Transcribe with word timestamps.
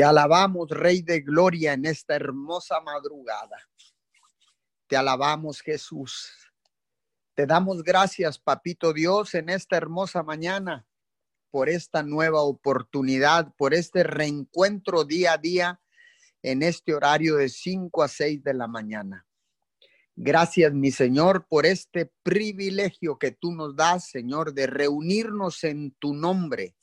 Te 0.00 0.04
alabamos, 0.04 0.70
Rey 0.70 1.02
de 1.02 1.20
Gloria, 1.20 1.74
en 1.74 1.84
esta 1.84 2.16
hermosa 2.16 2.80
madrugada. 2.80 3.58
Te 4.86 4.96
alabamos, 4.96 5.60
Jesús. 5.60 6.32
Te 7.34 7.44
damos 7.44 7.82
gracias, 7.82 8.38
Papito 8.38 8.94
Dios, 8.94 9.34
en 9.34 9.50
esta 9.50 9.76
hermosa 9.76 10.22
mañana, 10.22 10.86
por 11.50 11.68
esta 11.68 12.02
nueva 12.02 12.40
oportunidad, 12.40 13.52
por 13.58 13.74
este 13.74 14.02
reencuentro 14.02 15.04
día 15.04 15.34
a 15.34 15.36
día 15.36 15.82
en 16.42 16.62
este 16.62 16.94
horario 16.94 17.36
de 17.36 17.50
5 17.50 18.02
a 18.02 18.08
6 18.08 18.42
de 18.42 18.54
la 18.54 18.68
mañana. 18.68 19.26
Gracias, 20.16 20.72
mi 20.72 20.92
Señor, 20.92 21.46
por 21.46 21.66
este 21.66 22.10
privilegio 22.22 23.18
que 23.18 23.32
tú 23.32 23.52
nos 23.52 23.76
das, 23.76 24.08
Señor, 24.08 24.54
de 24.54 24.66
reunirnos 24.66 25.62
en 25.62 25.94
tu 25.98 26.14
nombre 26.14 26.74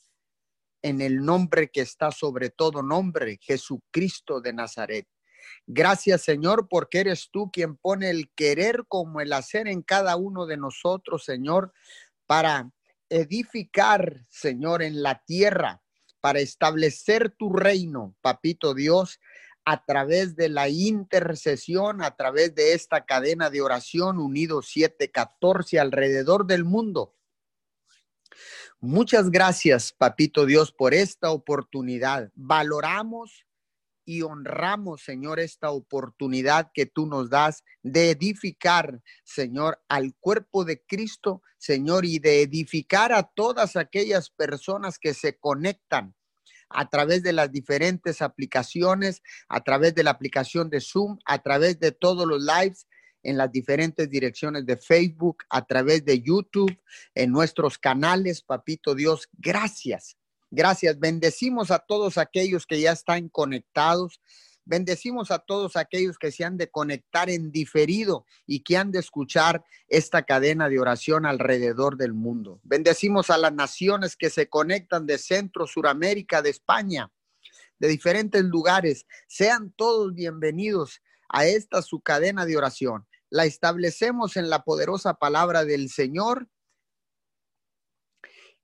en 0.82 1.00
el 1.00 1.24
nombre 1.24 1.70
que 1.70 1.80
está 1.80 2.10
sobre 2.10 2.50
todo 2.50 2.82
nombre, 2.82 3.38
Jesucristo 3.40 4.40
de 4.40 4.52
Nazaret. 4.52 5.06
Gracias 5.66 6.22
Señor, 6.22 6.68
porque 6.68 7.00
eres 7.00 7.30
tú 7.30 7.50
quien 7.50 7.76
pone 7.76 8.10
el 8.10 8.30
querer 8.34 8.84
como 8.88 9.20
el 9.20 9.32
hacer 9.32 9.68
en 9.68 9.82
cada 9.82 10.16
uno 10.16 10.46
de 10.46 10.56
nosotros, 10.56 11.24
Señor, 11.24 11.72
para 12.26 12.70
edificar, 13.08 14.20
Señor, 14.30 14.82
en 14.82 15.02
la 15.02 15.22
tierra, 15.24 15.82
para 16.20 16.40
establecer 16.40 17.30
tu 17.30 17.52
reino, 17.52 18.14
Papito 18.20 18.74
Dios, 18.74 19.20
a 19.64 19.84
través 19.84 20.36
de 20.36 20.48
la 20.48 20.68
intercesión, 20.68 22.02
a 22.02 22.16
través 22.16 22.54
de 22.54 22.72
esta 22.72 23.04
cadena 23.04 23.50
de 23.50 23.60
oración 23.60 24.18
unido 24.18 24.62
714 24.62 25.78
alrededor 25.78 26.46
del 26.46 26.64
mundo 26.64 27.18
Muchas 28.80 29.30
gracias, 29.30 29.92
Papito 29.92 30.46
Dios, 30.46 30.70
por 30.70 30.94
esta 30.94 31.32
oportunidad. 31.32 32.30
Valoramos 32.36 33.44
y 34.04 34.22
honramos, 34.22 35.02
Señor, 35.02 35.40
esta 35.40 35.72
oportunidad 35.72 36.70
que 36.72 36.86
tú 36.86 37.04
nos 37.06 37.28
das 37.28 37.64
de 37.82 38.10
edificar, 38.10 39.02
Señor, 39.24 39.80
al 39.88 40.14
cuerpo 40.20 40.64
de 40.64 40.80
Cristo, 40.80 41.42
Señor, 41.58 42.04
y 42.04 42.20
de 42.20 42.40
edificar 42.40 43.12
a 43.12 43.24
todas 43.24 43.74
aquellas 43.74 44.30
personas 44.30 45.00
que 45.00 45.12
se 45.12 45.36
conectan 45.36 46.14
a 46.68 46.88
través 46.88 47.24
de 47.24 47.32
las 47.32 47.50
diferentes 47.50 48.22
aplicaciones, 48.22 49.22
a 49.48 49.60
través 49.64 49.92
de 49.96 50.04
la 50.04 50.12
aplicación 50.12 50.70
de 50.70 50.80
Zoom, 50.80 51.18
a 51.24 51.42
través 51.42 51.80
de 51.80 51.90
todos 51.90 52.28
los 52.28 52.44
lives 52.44 52.86
en 53.28 53.36
las 53.36 53.52
diferentes 53.52 54.08
direcciones 54.08 54.64
de 54.64 54.78
Facebook, 54.78 55.44
a 55.50 55.66
través 55.66 56.04
de 56.04 56.22
YouTube, 56.22 56.74
en 57.14 57.30
nuestros 57.30 57.78
canales, 57.78 58.40
Papito 58.40 58.94
Dios. 58.94 59.28
Gracias, 59.36 60.16
gracias. 60.50 60.98
Bendecimos 60.98 61.70
a 61.70 61.78
todos 61.78 62.16
aquellos 62.16 62.66
que 62.66 62.80
ya 62.80 62.92
están 62.92 63.28
conectados. 63.28 64.20
Bendecimos 64.64 65.30
a 65.30 65.40
todos 65.40 65.76
aquellos 65.76 66.18
que 66.18 66.32
se 66.32 66.44
han 66.44 66.56
de 66.56 66.70
conectar 66.70 67.28
en 67.28 67.52
diferido 67.52 68.24
y 68.46 68.60
que 68.60 68.78
han 68.78 68.92
de 68.92 69.00
escuchar 69.00 69.62
esta 69.88 70.22
cadena 70.22 70.70
de 70.70 70.80
oración 70.80 71.26
alrededor 71.26 71.96
del 71.98 72.14
mundo. 72.14 72.60
Bendecimos 72.62 73.28
a 73.28 73.36
las 73.36 73.52
naciones 73.52 74.16
que 74.16 74.30
se 74.30 74.48
conectan 74.48 75.06
de 75.06 75.18
Centro, 75.18 75.66
Suramérica, 75.66 76.40
de 76.40 76.50
España, 76.50 77.10
de 77.78 77.88
diferentes 77.88 78.42
lugares. 78.42 79.06
Sean 79.26 79.72
todos 79.72 80.14
bienvenidos 80.14 81.02
a 81.28 81.46
esta 81.46 81.82
su 81.82 82.00
cadena 82.00 82.46
de 82.46 82.56
oración. 82.56 83.07
La 83.30 83.44
establecemos 83.44 84.36
en 84.36 84.48
la 84.48 84.64
poderosa 84.64 85.14
palabra 85.14 85.64
del 85.64 85.90
Señor. 85.90 86.48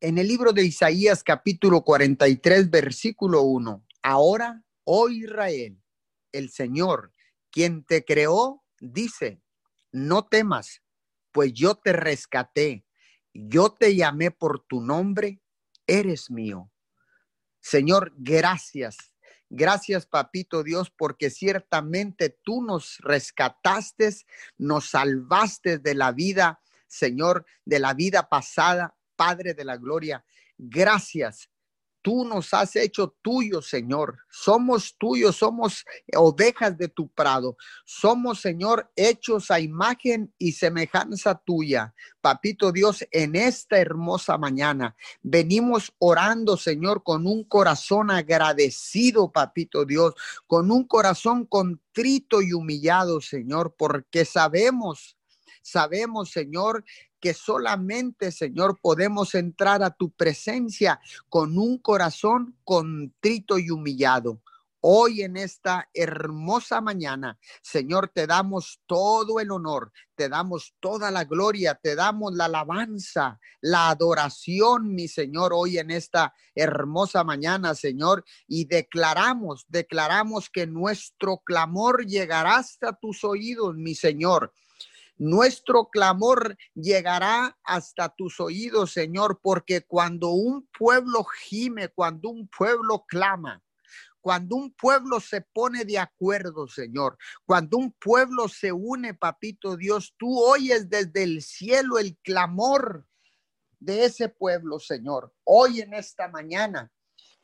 En 0.00 0.16
el 0.16 0.26
libro 0.26 0.52
de 0.52 0.64
Isaías 0.64 1.22
capítulo 1.22 1.82
43 1.82 2.70
versículo 2.70 3.42
1. 3.42 3.84
Ahora, 4.02 4.64
oh 4.84 5.08
Israel, 5.10 5.82
el 6.32 6.50
Señor, 6.50 7.12
quien 7.50 7.84
te 7.84 8.04
creó, 8.04 8.64
dice, 8.80 9.42
no 9.92 10.26
temas, 10.26 10.82
pues 11.30 11.52
yo 11.52 11.74
te 11.74 11.92
rescaté, 11.92 12.86
yo 13.34 13.70
te 13.70 13.94
llamé 13.94 14.30
por 14.30 14.64
tu 14.64 14.80
nombre, 14.80 15.42
eres 15.86 16.30
mío. 16.30 16.70
Señor, 17.60 18.12
gracias 18.16 19.13
Gracias, 19.56 20.04
papito 20.04 20.64
Dios, 20.64 20.90
porque 20.90 21.30
ciertamente 21.30 22.28
tú 22.28 22.60
nos 22.60 22.98
rescataste, 22.98 24.10
nos 24.58 24.90
salvaste 24.90 25.78
de 25.78 25.94
la 25.94 26.10
vida, 26.10 26.60
Señor, 26.88 27.46
de 27.64 27.78
la 27.78 27.94
vida 27.94 28.28
pasada, 28.28 28.96
Padre 29.14 29.54
de 29.54 29.64
la 29.64 29.76
Gloria. 29.76 30.24
Gracias 30.58 31.50
Tú 32.04 32.22
nos 32.26 32.52
has 32.52 32.76
hecho 32.76 33.16
tuyos, 33.22 33.66
Señor. 33.66 34.18
Somos 34.28 34.94
tuyos, 34.98 35.36
somos 35.36 35.86
ovejas 36.14 36.76
de 36.76 36.88
tu 36.88 37.08
prado. 37.08 37.56
Somos, 37.86 38.42
Señor, 38.42 38.92
hechos 38.94 39.50
a 39.50 39.58
imagen 39.58 40.30
y 40.36 40.52
semejanza 40.52 41.34
tuya. 41.34 41.94
Papito 42.20 42.72
Dios, 42.72 43.06
en 43.10 43.34
esta 43.36 43.78
hermosa 43.78 44.36
mañana 44.36 44.94
venimos 45.22 45.94
orando, 45.98 46.58
Señor, 46.58 47.02
con 47.02 47.26
un 47.26 47.42
corazón 47.42 48.10
agradecido, 48.10 49.32
Papito 49.32 49.86
Dios, 49.86 50.12
con 50.46 50.70
un 50.70 50.86
corazón 50.86 51.46
contrito 51.46 52.42
y 52.42 52.52
humillado, 52.52 53.22
Señor, 53.22 53.76
porque 53.78 54.26
sabemos 54.26 55.16
Sabemos, 55.64 56.30
Señor, 56.30 56.84
que 57.24 57.32
solamente, 57.32 58.30
Señor, 58.30 58.78
podemos 58.82 59.34
entrar 59.34 59.82
a 59.82 59.88
tu 59.88 60.10
presencia 60.10 61.00
con 61.30 61.56
un 61.56 61.78
corazón 61.78 62.54
contrito 62.64 63.58
y 63.58 63.70
humillado. 63.70 64.42
Hoy 64.82 65.22
en 65.22 65.38
esta 65.38 65.88
hermosa 65.94 66.82
mañana, 66.82 67.38
Señor, 67.62 68.10
te 68.14 68.26
damos 68.26 68.82
todo 68.84 69.40
el 69.40 69.52
honor, 69.52 69.90
te 70.14 70.28
damos 70.28 70.74
toda 70.80 71.10
la 71.10 71.24
gloria, 71.24 71.80
te 71.82 71.94
damos 71.94 72.34
la 72.34 72.44
alabanza, 72.44 73.40
la 73.62 73.88
adoración, 73.88 74.94
mi 74.94 75.08
Señor, 75.08 75.54
hoy 75.54 75.78
en 75.78 75.92
esta 75.92 76.34
hermosa 76.54 77.24
mañana, 77.24 77.74
Señor, 77.74 78.22
y 78.46 78.66
declaramos, 78.66 79.64
declaramos 79.68 80.50
que 80.50 80.66
nuestro 80.66 81.38
clamor 81.38 82.04
llegará 82.04 82.56
hasta 82.56 82.92
tus 82.92 83.24
oídos, 83.24 83.74
mi 83.76 83.94
Señor. 83.94 84.52
Nuestro 85.16 85.90
clamor 85.90 86.56
llegará 86.74 87.56
hasta 87.62 88.08
tus 88.08 88.40
oídos, 88.40 88.92
Señor, 88.92 89.38
porque 89.40 89.82
cuando 89.82 90.30
un 90.30 90.68
pueblo 90.76 91.22
gime, 91.24 91.88
cuando 91.88 92.30
un 92.30 92.48
pueblo 92.48 93.04
clama, 93.06 93.62
cuando 94.20 94.56
un 94.56 94.72
pueblo 94.72 95.20
se 95.20 95.42
pone 95.42 95.84
de 95.84 95.98
acuerdo, 95.98 96.66
Señor, 96.66 97.16
cuando 97.46 97.78
un 97.78 97.92
pueblo 97.92 98.48
se 98.48 98.72
une, 98.72 99.14
papito 99.14 99.76
Dios, 99.76 100.14
tú 100.16 100.42
oyes 100.42 100.88
desde 100.88 101.22
el 101.22 101.42
cielo 101.42 101.98
el 101.98 102.16
clamor 102.18 103.06
de 103.78 104.06
ese 104.06 104.28
pueblo, 104.28 104.80
Señor. 104.80 105.32
Hoy 105.44 105.80
en 105.80 105.94
esta 105.94 106.26
mañana 106.26 106.90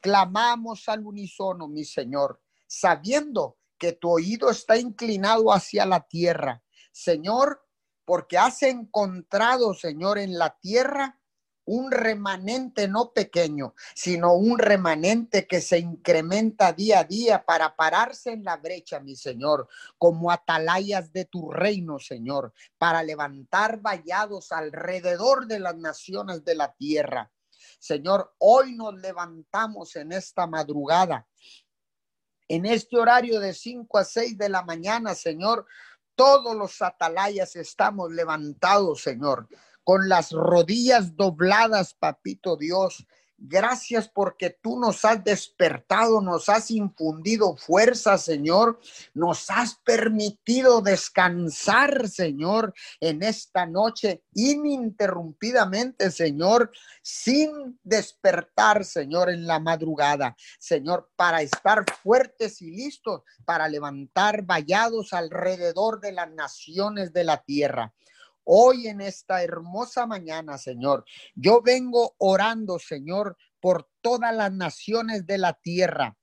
clamamos 0.00 0.88
al 0.88 1.06
unísono, 1.06 1.68
mi 1.68 1.84
Señor, 1.84 2.40
sabiendo 2.66 3.58
que 3.78 3.92
tu 3.92 4.10
oído 4.10 4.50
está 4.50 4.76
inclinado 4.76 5.52
hacia 5.52 5.86
la 5.86 6.00
tierra 6.00 6.62
Señor, 6.90 7.64
porque 8.04 8.38
has 8.38 8.62
encontrado, 8.62 9.74
Señor, 9.74 10.18
en 10.18 10.38
la 10.38 10.58
tierra 10.58 11.20
un 11.70 11.92
remanente 11.92 12.88
no 12.88 13.12
pequeño, 13.12 13.74
sino 13.94 14.34
un 14.34 14.58
remanente 14.58 15.46
que 15.46 15.60
se 15.60 15.78
incrementa 15.78 16.72
día 16.72 17.00
a 17.00 17.04
día 17.04 17.44
para 17.44 17.76
pararse 17.76 18.32
en 18.32 18.42
la 18.42 18.56
brecha, 18.56 18.98
mi 18.98 19.14
Señor, 19.14 19.68
como 19.96 20.32
atalayas 20.32 21.12
de 21.12 21.26
tu 21.26 21.50
reino, 21.50 22.00
Señor, 22.00 22.52
para 22.76 23.04
levantar 23.04 23.80
vallados 23.80 24.50
alrededor 24.50 25.46
de 25.46 25.60
las 25.60 25.76
naciones 25.76 26.44
de 26.44 26.56
la 26.56 26.72
tierra. 26.72 27.30
Señor, 27.78 28.34
hoy 28.38 28.74
nos 28.74 28.94
levantamos 29.00 29.94
en 29.94 30.10
esta 30.10 30.48
madrugada, 30.48 31.28
en 32.48 32.66
este 32.66 32.98
horario 32.98 33.38
de 33.38 33.54
5 33.54 33.96
a 33.96 34.04
6 34.04 34.36
de 34.36 34.48
la 34.48 34.64
mañana, 34.64 35.14
Señor, 35.14 35.66
todos 36.20 36.54
los 36.54 36.82
atalayas 36.82 37.56
estamos 37.56 38.12
levantados, 38.12 39.00
Señor, 39.00 39.48
con 39.82 40.06
las 40.06 40.32
rodillas 40.32 41.16
dobladas, 41.16 41.94
papito 41.94 42.58
Dios, 42.58 43.06
Gracias 43.42 44.06
porque 44.06 44.50
tú 44.50 44.78
nos 44.78 45.02
has 45.06 45.24
despertado, 45.24 46.20
nos 46.20 46.50
has 46.50 46.70
infundido 46.70 47.56
fuerza, 47.56 48.18
Señor. 48.18 48.78
Nos 49.14 49.48
has 49.48 49.76
permitido 49.76 50.82
descansar, 50.82 52.06
Señor, 52.06 52.74
en 53.00 53.22
esta 53.22 53.64
noche 53.64 54.22
ininterrumpidamente, 54.34 56.10
Señor, 56.10 56.70
sin 57.00 57.80
despertar, 57.82 58.84
Señor, 58.84 59.30
en 59.30 59.46
la 59.46 59.58
madrugada. 59.58 60.36
Señor, 60.58 61.10
para 61.16 61.40
estar 61.40 61.86
fuertes 62.02 62.60
y 62.60 62.70
listos 62.70 63.22
para 63.46 63.68
levantar 63.68 64.42
vallados 64.42 65.14
alrededor 65.14 66.00
de 66.00 66.12
las 66.12 66.30
naciones 66.30 67.14
de 67.14 67.24
la 67.24 67.42
tierra. 67.42 67.94
Hoy 68.44 68.88
en 68.88 69.00
esta 69.00 69.42
hermosa 69.42 70.06
mañana, 70.06 70.58
Señor, 70.58 71.04
yo 71.34 71.62
vengo 71.62 72.14
orando, 72.18 72.78
Señor, 72.78 73.36
por 73.60 73.88
todas 74.00 74.34
las 74.34 74.52
naciones 74.52 75.26
de 75.26 75.38
la 75.38 75.54
tierra. 75.54 76.16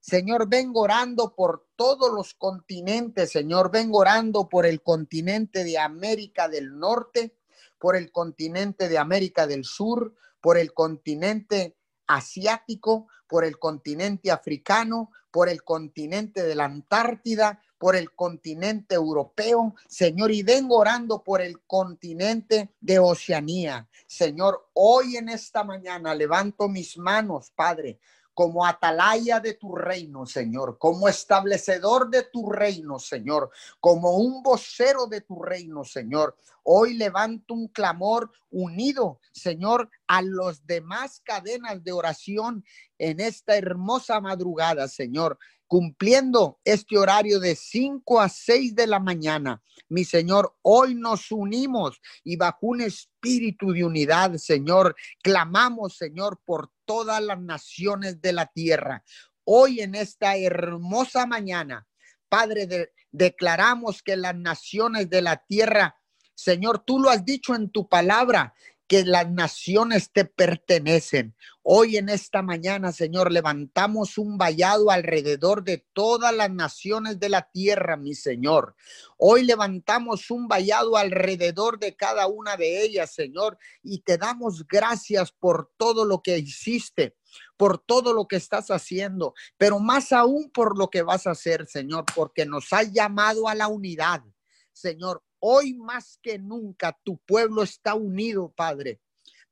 Señor, 0.00 0.48
vengo 0.48 0.80
orando 0.80 1.34
por 1.34 1.68
todos 1.76 2.12
los 2.12 2.34
continentes, 2.34 3.30
Señor, 3.30 3.70
vengo 3.70 3.98
orando 3.98 4.48
por 4.48 4.64
el 4.66 4.82
continente 4.82 5.62
de 5.62 5.78
América 5.78 6.48
del 6.48 6.78
Norte, 6.78 7.36
por 7.78 7.96
el 7.96 8.10
continente 8.10 8.88
de 8.88 8.98
América 8.98 9.46
del 9.46 9.64
Sur, 9.64 10.14
por 10.40 10.56
el 10.56 10.72
continente 10.72 11.76
asiático, 12.06 13.08
por 13.28 13.44
el 13.44 13.58
continente 13.58 14.30
africano, 14.30 15.10
por 15.30 15.48
el 15.48 15.62
continente 15.62 16.42
de 16.42 16.54
la 16.54 16.64
Antártida, 16.64 17.62
por 17.80 17.96
el 17.96 18.12
continente 18.12 18.94
europeo, 18.94 19.74
Señor, 19.88 20.30
y 20.32 20.42
vengo 20.42 20.76
orando 20.76 21.24
por 21.24 21.40
el 21.40 21.62
continente 21.62 22.74
de 22.78 22.98
Oceanía. 22.98 23.88
Señor, 24.06 24.68
hoy 24.74 25.16
en 25.16 25.30
esta 25.30 25.64
mañana 25.64 26.14
levanto 26.14 26.68
mis 26.68 26.98
manos, 26.98 27.50
Padre, 27.56 27.98
como 28.40 28.64
atalaya 28.64 29.38
de 29.38 29.52
tu 29.52 29.76
reino, 29.76 30.24
Señor, 30.24 30.78
como 30.78 31.08
establecedor 31.08 32.08
de 32.08 32.22
tu 32.22 32.50
reino, 32.50 32.98
Señor, 32.98 33.50
como 33.80 34.16
un 34.16 34.42
vocero 34.42 35.06
de 35.06 35.20
tu 35.20 35.42
reino, 35.42 35.84
Señor. 35.84 36.34
Hoy 36.62 36.94
levanto 36.94 37.52
un 37.52 37.68
clamor 37.68 38.32
unido, 38.50 39.20
Señor, 39.30 39.90
a 40.06 40.22
los 40.22 40.66
demás 40.66 41.20
cadenas 41.22 41.84
de 41.84 41.92
oración 41.92 42.64
en 42.96 43.20
esta 43.20 43.58
hermosa 43.58 44.22
madrugada, 44.22 44.88
Señor 44.88 45.38
cumpliendo 45.70 46.58
este 46.64 46.98
horario 46.98 47.38
de 47.38 47.54
5 47.54 48.20
a 48.20 48.28
6 48.28 48.74
de 48.74 48.88
la 48.88 48.98
mañana. 48.98 49.62
Mi 49.88 50.04
Señor, 50.04 50.56
hoy 50.62 50.96
nos 50.96 51.30
unimos 51.30 52.00
y 52.24 52.34
bajo 52.34 52.66
un 52.66 52.80
espíritu 52.80 53.70
de 53.70 53.84
unidad, 53.84 54.34
Señor, 54.34 54.96
clamamos, 55.22 55.96
Señor, 55.96 56.40
por 56.44 56.72
todas 56.90 57.22
las 57.22 57.40
naciones 57.40 58.20
de 58.20 58.32
la 58.32 58.46
tierra. 58.46 59.04
Hoy 59.44 59.80
en 59.80 59.94
esta 59.94 60.36
hermosa 60.36 61.24
mañana, 61.24 61.86
Padre, 62.28 62.90
declaramos 63.12 64.02
que 64.02 64.16
las 64.16 64.34
naciones 64.34 65.08
de 65.08 65.22
la 65.22 65.36
tierra, 65.36 65.94
Señor, 66.34 66.82
tú 66.84 66.98
lo 66.98 67.08
has 67.08 67.24
dicho 67.24 67.54
en 67.54 67.70
tu 67.70 67.88
palabra, 67.88 68.54
que 68.90 69.04
las 69.04 69.30
naciones 69.30 70.10
te 70.10 70.24
pertenecen. 70.24 71.36
Hoy 71.62 71.96
en 71.96 72.08
esta 72.08 72.42
mañana, 72.42 72.90
Señor, 72.90 73.30
levantamos 73.30 74.18
un 74.18 74.36
vallado 74.36 74.90
alrededor 74.90 75.62
de 75.62 75.86
todas 75.92 76.34
las 76.34 76.50
naciones 76.50 77.20
de 77.20 77.28
la 77.28 77.48
tierra, 77.52 77.96
mi 77.96 78.16
Señor. 78.16 78.74
Hoy 79.16 79.44
levantamos 79.44 80.28
un 80.32 80.48
vallado 80.48 80.96
alrededor 80.96 81.78
de 81.78 81.94
cada 81.94 82.26
una 82.26 82.56
de 82.56 82.82
ellas, 82.82 83.14
Señor, 83.14 83.58
y 83.80 84.00
te 84.00 84.18
damos 84.18 84.66
gracias 84.66 85.30
por 85.30 85.70
todo 85.76 86.04
lo 86.04 86.20
que 86.20 86.38
hiciste 86.38 87.14
por 87.56 87.78
todo 87.78 88.12
lo 88.12 88.26
que 88.26 88.34
estás 88.34 88.72
haciendo, 88.72 89.34
pero 89.56 89.78
más 89.78 90.10
aún 90.10 90.50
por 90.50 90.76
lo 90.76 90.90
que 90.90 91.02
vas 91.02 91.28
a 91.28 91.30
hacer, 91.30 91.68
Señor, 91.68 92.06
porque 92.12 92.44
nos 92.44 92.72
has 92.72 92.90
llamado 92.90 93.46
a 93.46 93.54
la 93.54 93.68
unidad. 93.68 94.24
Señor, 94.72 95.22
Hoy 95.40 95.74
más 95.74 96.18
que 96.22 96.38
nunca 96.38 96.98
tu 97.02 97.18
pueblo 97.18 97.62
está 97.62 97.94
unido, 97.94 98.52
Padre, 98.54 99.00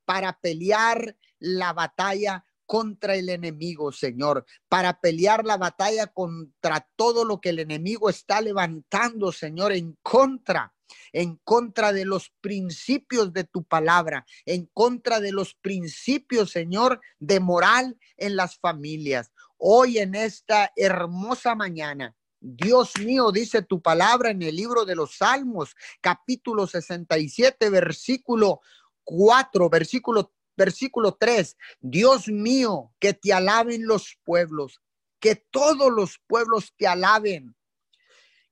para 0.05 0.39
pelear 0.39 1.17
la 1.39 1.73
batalla 1.73 2.45
contra 2.69 3.15
el 3.17 3.31
enemigo, 3.31 3.91
Señor, 3.93 4.45
para 4.69 5.01
pelear 5.01 5.47
la 5.47 5.57
batalla 5.57 6.07
contra 6.09 6.87
todo 6.97 7.25
lo 7.25 7.41
que 7.41 7.49
el 7.49 7.61
enemigo 7.61 8.11
está 8.11 8.43
levantando, 8.43 9.33
Señor, 9.33 9.73
en 9.73 9.97
contra, 10.03 10.75
en 11.15 11.37
contra 11.37 11.95
de 11.95 12.05
los 12.05 12.31
principios 12.43 13.33
de 13.33 13.45
tu 13.45 13.65
palabra, 13.65 14.27
en 14.45 14.67
contra 14.67 15.19
de 15.19 15.33
los 15.33 15.55
principios, 15.55 16.51
Señor, 16.51 17.01
de 17.19 17.41
moral 17.41 17.99
en 18.19 18.37
las 18.37 18.59
familias. 18.59 19.33
Hoy 19.57 19.97
en 19.97 20.15
esta 20.15 20.71
hermosa 20.77 21.55
mañana, 21.55 22.15
Dios 22.41 22.93
mío, 23.01 23.33
dice 23.33 23.63
tu 23.63 23.83
palabra 23.83 24.31
en 24.31 24.43
el 24.43 24.55
libro 24.55 24.85
de 24.85 24.95
los 24.95 25.17
Salmos, 25.17 25.75
capítulo 26.01 26.67
67, 26.67 27.69
versículo 27.69 28.61
4, 29.03 29.69
versículo, 29.69 30.33
versículo 30.57 31.15
3. 31.15 31.57
Dios 31.81 32.29
mío, 32.29 32.93
que 33.01 33.13
te 33.13 33.33
alaben 33.33 33.87
los 33.87 34.19
pueblos, 34.23 34.81
que 35.19 35.35
todos 35.35 35.91
los 35.93 36.21
pueblos 36.29 36.75
te 36.77 36.87
alaben, 36.87 37.57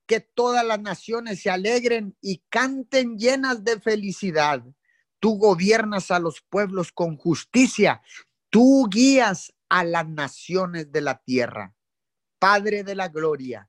que 0.05 0.19
todas 0.19 0.65
las 0.65 0.81
naciones 0.81 1.41
se 1.41 1.49
alegren 1.49 2.17
y 2.21 2.43
canten 2.49 3.17
llenas 3.17 3.63
de 3.63 3.79
felicidad. 3.79 4.63
Tú 5.19 5.37
gobiernas 5.37 6.11
a 6.11 6.19
los 6.19 6.41
pueblos 6.41 6.91
con 6.91 7.15
justicia, 7.15 8.01
tú 8.49 8.87
guías 8.89 9.53
a 9.69 9.85
las 9.85 10.07
naciones 10.07 10.91
de 10.91 11.01
la 11.01 11.19
tierra. 11.23 11.73
Padre 12.39 12.83
de 12.83 12.93
la 12.93 13.07
gloria, 13.07 13.67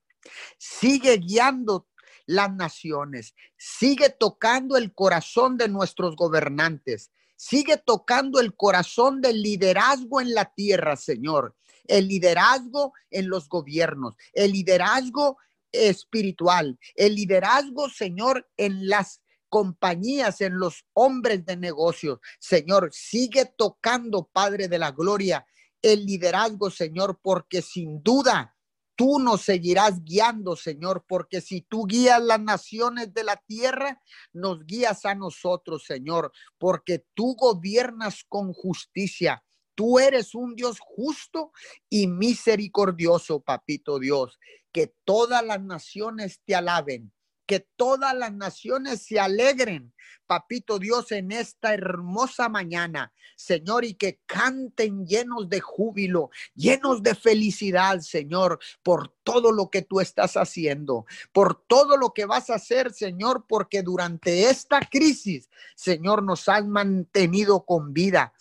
Sigue 0.57 1.17
guiando 1.17 1.87
las 2.25 2.53
naciones, 2.53 3.33
sigue 3.57 4.09
tocando 4.09 4.77
el 4.77 4.93
corazón 4.93 5.57
de 5.57 5.67
nuestros 5.67 6.15
gobernantes, 6.15 7.11
sigue 7.35 7.77
tocando 7.77 8.39
el 8.39 8.55
corazón 8.55 9.21
del 9.21 9.41
liderazgo 9.41 10.21
en 10.21 10.33
la 10.33 10.53
tierra, 10.53 10.95
Señor, 10.95 11.55
el 11.87 12.07
liderazgo 12.07 12.93
en 13.09 13.29
los 13.29 13.49
gobiernos, 13.49 14.13
el 14.33 14.51
liderazgo 14.51 15.37
espiritual, 15.71 16.77
el 16.95 17.15
liderazgo, 17.15 17.89
Señor, 17.89 18.47
en 18.57 18.87
las 18.87 19.21
compañías, 19.49 20.41
en 20.41 20.59
los 20.59 20.85
hombres 20.93 21.45
de 21.45 21.57
negocios. 21.57 22.19
Señor, 22.39 22.89
sigue 22.93 23.45
tocando, 23.57 24.29
Padre 24.31 24.67
de 24.67 24.77
la 24.77 24.91
Gloria, 24.91 25.45
el 25.81 26.05
liderazgo, 26.05 26.69
Señor, 26.69 27.19
porque 27.21 27.61
sin 27.61 28.03
duda 28.03 28.55
tú 28.99 29.17
nos 29.17 29.43
seguirás 29.43 30.03
guiando, 30.03 30.57
Señor, 30.57 31.05
porque 31.07 31.39
si 31.39 31.61
tú 31.61 31.85
guías 31.85 32.21
las 32.21 32.41
naciones 32.41 33.13
de 33.13 33.23
la 33.23 33.37
tierra, 33.37 34.03
nos 34.33 34.65
guías 34.65 35.05
a 35.05 35.15
nosotros, 35.15 35.85
Señor, 35.85 36.33
porque 36.57 37.05
tú 37.13 37.33
gobiernas 37.37 38.25
con 38.27 38.51
justicia. 38.51 39.41
Tú 39.73 39.99
eres 39.99 40.35
un 40.35 40.53
Dios 40.53 40.79
justo 40.81 41.53
y 41.89 42.07
misericordioso, 42.07 43.39
papito 43.39 43.99
Dios. 43.99 44.37
Que 44.73 44.93
todas 45.05 45.45
las 45.45 45.63
naciones 45.63 46.41
te 46.45 46.53
alaben 46.53 47.13
que 47.49 47.67
todas 47.75 48.15
las 48.15 48.31
naciones 48.31 49.01
se 49.01 49.19
alegren, 49.19 49.91
papito 50.27 50.77
Dios, 50.77 51.11
en 51.11 51.31
esta 51.31 51.73
hermosa 51.73 52.47
mañana, 52.47 53.11
Señor, 53.35 53.85
y 53.85 53.95
que 53.95 54.19
canten 54.27 55.07
llenos 55.07 55.49
de 55.49 55.59
júbilo, 55.59 56.29
llenos 56.53 57.01
de 57.01 57.15
felicidad, 57.15 58.01
Señor, 58.01 58.59
por 58.83 59.15
todo 59.23 59.51
lo 59.51 59.71
que 59.71 59.81
tú 59.81 59.99
estás 59.99 60.37
haciendo, 60.37 61.07
por 61.33 61.65
todo 61.65 61.97
lo 61.97 62.13
que 62.13 62.25
vas 62.25 62.51
a 62.51 62.55
hacer, 62.57 62.93
Señor, 62.93 63.45
porque 63.49 63.81
durante 63.81 64.47
esta 64.47 64.81
crisis, 64.81 65.49
Señor, 65.75 66.21
nos 66.21 66.47
has 66.47 66.67
mantenido 66.67 67.65
con 67.65 67.93
vida. 67.93 68.31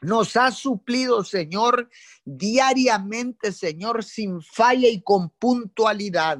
Nos 0.00 0.36
has 0.36 0.58
suplido, 0.58 1.24
Señor, 1.24 1.90
diariamente, 2.24 3.52
Señor, 3.52 4.02
sin 4.02 4.40
falla 4.42 4.88
y 4.88 5.02
con 5.02 5.28
puntualidad. 5.28 6.38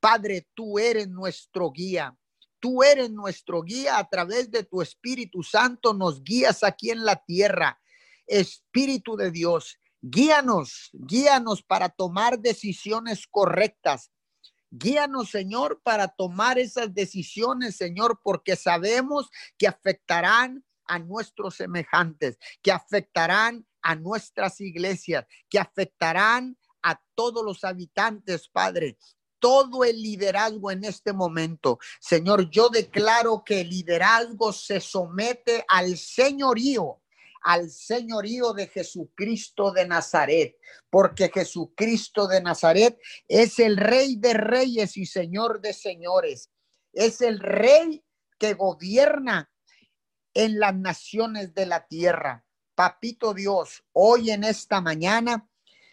Padre, 0.00 0.48
tú 0.54 0.78
eres 0.78 1.08
nuestro 1.08 1.70
guía. 1.70 2.16
Tú 2.58 2.82
eres 2.82 3.10
nuestro 3.10 3.62
guía 3.62 3.98
a 3.98 4.08
través 4.08 4.50
de 4.50 4.64
tu 4.64 4.82
Espíritu 4.82 5.42
Santo. 5.42 5.94
Nos 5.94 6.22
guías 6.22 6.62
aquí 6.64 6.90
en 6.90 7.04
la 7.04 7.16
tierra. 7.16 7.80
Espíritu 8.26 9.16
de 9.16 9.30
Dios, 9.30 9.78
guíanos, 10.00 10.90
guíanos 10.92 11.62
para 11.62 11.88
tomar 11.88 12.38
decisiones 12.38 13.26
correctas. 13.26 14.12
Guíanos, 14.70 15.30
Señor, 15.30 15.80
para 15.82 16.06
tomar 16.06 16.58
esas 16.58 16.94
decisiones, 16.94 17.76
Señor, 17.76 18.20
porque 18.22 18.54
sabemos 18.54 19.30
que 19.58 19.66
afectarán 19.66 20.64
a 20.84 20.98
nuestros 21.00 21.56
semejantes, 21.56 22.38
que 22.62 22.70
afectarán 22.70 23.66
a 23.82 23.96
nuestras 23.96 24.60
iglesias, 24.60 25.26
que 25.48 25.58
afectarán 25.58 26.56
a 26.82 27.02
todos 27.14 27.44
los 27.44 27.64
habitantes, 27.64 28.48
Padre 28.48 28.96
todo 29.40 29.84
el 29.84 30.00
liderazgo 30.00 30.70
en 30.70 30.84
este 30.84 31.12
momento. 31.12 31.78
Señor, 32.00 32.48
yo 32.50 32.68
declaro 32.68 33.42
que 33.44 33.62
el 33.62 33.70
liderazgo 33.70 34.52
se 34.52 34.80
somete 34.80 35.64
al 35.68 35.96
señorío 35.96 37.00
al 37.42 37.70
señorío 37.70 38.52
de 38.52 38.66
Jesucristo 38.66 39.72
de 39.72 39.86
Nazaret, 39.86 40.56
porque 40.90 41.30
Jesucristo 41.32 42.26
de 42.26 42.42
Nazaret 42.42 42.98
es 43.28 43.58
el 43.58 43.76
rey 43.76 44.16
de 44.16 44.34
reyes 44.34 44.96
y 44.96 45.06
señor 45.06 45.60
de 45.60 45.72
señores. 45.72 46.50
Es 46.92 47.20
el 47.20 47.40
rey 47.40 48.04
que 48.38 48.54
gobierna 48.54 49.50
en 50.34 50.58
las 50.58 50.74
naciones 50.74 51.54
de 51.54 51.66
la 51.66 51.86
tierra. 51.86 52.44
Papito 52.74 53.34
Dios, 53.34 53.84
hoy 53.92 54.30
en 54.30 54.44
esta 54.44 54.80
mañana 54.80 55.48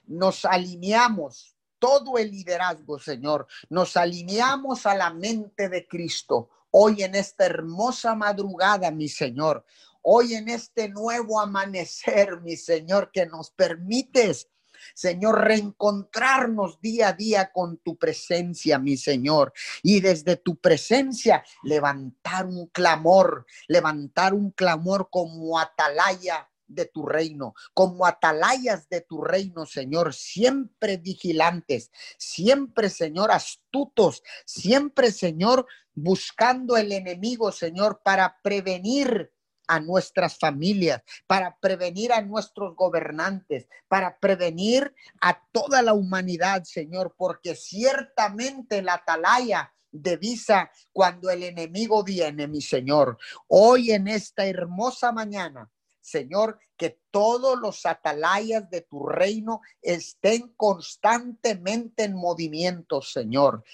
nos 0.05 0.45
alineamos 0.45 1.56
todo 1.79 2.17
el 2.17 2.31
liderazgo, 2.31 2.99
Señor. 2.99 3.47
Nos 3.69 3.97
alineamos 3.97 4.85
a 4.85 4.95
la 4.95 5.11
mente 5.11 5.69
de 5.69 5.87
Cristo. 5.87 6.49
Hoy 6.71 7.03
en 7.03 7.15
esta 7.15 7.45
hermosa 7.45 8.15
madrugada, 8.15 8.91
mi 8.91 9.07
Señor. 9.07 9.65
Hoy 10.01 10.35
en 10.35 10.49
este 10.49 10.89
nuevo 10.89 11.39
amanecer, 11.39 12.41
mi 12.41 12.55
Señor, 12.55 13.11
que 13.11 13.25
nos 13.25 13.51
permites 13.51 14.49
Señor, 14.93 15.43
reencontrarnos 15.45 16.79
día 16.81 17.09
a 17.09 17.13
día 17.13 17.51
con 17.51 17.77
tu 17.77 17.97
presencia, 17.97 18.79
mi 18.79 18.97
Señor. 18.97 19.53
Y 19.83 19.99
desde 19.99 20.37
tu 20.37 20.55
presencia 20.57 21.43
levantar 21.63 22.45
un 22.45 22.67
clamor, 22.67 23.45
levantar 23.67 24.33
un 24.33 24.51
clamor 24.51 25.09
como 25.11 25.59
atalaya 25.59 26.49
de 26.67 26.85
tu 26.85 27.05
reino, 27.05 27.53
como 27.73 28.05
atalayas 28.05 28.89
de 28.89 29.01
tu 29.01 29.23
reino, 29.23 29.65
Señor, 29.65 30.13
siempre 30.13 30.97
vigilantes, 30.97 31.91
siempre, 32.17 32.89
Señor, 32.89 33.31
astutos, 33.31 34.23
siempre, 34.45 35.11
Señor, 35.11 35.65
buscando 35.93 36.77
el 36.77 36.91
enemigo, 36.91 37.51
Señor, 37.51 38.01
para 38.03 38.37
prevenir 38.43 39.31
a 39.67 39.79
nuestras 39.79 40.37
familias, 40.39 41.03
para 41.27 41.57
prevenir 41.59 42.13
a 42.13 42.21
nuestros 42.21 42.75
gobernantes, 42.75 43.67
para 43.87 44.17
prevenir 44.17 44.93
a 45.21 45.43
toda 45.51 45.81
la 45.81 45.93
humanidad, 45.93 46.63
Señor, 46.63 47.15
porque 47.17 47.55
ciertamente 47.55 48.81
la 48.81 48.95
atalaya 48.95 49.73
devisa 49.91 50.71
cuando 50.93 51.29
el 51.29 51.43
enemigo 51.43 52.03
viene, 52.03 52.47
mi 52.47 52.61
Señor. 52.61 53.17
Hoy 53.47 53.91
en 53.91 54.07
esta 54.07 54.45
hermosa 54.45 55.11
mañana, 55.11 55.69
Señor, 56.07 56.57
que 56.77 57.01
todos 57.11 57.59
los 57.59 57.85
atalayas 57.85 58.69
de 58.69 58.79
tu 58.79 59.05
reino 59.05 59.59
estén 59.81 60.53
constantemente 60.55 62.05
en 62.05 62.13
movimiento, 62.13 63.01
Señor. 63.01 63.65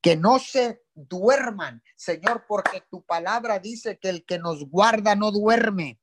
Que 0.00 0.16
no 0.16 0.38
se 0.38 0.82
duerman, 0.94 1.82
Señor, 1.94 2.46
porque 2.48 2.82
tu 2.90 3.02
palabra 3.02 3.58
dice 3.58 3.98
que 3.98 4.08
el 4.08 4.24
que 4.24 4.38
nos 4.38 4.64
guarda 4.70 5.14
no 5.14 5.30
duerme. 5.30 6.00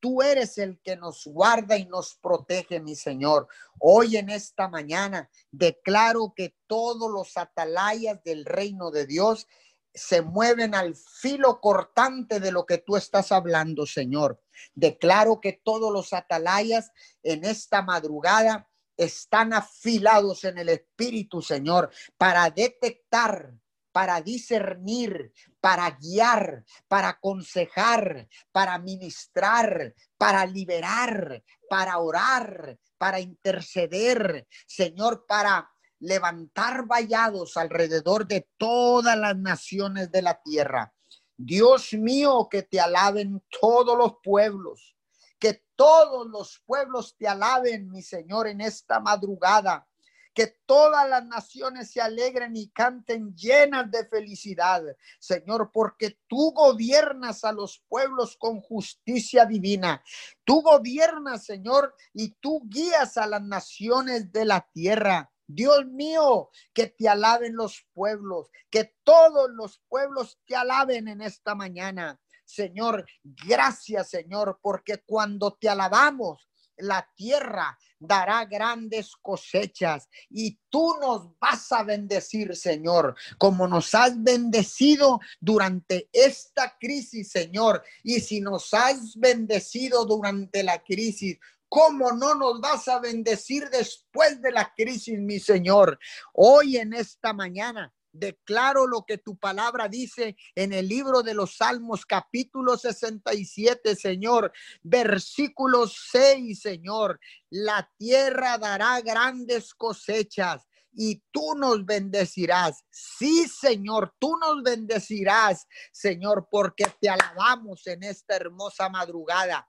Tú 0.00 0.20
eres 0.20 0.58
el 0.58 0.78
que 0.82 0.96
nos 0.96 1.24
guarda 1.24 1.78
y 1.78 1.86
nos 1.86 2.14
protege, 2.16 2.80
mi 2.80 2.94
Señor. 2.94 3.48
Hoy 3.78 4.18
en 4.18 4.28
esta 4.28 4.68
mañana 4.68 5.30
declaro 5.50 6.34
que 6.36 6.56
todos 6.66 7.10
los 7.10 7.38
atalayas 7.38 8.22
del 8.22 8.44
reino 8.44 8.90
de 8.90 9.06
Dios 9.06 9.46
se 9.94 10.22
mueven 10.22 10.74
al 10.74 10.94
filo 10.94 11.60
cortante 11.60 12.40
de 12.40 12.52
lo 12.52 12.64
que 12.66 12.78
tú 12.78 12.96
estás 12.96 13.32
hablando, 13.32 13.86
Señor. 13.86 14.40
Declaro 14.74 15.40
que 15.40 15.60
todos 15.64 15.92
los 15.92 16.12
atalayas 16.12 16.90
en 17.22 17.44
esta 17.44 17.82
madrugada 17.82 18.68
están 18.96 19.52
afilados 19.52 20.44
en 20.44 20.58
el 20.58 20.68
Espíritu, 20.68 21.42
Señor, 21.42 21.90
para 22.16 22.50
detectar 22.50 23.54
para 23.92 24.20
discernir, 24.22 25.32
para 25.60 25.90
guiar, 25.90 26.64
para 26.88 27.10
aconsejar, 27.10 28.26
para 28.50 28.78
ministrar, 28.78 29.94
para 30.16 30.46
liberar, 30.46 31.44
para 31.68 31.98
orar, 31.98 32.78
para 32.98 33.20
interceder, 33.20 34.48
Señor, 34.66 35.26
para 35.26 35.70
levantar 36.00 36.86
vallados 36.86 37.56
alrededor 37.56 38.26
de 38.26 38.48
todas 38.56 39.16
las 39.16 39.36
naciones 39.36 40.10
de 40.10 40.22
la 40.22 40.40
tierra. 40.42 40.92
Dios 41.36 41.92
mío, 41.92 42.48
que 42.50 42.62
te 42.62 42.80
alaben 42.80 43.42
todos 43.60 43.96
los 43.96 44.16
pueblos, 44.22 44.96
que 45.38 45.64
todos 45.74 46.26
los 46.28 46.62
pueblos 46.64 47.16
te 47.16 47.26
alaben, 47.26 47.90
mi 47.90 48.02
Señor, 48.02 48.46
en 48.46 48.60
esta 48.60 49.00
madrugada 49.00 49.86
que 50.34 50.46
todas 50.66 51.08
las 51.08 51.24
naciones 51.26 51.90
se 51.90 52.00
alegren 52.00 52.56
y 52.56 52.68
canten 52.70 53.34
llenas 53.34 53.90
de 53.90 54.06
felicidad, 54.06 54.82
Señor, 55.18 55.70
porque 55.72 56.18
tú 56.26 56.52
gobiernas 56.52 57.44
a 57.44 57.52
los 57.52 57.82
pueblos 57.88 58.36
con 58.38 58.60
justicia 58.60 59.44
divina. 59.44 60.02
Tú 60.44 60.62
gobiernas, 60.62 61.44
Señor, 61.44 61.94
y 62.14 62.30
tú 62.40 62.62
guías 62.64 63.16
a 63.18 63.26
las 63.26 63.42
naciones 63.42 64.32
de 64.32 64.44
la 64.44 64.66
tierra. 64.72 65.31
Dios 65.54 65.86
mío, 65.86 66.50
que 66.72 66.86
te 66.86 67.08
alaben 67.08 67.54
los 67.56 67.86
pueblos, 67.92 68.50
que 68.70 68.94
todos 69.02 69.50
los 69.50 69.80
pueblos 69.88 70.38
te 70.46 70.56
alaben 70.56 71.08
en 71.08 71.20
esta 71.20 71.54
mañana. 71.54 72.20
Señor, 72.44 73.06
gracias, 73.22 74.10
Señor, 74.10 74.58
porque 74.62 74.98
cuando 75.06 75.54
te 75.54 75.68
alabamos, 75.68 76.48
la 76.76 77.08
tierra 77.14 77.78
dará 77.98 78.44
grandes 78.44 79.14
cosechas 79.16 80.08
y 80.28 80.58
tú 80.68 80.96
nos 81.00 81.38
vas 81.38 81.70
a 81.70 81.84
bendecir, 81.84 82.56
Señor, 82.56 83.14
como 83.38 83.68
nos 83.68 83.94
has 83.94 84.20
bendecido 84.20 85.20
durante 85.40 86.08
esta 86.12 86.76
crisis, 86.78 87.30
Señor. 87.30 87.82
Y 88.02 88.20
si 88.20 88.40
nos 88.40 88.74
has 88.74 89.16
bendecido 89.16 90.04
durante 90.04 90.62
la 90.62 90.82
crisis, 90.82 91.38
¿Cómo 91.74 92.12
no 92.12 92.34
nos 92.34 92.60
vas 92.60 92.86
a 92.88 92.98
bendecir 92.98 93.70
después 93.70 94.42
de 94.42 94.52
la 94.52 94.74
crisis, 94.76 95.18
mi 95.18 95.40
Señor? 95.40 95.98
Hoy 96.34 96.76
en 96.76 96.92
esta 96.92 97.32
mañana 97.32 97.90
Declaro 98.12 98.86
lo 98.86 99.06
que 99.06 99.16
tu 99.16 99.38
palabra 99.38 99.88
dice 99.88 100.36
en 100.54 100.74
el 100.74 100.86
libro 100.86 101.22
de 101.22 101.32
los 101.32 101.56
Salmos, 101.56 102.04
capítulo 102.04 102.76
67, 102.76 103.96
Señor, 103.96 104.52
versículo 104.82 105.86
6, 105.86 106.60
Señor. 106.60 107.18
La 107.48 107.90
tierra 107.96 108.58
dará 108.58 109.00
grandes 109.00 109.72
cosechas 109.72 110.68
y 110.92 111.22
tú 111.30 111.54
nos 111.54 111.86
bendecirás. 111.86 112.84
Sí, 112.90 113.48
Señor, 113.48 114.14
tú 114.18 114.36
nos 114.36 114.62
bendecirás, 114.62 115.66
Señor, 115.90 116.48
porque 116.50 116.84
te 117.00 117.08
alabamos 117.08 117.86
en 117.86 118.02
esta 118.02 118.36
hermosa 118.36 118.90
madrugada. 118.90 119.66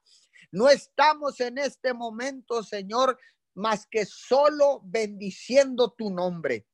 No 0.53 0.69
estamos 0.69 1.39
en 1.39 1.57
este 1.57 1.95
momento, 1.95 2.62
Señor, 2.62 3.17
más 3.55 3.88
que 3.88 4.05
solo 4.05 4.81
bendiciendo 4.83 5.89
tu 5.98 6.12
nombre. 6.12 6.67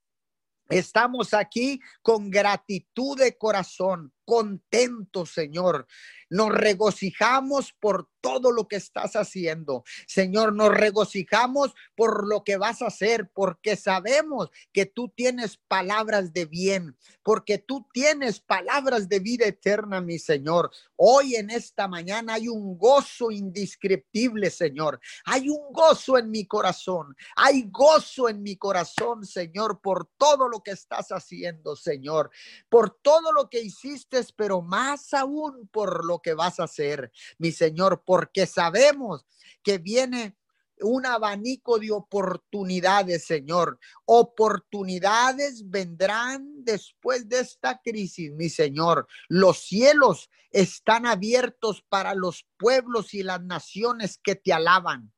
Estamos 0.68 1.34
aquí 1.34 1.80
con 2.02 2.30
gratitud 2.30 3.18
de 3.18 3.38
corazón, 3.38 4.14
contentos, 4.30 5.32
Señor. 5.32 5.88
Nos 6.30 6.50
regocijamos 6.52 7.74
por 7.74 8.08
todo 8.22 8.52
lo 8.52 8.68
que 8.68 8.76
estás 8.76 9.16
haciendo. 9.16 9.84
Señor, 10.08 10.54
nos 10.54 10.70
regocijamos 10.70 11.74
por 11.96 12.28
lo 12.28 12.44
que 12.44 12.58
vas 12.58 12.84
a 12.84 12.88
hacer, 12.88 13.32
porque 13.34 13.76
sabemos 13.76 14.50
que 14.72 14.86
tú 14.86 15.10
tienes 15.10 15.58
palabras 15.68 16.32
de 16.32 16.46
bien, 16.46 16.96
porque 17.24 17.58
tú 17.58 17.88
tienes 17.92 18.40
palabras 18.40 19.10
de 19.10 19.20
vida 19.20 19.46
eterna, 19.46 20.02
mi 20.02 20.20
Señor. 20.20 20.70
Hoy 20.96 21.36
en 21.36 21.50
esta 21.50 21.88
mañana 21.88 22.36
hay 22.36 22.48
un 22.48 22.78
gozo 22.78 23.32
indescriptible, 23.32 24.52
Señor. 24.52 25.00
Hay 25.26 25.50
un 25.50 25.72
gozo 25.72 26.18
en 26.18 26.30
mi 26.30 26.46
corazón. 26.46 27.16
Hay 27.36 27.70
gozo 27.72 28.30
en 28.30 28.44
mi 28.44 28.56
corazón, 28.58 29.26
Señor, 29.26 29.82
por 29.82 30.10
todo 30.18 30.48
lo 30.48 30.62
que 30.62 30.72
estás 30.72 31.10
haciendo, 31.10 31.76
Señor. 31.76 32.30
Por 32.70 32.92
todo 33.02 33.32
lo 33.32 33.50
que 33.50 33.62
hiciste, 33.62 34.19
pero 34.36 34.62
más 34.62 35.14
aún 35.14 35.68
por 35.72 36.06
lo 36.06 36.20
que 36.20 36.34
vas 36.34 36.60
a 36.60 36.64
hacer, 36.64 37.12
mi 37.38 37.52
Señor, 37.52 38.04
porque 38.06 38.46
sabemos 38.46 39.26
que 39.64 39.78
viene 39.78 40.38
un 40.82 41.06
abanico 41.06 41.78
de 41.80 41.92
oportunidades, 41.92 43.26
Señor. 43.26 43.80
Oportunidades 44.06 45.70
vendrán 45.70 46.64
después 46.64 47.28
de 47.28 47.40
esta 47.40 47.82
crisis, 47.84 48.32
mi 48.32 48.50
Señor. 48.50 49.08
Los 49.28 49.60
cielos 49.60 50.30
están 50.52 51.06
abiertos 51.06 51.84
para 51.90 52.16
los 52.16 52.48
pueblos 52.58 53.14
y 53.14 53.24
las 53.24 53.42
naciones 53.44 54.20
que 54.24 54.36
te 54.36 54.54
alaban 54.54 55.12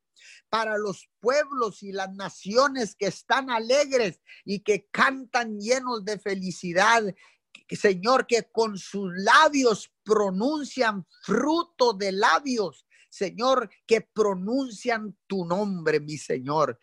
para 0.52 0.78
los 0.78 1.10
pueblos 1.22 1.82
y 1.82 1.94
las 1.94 2.14
naciones 2.14 2.96
que 2.98 3.08
están 3.08 3.50
alegres 3.50 4.20
y 4.44 4.60
que 4.60 4.86
cantan 4.92 5.58
llenos 5.58 6.04
de 6.04 6.20
felicidad 6.20 7.04
Señor, 7.70 8.28
que 8.28 8.50
con 8.52 8.78
sus 8.78 9.12
labios 9.16 9.92
pronuncian 10.04 11.06
fruto 11.24 11.94
de 11.94 12.12
labios, 12.12 12.86
Señor, 13.10 13.70
que 13.86 14.02
pronuncian 14.02 15.18
tu 15.28 15.46
nombre, 15.46 16.00
mi 16.00 16.18
Señor. 16.18 16.80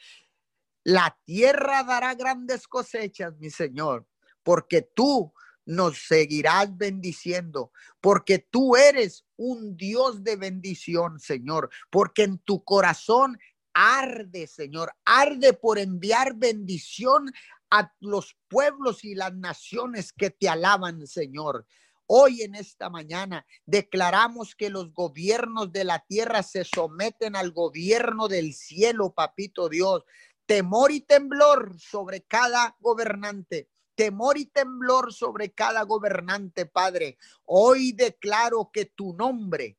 La 0.84 1.18
tierra 1.24 1.82
dará 1.84 2.14
grandes 2.14 2.66
cosechas, 2.66 3.36
mi 3.38 3.50
Señor, 3.50 4.06
porque 4.42 4.82
tú 4.82 5.32
nos 5.64 5.98
seguirás 6.06 6.74
bendiciendo, 6.76 7.72
porque 8.00 8.38
tú 8.38 8.74
eres 8.74 9.26
un 9.36 9.76
Dios 9.76 10.24
de 10.24 10.36
bendición, 10.36 11.20
Señor, 11.20 11.68
porque 11.90 12.22
en 12.22 12.38
tu 12.38 12.64
corazón 12.64 13.38
arde, 13.74 14.46
Señor, 14.46 14.92
arde 15.04 15.52
por 15.52 15.78
enviar 15.78 16.34
bendición 16.34 17.30
a 17.70 17.92
los 18.00 18.36
pueblos 18.48 19.04
y 19.04 19.14
las 19.14 19.34
naciones 19.34 20.12
que 20.12 20.30
te 20.30 20.48
alaban, 20.48 21.06
Señor. 21.06 21.66
Hoy 22.06 22.42
en 22.42 22.54
esta 22.54 22.88
mañana 22.88 23.44
declaramos 23.66 24.54
que 24.54 24.70
los 24.70 24.94
gobiernos 24.94 25.70
de 25.72 25.84
la 25.84 25.98
tierra 25.98 26.42
se 26.42 26.64
someten 26.64 27.36
al 27.36 27.52
gobierno 27.52 28.28
del 28.28 28.54
cielo, 28.54 29.12
papito 29.12 29.68
Dios. 29.68 30.04
Temor 30.46 30.90
y 30.90 31.02
temblor 31.02 31.78
sobre 31.78 32.22
cada 32.22 32.76
gobernante. 32.80 33.68
Temor 33.94 34.38
y 34.38 34.46
temblor 34.46 35.12
sobre 35.12 35.52
cada 35.52 35.82
gobernante, 35.82 36.64
Padre. 36.64 37.18
Hoy 37.44 37.92
declaro 37.92 38.70
que 38.72 38.86
tu 38.86 39.12
nombre 39.12 39.76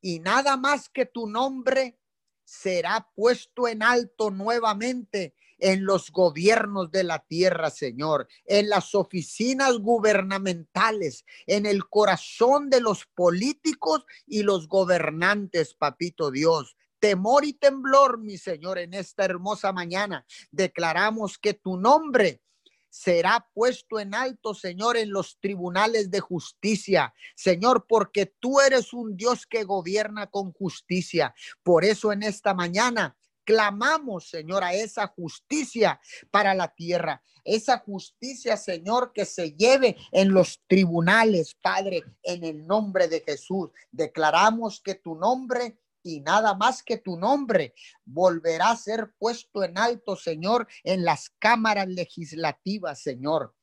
y 0.00 0.20
nada 0.20 0.56
más 0.56 0.88
que 0.88 1.06
tu 1.06 1.26
nombre 1.26 1.98
será 2.44 3.08
puesto 3.14 3.66
en 3.66 3.82
alto 3.82 4.30
nuevamente 4.30 5.34
en 5.62 5.84
los 5.84 6.10
gobiernos 6.10 6.90
de 6.90 7.04
la 7.04 7.20
tierra, 7.20 7.70
Señor, 7.70 8.26
en 8.46 8.68
las 8.68 8.96
oficinas 8.96 9.78
gubernamentales, 9.78 11.24
en 11.46 11.66
el 11.66 11.88
corazón 11.88 12.68
de 12.68 12.80
los 12.80 13.06
políticos 13.06 14.04
y 14.26 14.42
los 14.42 14.66
gobernantes, 14.66 15.74
papito 15.74 16.32
Dios. 16.32 16.76
Temor 16.98 17.44
y 17.44 17.52
temblor, 17.52 18.18
mi 18.18 18.38
Señor, 18.38 18.78
en 18.78 18.92
esta 18.92 19.24
hermosa 19.24 19.72
mañana. 19.72 20.26
Declaramos 20.50 21.38
que 21.38 21.54
tu 21.54 21.76
nombre 21.76 22.42
será 22.90 23.48
puesto 23.54 24.00
en 24.00 24.16
alto, 24.16 24.54
Señor, 24.54 24.96
en 24.96 25.12
los 25.12 25.38
tribunales 25.38 26.10
de 26.10 26.18
justicia. 26.18 27.14
Señor, 27.36 27.86
porque 27.88 28.26
tú 28.26 28.60
eres 28.60 28.92
un 28.92 29.16
Dios 29.16 29.46
que 29.46 29.62
gobierna 29.62 30.26
con 30.26 30.52
justicia. 30.52 31.34
Por 31.62 31.84
eso 31.84 32.12
en 32.12 32.24
esta 32.24 32.52
mañana 32.52 33.16
clamamos, 33.44 34.28
Señor, 34.28 34.64
a 34.64 34.74
esa 34.74 35.06
justicia 35.08 36.00
para 36.30 36.54
la 36.54 36.68
tierra. 36.74 37.22
Esa 37.44 37.78
justicia, 37.78 38.56
Señor, 38.56 39.12
que 39.12 39.24
se 39.24 39.52
lleve 39.52 39.96
en 40.12 40.32
los 40.32 40.62
tribunales, 40.68 41.56
Padre, 41.60 42.02
en 42.22 42.44
el 42.44 42.66
nombre 42.66 43.08
de 43.08 43.20
Jesús. 43.20 43.70
Declaramos 43.90 44.80
que 44.80 44.94
tu 44.94 45.14
nombre 45.16 45.78
y 46.04 46.20
nada 46.20 46.54
más 46.54 46.82
que 46.82 46.98
tu 46.98 47.16
nombre 47.16 47.74
volverá 48.04 48.70
a 48.70 48.76
ser 48.76 49.12
puesto 49.18 49.62
en 49.62 49.78
alto, 49.78 50.16
Señor, 50.16 50.66
en 50.82 51.04
las 51.04 51.30
cámaras 51.38 51.88
legislativas, 51.88 53.00
Señor, 53.02 53.54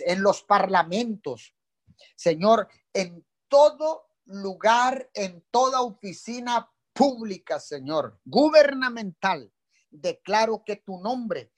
en 0.00 0.22
los 0.22 0.42
parlamentos, 0.42 1.54
Señor, 2.16 2.68
en 2.92 3.24
todo 3.48 4.06
lugar, 4.24 5.10
en 5.14 5.44
toda 5.50 5.80
oficina 5.80 6.70
pública, 6.98 7.60
Señor, 7.60 8.18
gubernamental. 8.24 9.52
Declaro 9.88 10.64
que 10.66 10.74
tu 10.74 11.00
nombre 11.00 11.52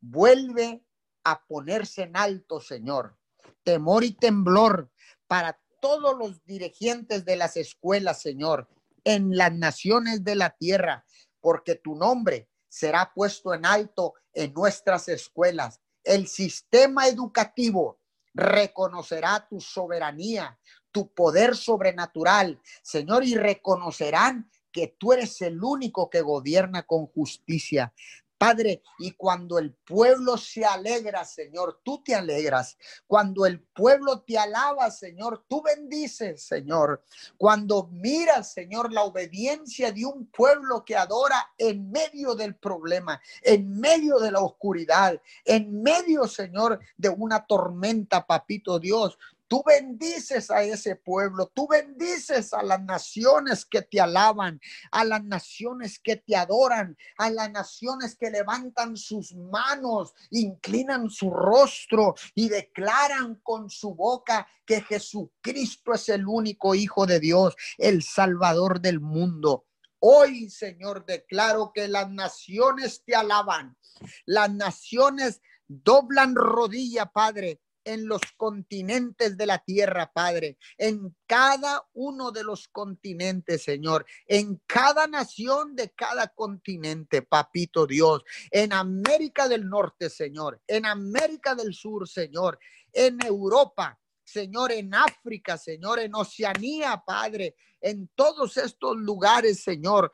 vuelve 0.00 0.86
a 1.22 1.44
ponerse 1.44 2.04
en 2.04 2.16
alto, 2.16 2.62
Señor. 2.62 3.18
Temor 3.62 4.04
y 4.04 4.12
temblor 4.12 4.90
para 5.26 5.60
todos 5.82 6.16
los 6.16 6.42
dirigentes 6.46 7.26
de 7.26 7.36
las 7.36 7.58
escuelas, 7.58 8.22
Señor, 8.22 8.70
en 9.04 9.36
las 9.36 9.52
naciones 9.52 10.24
de 10.24 10.34
la 10.34 10.56
tierra, 10.56 11.04
porque 11.40 11.74
tu 11.74 11.94
nombre 11.94 12.48
será 12.66 13.12
puesto 13.14 13.52
en 13.52 13.66
alto 13.66 14.14
en 14.32 14.54
nuestras 14.54 15.08
escuelas. 15.08 15.82
El 16.04 16.26
sistema 16.26 17.06
educativo 17.06 18.00
reconocerá 18.32 19.46
tu 19.46 19.60
soberanía, 19.60 20.58
tu 20.90 21.12
poder 21.12 21.54
sobrenatural, 21.54 22.60
Señor, 22.82 23.24
y 23.24 23.34
reconocerán 23.34 24.50
que 24.76 24.94
tú 24.98 25.14
eres 25.14 25.40
el 25.40 25.64
único 25.64 26.10
que 26.10 26.20
gobierna 26.20 26.82
con 26.82 27.06
justicia. 27.06 27.94
Padre, 28.36 28.82
y 28.98 29.12
cuando 29.12 29.58
el 29.58 29.72
pueblo 29.72 30.36
se 30.36 30.66
alegra, 30.66 31.24
Señor, 31.24 31.80
tú 31.82 32.02
te 32.04 32.14
alegras. 32.14 32.76
Cuando 33.06 33.46
el 33.46 33.62
pueblo 33.62 34.20
te 34.20 34.36
alaba, 34.36 34.90
Señor, 34.90 35.46
tú 35.48 35.62
bendices, 35.62 36.42
Señor. 36.42 37.02
Cuando 37.38 37.88
miras, 37.90 38.52
Señor, 38.52 38.92
la 38.92 39.04
obediencia 39.04 39.90
de 39.90 40.04
un 40.04 40.26
pueblo 40.26 40.84
que 40.84 40.94
adora 40.94 41.54
en 41.56 41.90
medio 41.90 42.34
del 42.34 42.56
problema, 42.56 43.18
en 43.40 43.80
medio 43.80 44.18
de 44.18 44.30
la 44.30 44.40
oscuridad, 44.40 45.18
en 45.46 45.82
medio, 45.82 46.28
Señor, 46.28 46.78
de 46.98 47.08
una 47.08 47.46
tormenta, 47.46 48.26
papito 48.26 48.78
Dios, 48.78 49.16
Tú 49.48 49.62
bendices 49.64 50.50
a 50.50 50.62
ese 50.62 50.96
pueblo, 50.96 51.50
tú 51.54 51.68
bendices 51.68 52.52
a 52.52 52.62
las 52.62 52.82
naciones 52.82 53.64
que 53.64 53.82
te 53.82 54.00
alaban, 54.00 54.60
a 54.90 55.04
las 55.04 55.22
naciones 55.22 56.00
que 56.00 56.16
te 56.16 56.34
adoran, 56.34 56.96
a 57.16 57.30
las 57.30 57.50
naciones 57.52 58.16
que 58.16 58.30
levantan 58.30 58.96
sus 58.96 59.34
manos, 59.34 60.14
inclinan 60.30 61.10
su 61.10 61.30
rostro 61.30 62.14
y 62.34 62.48
declaran 62.48 63.36
con 63.42 63.70
su 63.70 63.94
boca 63.94 64.48
que 64.66 64.80
Jesucristo 64.80 65.94
es 65.94 66.08
el 66.08 66.26
único 66.26 66.74
Hijo 66.74 67.06
de 67.06 67.20
Dios, 67.20 67.54
el 67.78 68.02
Salvador 68.02 68.80
del 68.80 69.00
mundo. 69.00 69.66
Hoy, 70.00 70.50
Señor, 70.50 71.06
declaro 71.06 71.72
que 71.72 71.88
las 71.88 72.10
naciones 72.10 73.02
te 73.04 73.14
alaban, 73.14 73.76
las 74.24 74.52
naciones 74.52 75.40
doblan 75.68 76.34
rodilla, 76.34 77.06
Padre, 77.06 77.60
en 77.86 78.08
los 78.08 78.20
continentes 78.36 79.36
de 79.36 79.46
la 79.46 79.58
tierra, 79.60 80.12
Padre, 80.12 80.58
en 80.76 81.16
cada 81.26 81.88
uno 81.94 82.32
de 82.32 82.42
los 82.42 82.66
continentes, 82.66 83.62
Señor, 83.62 84.04
en 84.26 84.60
cada 84.66 85.06
nación 85.06 85.76
de 85.76 85.90
cada 85.90 86.28
continente, 86.28 87.22
Papito 87.22 87.86
Dios, 87.86 88.24
en 88.50 88.72
América 88.72 89.48
del 89.48 89.68
Norte, 89.68 90.10
Señor, 90.10 90.60
en 90.66 90.84
América 90.84 91.54
del 91.54 91.74
Sur, 91.74 92.08
Señor, 92.08 92.58
en 92.92 93.24
Europa, 93.24 93.98
Señor, 94.24 94.72
en 94.72 94.92
África, 94.92 95.56
Señor, 95.56 96.00
en 96.00 96.12
Oceanía, 96.16 97.04
Padre, 97.06 97.54
en 97.80 98.10
todos 98.16 98.56
estos 98.56 98.96
lugares, 98.96 99.62
Señor. 99.62 100.10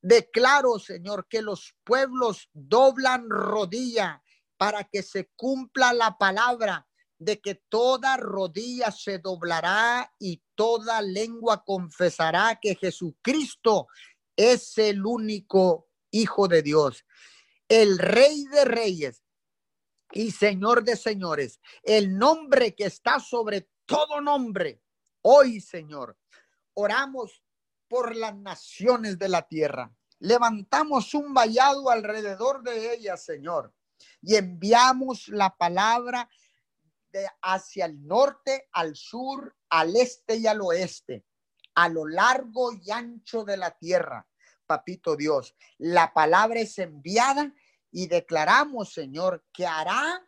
Declaro, 0.00 0.78
Señor, 0.78 1.26
que 1.28 1.42
los 1.42 1.74
pueblos 1.82 2.50
doblan 2.52 3.28
rodilla 3.28 4.22
para 4.64 4.84
que 4.84 5.02
se 5.02 5.28
cumpla 5.36 5.92
la 5.92 6.16
palabra 6.16 6.88
de 7.18 7.38
que 7.38 7.54
toda 7.54 8.16
rodilla 8.16 8.90
se 8.90 9.18
doblará 9.18 10.10
y 10.18 10.42
toda 10.54 11.02
lengua 11.02 11.62
confesará 11.62 12.58
que 12.62 12.74
Jesucristo 12.74 13.88
es 14.34 14.78
el 14.78 15.04
único 15.04 15.90
Hijo 16.10 16.48
de 16.48 16.62
Dios, 16.62 17.04
el 17.68 17.98
Rey 17.98 18.44
de 18.44 18.64
Reyes 18.64 19.22
y 20.12 20.30
Señor 20.30 20.82
de 20.82 20.96
Señores, 20.96 21.60
el 21.82 22.16
nombre 22.16 22.74
que 22.74 22.86
está 22.86 23.20
sobre 23.20 23.68
todo 23.84 24.22
nombre. 24.22 24.80
Hoy, 25.20 25.60
Señor, 25.60 26.16
oramos 26.72 27.42
por 27.86 28.16
las 28.16 28.34
naciones 28.34 29.18
de 29.18 29.28
la 29.28 29.46
tierra. 29.46 29.94
Levantamos 30.20 31.12
un 31.12 31.34
vallado 31.34 31.90
alrededor 31.90 32.62
de 32.62 32.94
ellas, 32.94 33.22
Señor 33.22 33.74
y 34.20 34.36
enviamos 34.36 35.28
la 35.28 35.56
palabra 35.56 36.28
de 37.12 37.28
hacia 37.42 37.86
el 37.86 38.06
norte, 38.06 38.68
al 38.72 38.96
sur, 38.96 39.56
al 39.68 39.94
este 39.96 40.36
y 40.36 40.46
al 40.46 40.60
oeste, 40.60 41.24
a 41.74 41.88
lo 41.88 42.06
largo 42.06 42.72
y 42.72 42.90
ancho 42.90 43.44
de 43.44 43.56
la 43.56 43.70
tierra. 43.76 44.26
Papito 44.66 45.16
Dios, 45.16 45.54
la 45.78 46.12
palabra 46.12 46.60
es 46.60 46.78
enviada 46.78 47.52
y 47.90 48.08
declaramos, 48.08 48.92
Señor, 48.92 49.44
que 49.52 49.66
hará 49.66 50.26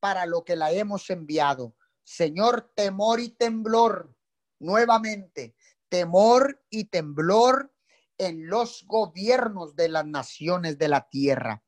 para 0.00 0.26
lo 0.26 0.44
que 0.44 0.56
la 0.56 0.72
hemos 0.72 1.08
enviado. 1.10 1.76
Señor, 2.02 2.72
temor 2.74 3.20
y 3.20 3.30
temblor, 3.30 4.14
nuevamente, 4.58 5.54
temor 5.88 6.62
y 6.68 6.84
temblor 6.84 7.72
en 8.18 8.48
los 8.48 8.84
gobiernos 8.86 9.76
de 9.76 9.88
las 9.88 10.06
naciones 10.06 10.76
de 10.76 10.88
la 10.88 11.08
tierra. 11.08 11.62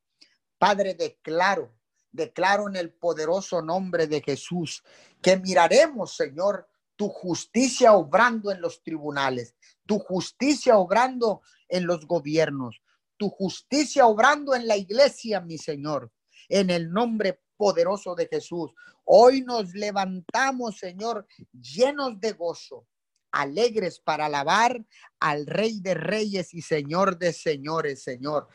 Padre, 0.63 0.93
declaro, 0.93 1.73
declaro 2.09 2.69
en 2.69 2.77
el 2.77 2.93
poderoso 2.93 3.61
nombre 3.61 4.07
de 4.07 4.21
Jesús 4.21 4.81
que 5.21 5.35
miraremos, 5.35 6.15
Señor, 6.15 6.69
tu 6.95 7.09
justicia 7.09 7.91
obrando 7.91 8.49
en 8.49 8.61
los 8.61 8.81
tribunales, 8.81 9.57
tu 9.85 9.99
justicia 9.99 10.77
obrando 10.77 11.41
en 11.67 11.85
los 11.85 12.07
gobiernos, 12.07 12.81
tu 13.17 13.29
justicia 13.29 14.05
obrando 14.07 14.55
en 14.55 14.65
la 14.65 14.77
iglesia, 14.77 15.41
mi 15.41 15.57
Señor, 15.57 16.13
en 16.47 16.69
el 16.69 16.93
nombre 16.93 17.41
poderoso 17.57 18.15
de 18.15 18.29
Jesús. 18.31 18.71
Hoy 19.03 19.41
nos 19.41 19.73
levantamos, 19.73 20.77
Señor, 20.77 21.27
llenos 21.51 22.21
de 22.21 22.31
gozo, 22.31 22.87
alegres 23.33 23.99
para 23.99 24.27
alabar 24.27 24.81
al 25.19 25.45
Rey 25.45 25.81
de 25.81 25.95
Reyes 25.95 26.53
y 26.53 26.61
Señor 26.61 27.17
de 27.17 27.33
Señores, 27.33 28.01
Señor. 28.01 28.47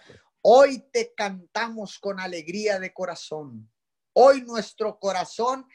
Hoy 0.43 0.89
te 0.93 1.13
cantamos 1.15 1.99
con 1.99 2.21
alegría 2.21 2.79
de 2.79 2.93
corazón. 2.93 3.71
Hoy 4.13 4.43
nuestro 4.43 4.99
corazón 4.99 5.67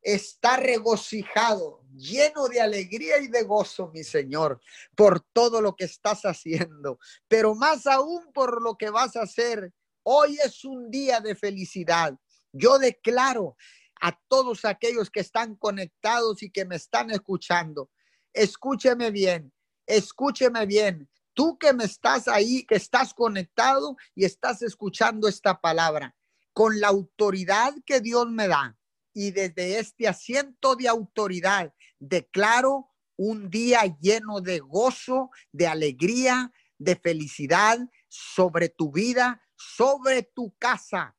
está 0.00 0.56
regocijado, 0.56 1.82
lleno 1.94 2.48
de 2.48 2.60
alegría 2.60 3.18
y 3.18 3.28
de 3.28 3.42
gozo, 3.42 3.90
mi 3.92 4.04
Señor, 4.04 4.60
por 4.94 5.20
todo 5.32 5.60
lo 5.60 5.74
que 5.74 5.84
estás 5.84 6.22
haciendo, 6.22 6.98
pero 7.28 7.54
más 7.54 7.86
aún 7.86 8.32
por 8.32 8.62
lo 8.62 8.76
que 8.76 8.90
vas 8.90 9.16
a 9.16 9.22
hacer. 9.22 9.72
Hoy 10.04 10.38
es 10.44 10.64
un 10.64 10.90
día 10.90 11.20
de 11.20 11.34
felicidad. 11.34 12.14
Yo 12.52 12.78
declaro 12.78 13.56
a 14.00 14.18
todos 14.28 14.64
aquellos 14.64 15.10
que 15.10 15.20
están 15.20 15.56
conectados 15.56 16.42
y 16.42 16.50
que 16.50 16.64
me 16.64 16.76
están 16.76 17.10
escuchando, 17.10 17.90
escúcheme 18.32 19.10
bien, 19.10 19.52
escúcheme 19.86 20.66
bien. 20.66 21.08
Tú 21.36 21.58
que 21.58 21.74
me 21.74 21.84
estás 21.84 22.28
ahí, 22.28 22.64
que 22.64 22.76
estás 22.76 23.12
conectado 23.12 23.98
y 24.14 24.24
estás 24.24 24.62
escuchando 24.62 25.28
esta 25.28 25.60
palabra, 25.60 26.16
con 26.54 26.80
la 26.80 26.88
autoridad 26.88 27.74
que 27.84 28.00
Dios 28.00 28.26
me 28.30 28.48
da 28.48 28.78
y 29.12 29.32
desde 29.32 29.78
este 29.78 30.08
asiento 30.08 30.76
de 30.76 30.88
autoridad 30.88 31.74
declaro 31.98 32.90
un 33.16 33.50
día 33.50 33.82
lleno 34.00 34.40
de 34.40 34.60
gozo, 34.60 35.30
de 35.52 35.66
alegría, 35.66 36.54
de 36.78 36.96
felicidad 36.96 37.80
sobre 38.08 38.70
tu 38.70 38.90
vida, 38.90 39.42
sobre 39.56 40.22
tu 40.22 40.56
casa, 40.56 41.18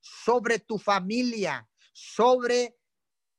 sobre 0.00 0.60
tu 0.60 0.78
familia, 0.78 1.68
sobre 1.92 2.78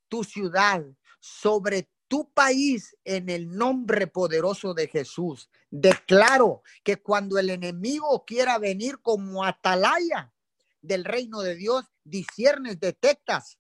tu 0.08 0.24
ciudad, 0.24 0.86
sobre 1.20 1.90
tu 2.10 2.30
país 2.34 2.98
en 3.06 3.30
el 3.30 3.56
nombre 3.56 4.08
poderoso 4.08 4.74
de 4.74 4.88
Jesús. 4.88 5.50
Declaro 5.70 6.64
que 6.84 6.98
cuando 6.98 7.38
el 7.38 7.52
enemigo 7.52 8.26
quiera 8.26 8.58
venir 8.58 9.00
como 9.00 9.46
atalaya 9.46 10.34
del 10.82 11.06
reino 11.06 11.42
de 11.42 11.56
Dios, 11.56 11.86
disiernes, 12.04 12.80
detectas 12.80 13.60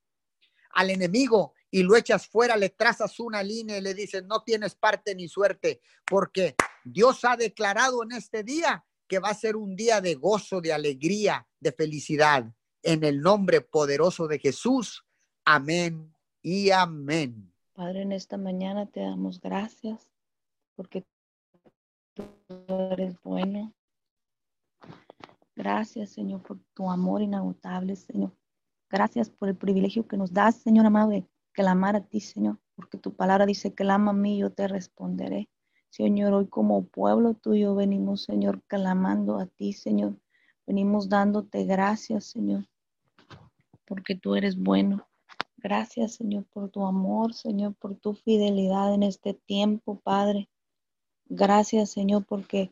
al 0.71 0.89
enemigo 0.89 1.53
y 1.71 1.83
lo 1.83 1.95
echas 1.95 2.27
fuera, 2.27 2.57
le 2.57 2.69
trazas 2.69 3.19
una 3.19 3.43
línea 3.43 3.77
y 3.77 3.81
le 3.81 3.93
dices, 3.93 4.23
no 4.25 4.43
tienes 4.43 4.75
parte 4.75 5.13
ni 5.13 5.29
suerte, 5.29 5.81
porque 6.05 6.55
Dios 6.83 7.23
ha 7.25 7.37
declarado 7.37 8.03
en 8.03 8.13
este 8.13 8.43
día 8.43 8.83
que 9.07 9.19
va 9.19 9.29
a 9.29 9.35
ser 9.35 9.55
un 9.55 9.75
día 9.75 10.01
de 10.01 10.15
gozo, 10.15 10.59
de 10.59 10.73
alegría, 10.73 11.47
de 11.59 11.71
felicidad. 11.71 12.51
En 12.81 13.03
el 13.03 13.21
nombre 13.21 13.61
poderoso 13.61 14.27
de 14.27 14.39
Jesús. 14.39 15.05
Amén 15.45 16.15
y 16.41 16.71
amén. 16.71 17.48
Padre, 17.79 18.01
en 18.01 18.11
esta 18.11 18.35
mañana 18.35 18.87
te 18.87 18.99
damos 18.99 19.39
gracias 19.39 20.11
porque 20.75 21.05
tú 22.13 22.25
eres 22.67 23.15
bueno. 23.23 23.73
Gracias, 25.55 26.09
Señor, 26.09 26.41
por 26.41 26.59
tu 26.73 26.91
amor 26.91 27.21
inagotable, 27.21 27.95
Señor. 27.95 28.35
Gracias 28.89 29.29
por 29.29 29.47
el 29.47 29.55
privilegio 29.55 30.05
que 30.05 30.17
nos 30.17 30.33
das, 30.33 30.57
Señor 30.57 30.87
amado, 30.87 31.11
de 31.11 31.25
clamar 31.53 31.95
a 31.95 32.03
ti, 32.05 32.19
Señor, 32.19 32.59
porque 32.75 32.97
tu 32.97 33.15
palabra 33.15 33.45
dice, 33.45 33.73
clama 33.73 34.11
a 34.11 34.13
mí, 34.13 34.39
yo 34.39 34.51
te 34.51 34.67
responderé. 34.67 35.47
Señor, 35.89 36.33
hoy 36.33 36.49
como 36.49 36.85
pueblo 36.85 37.33
tuyo 37.33 37.75
venimos, 37.75 38.23
Señor, 38.23 38.61
clamando 38.67 39.39
a 39.39 39.45
ti, 39.45 39.71
Señor. 39.71 40.19
Venimos 40.67 41.07
dándote 41.07 41.63
gracias, 41.63 42.25
Señor, 42.25 42.65
porque 43.85 44.15
tú 44.15 44.35
eres 44.35 44.57
bueno. 44.57 45.08
Gracias, 45.61 46.13
Señor, 46.13 46.45
por 46.45 46.69
tu 46.69 46.85
amor, 46.85 47.33
Señor, 47.33 47.75
por 47.75 47.93
tu 47.95 48.13
fidelidad 48.13 48.93
en 48.93 49.03
este 49.03 49.33
tiempo, 49.33 49.99
Padre. 49.99 50.47
Gracias, 51.25 51.91
Señor, 51.91 52.25
porque 52.25 52.71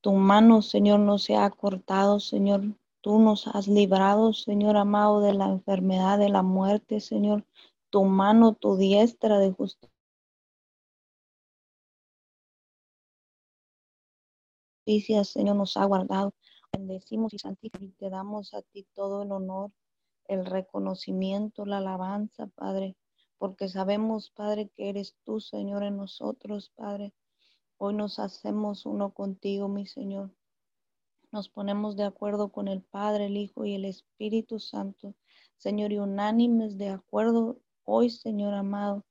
tu 0.00 0.12
mano, 0.12 0.62
Señor, 0.62 1.00
no 1.00 1.18
se 1.18 1.36
ha 1.36 1.50
cortado, 1.50 2.20
Señor. 2.20 2.62
Tú 3.02 3.18
nos 3.18 3.46
has 3.48 3.68
librado, 3.68 4.32
Señor 4.32 4.78
amado, 4.78 5.20
de 5.20 5.34
la 5.34 5.48
enfermedad, 5.48 6.18
de 6.18 6.30
la 6.30 6.42
muerte, 6.42 7.00
Señor. 7.00 7.44
Tu 7.90 8.02
mano, 8.04 8.54
tu 8.54 8.76
diestra 8.76 9.38
de 9.38 9.52
justicia 9.52 9.92
Señor, 15.24 15.56
nos 15.56 15.76
ha 15.76 15.84
guardado. 15.84 16.32
Bendecimos 16.72 17.34
y 17.34 17.38
santificamos 17.38 17.90
y 17.90 17.92
te 17.92 18.08
damos 18.08 18.54
a 18.54 18.62
ti 18.62 18.86
todo 18.94 19.22
el 19.22 19.32
honor, 19.32 19.70
el 20.26 20.46
reconocimiento, 20.46 21.66
la 21.66 21.78
alabanza, 21.78 22.46
Padre, 22.48 22.96
porque 23.38 23.68
sabemos, 23.68 24.30
Padre, 24.30 24.68
que 24.68 24.88
eres 24.88 25.16
tú, 25.24 25.40
Señor, 25.40 25.82
en 25.82 25.96
nosotros, 25.96 26.70
Padre. 26.76 27.12
Hoy 27.78 27.94
nos 27.94 28.18
hacemos 28.18 28.86
uno 28.86 29.12
contigo, 29.12 29.68
mi 29.68 29.86
Señor. 29.86 30.30
Nos 31.32 31.48
ponemos 31.48 31.96
de 31.96 32.04
acuerdo 32.04 32.52
con 32.52 32.68
el 32.68 32.82
Padre, 32.82 33.26
el 33.26 33.36
Hijo 33.36 33.64
y 33.64 33.74
el 33.74 33.84
Espíritu 33.84 34.58
Santo, 34.58 35.14
Señor, 35.56 35.92
y 35.92 35.98
unánimes 35.98 36.78
de 36.78 36.90
acuerdo 36.90 37.58
hoy, 37.84 38.10
Señor 38.10 38.54
amado, 38.54 39.04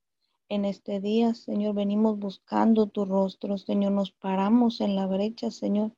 en 0.48 0.66
este 0.66 1.00
día, 1.00 1.34
Señor, 1.34 1.74
venimos 1.74 2.18
buscando 2.18 2.86
tu 2.86 3.06
rostro, 3.06 3.56
Señor, 3.56 3.92
nos 3.92 4.12
paramos 4.12 4.80
en 4.82 4.94
la 4.96 5.06
brecha, 5.06 5.50
Señor, 5.50 5.96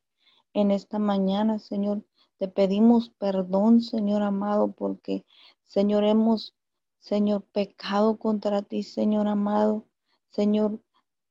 en 0.52 0.70
esta 0.70 1.00
mañana, 1.00 1.58
Señor. 1.58 2.04
Te 2.38 2.48
pedimos 2.48 3.10
perdón, 3.10 3.80
Señor 3.80 4.22
amado, 4.22 4.72
porque, 4.72 5.24
Señor, 5.64 6.04
hemos, 6.04 6.54
Señor, 6.98 7.42
pecado 7.52 8.16
contra 8.18 8.62
ti, 8.62 8.82
Señor 8.82 9.28
amado. 9.28 9.86
Señor, 10.30 10.80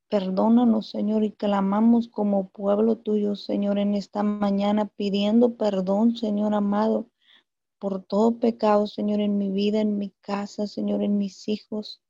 perdónanos, 0.09 0.89
Señor, 0.89 1.23
y 1.23 1.31
clamamos 1.31 2.07
como 2.07 2.49
pueblo 2.49 2.97
tuyo, 2.97 3.35
Señor, 3.35 3.79
en 3.79 3.95
esta 3.95 4.23
mañana, 4.23 4.85
pidiendo 4.85 5.55
perdón, 5.55 6.15
Señor 6.15 6.53
amado, 6.53 7.07
por 7.79 8.03
todo 8.03 8.39
pecado, 8.39 8.87
Señor, 8.87 9.19
en 9.19 9.37
mi 9.37 9.49
vida, 9.49 9.81
en 9.81 9.97
mi 9.97 10.11
casa, 10.21 10.67
Señor, 10.67 11.03
en 11.03 11.17
mis 11.17 11.47
hijos 11.47 12.03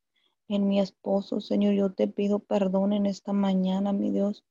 en 0.48 0.68
mi 0.68 0.80
esposo. 0.80 1.42
Señor, 1.42 1.74
yo 1.74 1.92
te 1.94 2.08
pido 2.08 2.40
perdón 2.40 2.94
en 2.94 3.06
esta 3.06 3.34
mañana, 3.34 3.94
mi 3.94 4.12
Dios. 4.12 4.44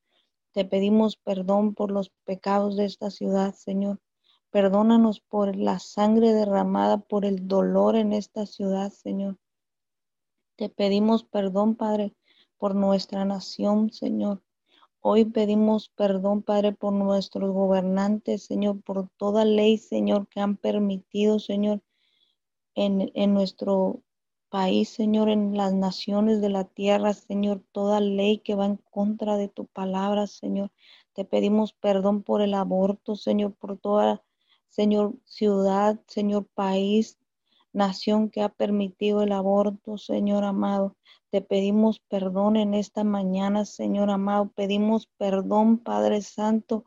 Te 0.53 0.65
pedimos 0.65 1.17
perdón 1.17 1.75
por 1.75 1.91
los 1.91 2.11
pecados 2.25 2.77
de 2.77 2.85
esta 2.85 3.11
ciudad, 3.11 3.55
Señor. 3.55 4.01
Perdónanos 4.53 5.21
por 5.21 5.57
la 5.57 5.79
sangre 5.79 6.35
derramada, 6.35 6.99
por 6.99 7.25
el 7.25 7.49
dolor 7.49 7.97
en 7.97 8.13
esta 8.13 8.45
ciudad, 8.45 8.93
Señor. 8.93 9.39
Te 10.57 10.69
pedimos 10.69 11.25
perdón, 11.25 11.75
Padre, 11.75 12.15
por 12.59 12.75
nuestra 12.75 13.25
nación, 13.25 13.91
Señor. 13.91 14.43
Hoy 15.01 15.25
pedimos 15.25 15.89
perdón, 15.89 16.43
Padre, 16.43 16.73
por 16.73 16.93
nuestros 16.93 17.51
gobernantes, 17.51 18.45
Señor, 18.45 18.83
por 18.83 19.09
toda 19.17 19.47
ley, 19.47 19.79
Señor, 19.79 20.29
que 20.29 20.41
han 20.41 20.59
permitido, 20.59 21.39
Señor, 21.39 21.81
en, 22.75 23.11
en 23.15 23.33
nuestro 23.33 24.03
país, 24.51 24.91
Señor, 24.91 25.31
en 25.31 25.57
las 25.57 25.73
naciones 25.73 26.43
de 26.43 26.51
la 26.51 26.65
tierra, 26.65 27.15
Señor, 27.15 27.65
toda 27.73 28.01
ley 28.01 28.37
que 28.41 28.55
va 28.55 28.67
en 28.67 28.77
contra 28.77 29.39
de 29.39 29.49
tu 29.49 29.65
palabra, 29.65 30.27
Señor. 30.27 30.71
Te 31.15 31.25
pedimos 31.25 31.73
perdón 31.73 32.23
por 32.23 32.43
el 32.43 32.53
aborto, 32.53 33.17
Señor, 33.17 33.55
por 33.55 33.79
toda, 33.79 34.23
Señor, 34.73 35.15
ciudad, 35.27 36.01
Señor, 36.07 36.47
país, 36.55 37.19
nación 37.75 38.31
que 38.31 38.41
ha 38.41 38.49
permitido 38.49 39.23
el 39.23 39.33
aborto, 39.33 39.99
Señor 39.99 40.45
amado. 40.45 40.97
Te 41.29 41.43
pedimos 41.43 42.01
perdón 42.01 42.57
en 42.57 42.73
esta 42.73 43.05
mañana, 43.05 43.67
Señor 43.67 44.09
amado. 44.09 44.51
Pedimos 44.55 45.09
perdón, 45.19 45.77
Padre 45.77 46.23
Santo, 46.23 46.87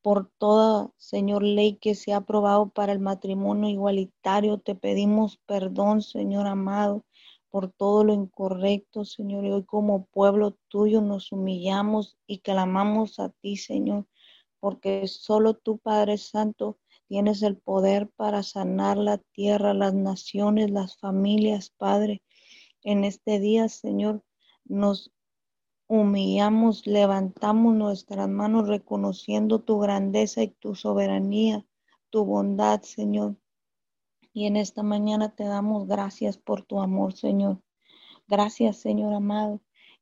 por 0.00 0.30
toda, 0.38 0.90
Señor, 0.96 1.42
ley 1.42 1.74
que 1.74 1.94
se 1.94 2.14
ha 2.14 2.18
aprobado 2.18 2.70
para 2.70 2.92
el 2.92 3.00
matrimonio 3.00 3.68
igualitario. 3.68 4.56
Te 4.56 4.74
pedimos 4.74 5.36
perdón, 5.44 6.00
Señor 6.00 6.46
amado, 6.46 7.04
por 7.50 7.70
todo 7.70 8.02
lo 8.02 8.14
incorrecto, 8.14 9.04
Señor. 9.04 9.44
Y 9.44 9.50
hoy 9.50 9.64
como 9.64 10.06
pueblo 10.06 10.56
tuyo 10.68 11.02
nos 11.02 11.32
humillamos 11.32 12.16
y 12.26 12.38
clamamos 12.38 13.18
a 13.18 13.28
ti, 13.28 13.58
Señor, 13.58 14.06
porque 14.60 15.06
solo 15.06 15.54
tú, 15.54 15.78
Padre 15.78 16.18
Santo, 16.18 16.78
tienes 17.08 17.42
el 17.42 17.56
poder 17.56 18.08
para 18.16 18.42
sanar 18.42 18.98
la 18.98 19.18
tierra, 19.18 19.74
las 19.74 19.94
naciones, 19.94 20.70
las 20.70 20.96
familias, 20.98 21.70
Padre. 21.76 22.22
En 22.82 23.04
este 23.04 23.40
día, 23.40 23.68
Señor, 23.68 24.22
nos 24.64 25.10
humillamos, 25.88 26.86
levantamos 26.86 27.74
nuestras 27.74 28.28
manos 28.28 28.68
reconociendo 28.68 29.60
tu 29.60 29.78
grandeza 29.78 30.42
y 30.42 30.48
tu 30.48 30.74
soberanía, 30.74 31.64
tu 32.10 32.24
bondad, 32.24 32.82
Señor. 32.82 33.36
Y 34.32 34.46
en 34.46 34.56
esta 34.56 34.82
mañana 34.82 35.34
te 35.34 35.44
damos 35.44 35.88
gracias 35.88 36.36
por 36.36 36.62
tu 36.62 36.80
amor, 36.80 37.14
Señor. 37.14 37.62
Gracias, 38.28 38.76
Señor 38.76 39.14
amado. 39.14 39.60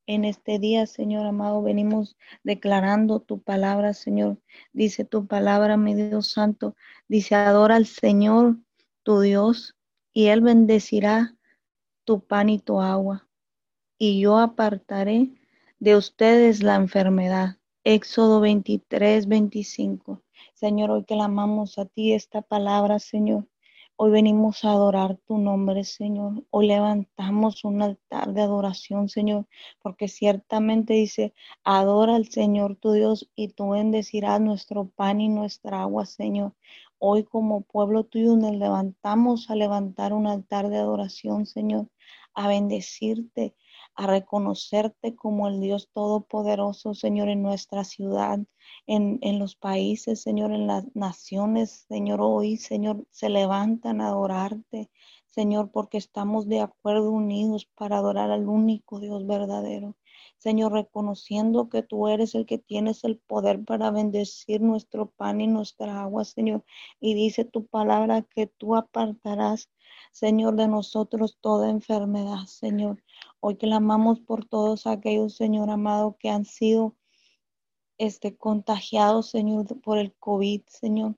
En 0.08 0.24
este 0.24 0.60
día, 0.60 0.86
Señor 0.86 1.26
amado, 1.26 1.62
venimos 1.62 2.16
declarando 2.44 3.18
tu 3.18 3.40
palabra, 3.40 3.92
Señor. 3.92 4.38
Dice 4.72 5.04
tu 5.04 5.26
palabra, 5.26 5.76
mi 5.76 5.94
Dios 5.94 6.30
Santo. 6.30 6.76
Dice, 7.08 7.34
adora 7.34 7.74
al 7.74 7.86
Señor, 7.86 8.56
tu 9.02 9.18
Dios, 9.18 9.74
y 10.12 10.26
Él 10.26 10.42
bendecirá 10.42 11.34
tu 12.04 12.20
pan 12.20 12.50
y 12.50 12.60
tu 12.60 12.80
agua. 12.80 13.28
Y 13.98 14.20
yo 14.20 14.38
apartaré 14.38 15.32
de 15.80 15.96
ustedes 15.96 16.62
la 16.62 16.76
enfermedad. 16.76 17.56
Éxodo 17.82 18.40
23, 18.40 19.26
25. 19.26 20.22
Señor, 20.54 20.92
hoy 20.92 21.04
clamamos 21.04 21.78
a 21.78 21.86
ti 21.86 22.12
esta 22.12 22.42
palabra, 22.42 23.00
Señor. 23.00 23.48
Hoy 23.98 24.10
venimos 24.10 24.62
a 24.62 24.72
adorar 24.72 25.16
tu 25.26 25.38
nombre, 25.38 25.82
Señor. 25.82 26.44
Hoy 26.50 26.66
levantamos 26.66 27.64
un 27.64 27.80
altar 27.80 28.34
de 28.34 28.42
adoración, 28.42 29.08
Señor, 29.08 29.46
porque 29.80 30.06
ciertamente 30.08 30.92
dice, 30.92 31.32
adora 31.64 32.16
al 32.16 32.28
Señor 32.28 32.76
tu 32.76 32.92
Dios 32.92 33.30
y 33.34 33.48
tú 33.48 33.70
bendecirás 33.70 34.38
nuestro 34.38 34.90
pan 34.90 35.22
y 35.22 35.30
nuestra 35.30 35.80
agua, 35.80 36.04
Señor. 36.04 36.52
Hoy 36.98 37.24
como 37.24 37.62
pueblo 37.62 38.04
tuyo 38.04 38.36
nos 38.36 38.54
levantamos 38.54 39.48
a 39.48 39.54
levantar 39.54 40.12
un 40.12 40.26
altar 40.26 40.68
de 40.68 40.76
adoración, 40.76 41.46
Señor, 41.46 41.88
a 42.34 42.48
bendecirte, 42.48 43.54
a 43.96 44.06
reconocerte 44.06 45.16
como 45.16 45.48
el 45.48 45.60
Dios 45.60 45.88
Todopoderoso, 45.92 46.94
Señor, 46.94 47.28
en 47.28 47.42
nuestra 47.42 47.84
ciudad, 47.84 48.38
en, 48.86 49.18
en, 49.22 49.38
los 49.38 49.56
países, 49.56 50.20
Señor, 50.22 50.52
en 50.52 50.66
las 50.66 50.84
naciones, 50.94 51.86
Señor, 51.88 52.20
hoy, 52.22 52.56
Señor, 52.58 53.06
se 53.10 53.30
levantan 53.30 54.00
a 54.00 54.08
adorarte, 54.08 54.90
Señor, 55.26 55.70
porque 55.70 55.98
estamos 55.98 56.46
de 56.48 56.60
acuerdo 56.60 57.10
unidos 57.10 57.66
para 57.74 57.98
adorar 57.98 58.30
al 58.30 58.48
único 58.48 59.00
Dios 59.00 59.26
verdadero. 59.26 59.96
Señor, 60.38 60.72
reconociendo 60.72 61.68
que 61.68 61.82
tú 61.82 62.08
eres 62.08 62.34
el 62.34 62.46
que 62.46 62.58
tienes 62.58 63.04
el 63.04 63.18
poder 63.18 63.64
para 63.64 63.90
bendecir 63.90 64.60
nuestro 64.60 65.10
pan 65.10 65.40
y 65.40 65.46
nuestra 65.46 66.02
agua, 66.02 66.24
Señor. 66.24 66.64
Y 67.00 67.14
dice 67.14 67.44
tu 67.44 67.66
palabra 67.66 68.22
que 68.22 68.46
tú 68.46 68.76
apartarás, 68.76 69.70
Señor, 70.16 70.56
de 70.56 70.66
nosotros 70.66 71.36
toda 71.42 71.68
enfermedad, 71.68 72.46
Señor. 72.46 73.04
Hoy 73.38 73.58
clamamos 73.58 74.18
por 74.18 74.46
todos 74.46 74.86
aquellos, 74.86 75.36
Señor 75.36 75.68
amado, 75.68 76.16
que 76.18 76.30
han 76.30 76.46
sido 76.46 76.96
este, 77.98 78.34
contagiados, 78.34 79.28
Señor, 79.28 79.78
por 79.82 79.98
el 79.98 80.14
COVID, 80.14 80.62
Señor. 80.68 81.16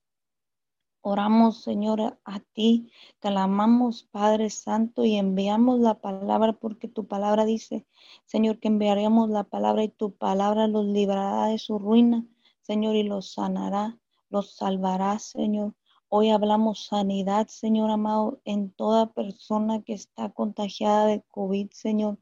Oramos, 1.00 1.62
Señor, 1.62 2.18
a 2.24 2.40
ti, 2.40 2.90
clamamos, 3.20 4.02
Padre 4.02 4.50
Santo, 4.50 5.04
y 5.04 5.14
enviamos 5.14 5.78
la 5.78 6.00
palabra, 6.00 6.54
porque 6.54 6.88
tu 6.88 7.06
palabra 7.06 7.44
dice, 7.44 7.86
Señor, 8.24 8.58
que 8.58 8.66
enviaremos 8.66 9.30
la 9.30 9.44
palabra 9.44 9.84
y 9.84 9.90
tu 9.90 10.16
palabra 10.16 10.66
los 10.66 10.84
librará 10.86 11.46
de 11.46 11.58
su 11.58 11.78
ruina, 11.78 12.26
Señor, 12.62 12.96
y 12.96 13.04
los 13.04 13.30
sanará, 13.30 13.96
los 14.28 14.56
salvará, 14.56 15.20
Señor. 15.20 15.77
Hoy 16.10 16.30
hablamos 16.30 16.86
sanidad, 16.86 17.48
Señor 17.48 17.90
amado, 17.90 18.40
en 18.46 18.70
toda 18.70 19.12
persona 19.12 19.82
que 19.82 19.92
está 19.92 20.30
contagiada 20.30 21.04
de 21.04 21.22
COVID, 21.28 21.70
Señor. 21.70 22.18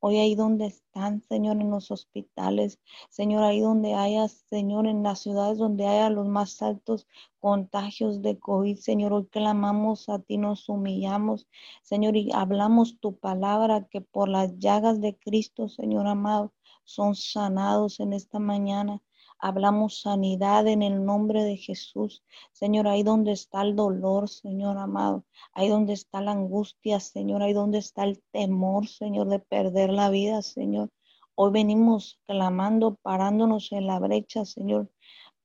Hoy 0.00 0.18
ahí 0.18 0.34
donde 0.34 0.66
están, 0.66 1.22
Señor, 1.22 1.60
en 1.60 1.70
los 1.70 1.92
hospitales, 1.92 2.80
Señor, 3.10 3.44
ahí 3.44 3.60
donde 3.60 3.94
haya, 3.94 4.26
Señor, 4.26 4.88
en 4.88 5.04
las 5.04 5.20
ciudades 5.20 5.58
donde 5.58 5.86
haya 5.86 6.10
los 6.10 6.26
más 6.26 6.60
altos 6.62 7.06
contagios 7.38 8.22
de 8.22 8.40
COVID, 8.40 8.76
Señor, 8.76 9.12
hoy 9.12 9.26
clamamos 9.26 10.08
a 10.08 10.18
ti, 10.18 10.36
nos 10.36 10.68
humillamos, 10.68 11.46
Señor, 11.82 12.16
y 12.16 12.32
hablamos 12.32 12.98
tu 12.98 13.18
palabra 13.18 13.86
que 13.88 14.00
por 14.00 14.28
las 14.28 14.58
llagas 14.58 15.00
de 15.00 15.16
Cristo, 15.16 15.68
Señor 15.68 16.08
amado, 16.08 16.52
son 16.82 17.14
sanados 17.14 18.00
en 18.00 18.14
esta 18.14 18.40
mañana. 18.40 19.00
Hablamos 19.40 20.00
sanidad 20.00 20.66
en 20.66 20.82
el 20.82 21.04
nombre 21.04 21.42
de 21.44 21.56
Jesús. 21.56 22.24
Señor, 22.52 22.88
ahí 22.88 23.02
donde 23.02 23.32
está 23.32 23.62
el 23.62 23.76
dolor, 23.76 24.28
Señor 24.28 24.78
amado. 24.78 25.24
Ahí 25.52 25.68
donde 25.68 25.92
está 25.92 26.20
la 26.20 26.32
angustia, 26.32 27.00
Señor. 27.00 27.42
Ahí 27.42 27.52
donde 27.52 27.78
está 27.78 28.04
el 28.04 28.22
temor, 28.32 28.88
Señor, 28.88 29.28
de 29.28 29.38
perder 29.38 29.90
la 29.90 30.10
vida, 30.10 30.42
Señor. 30.42 30.90
Hoy 31.34 31.52
venimos 31.52 32.20
clamando, 32.26 32.96
parándonos 32.96 33.70
en 33.72 33.86
la 33.86 33.98
brecha, 33.98 34.44
Señor 34.44 34.90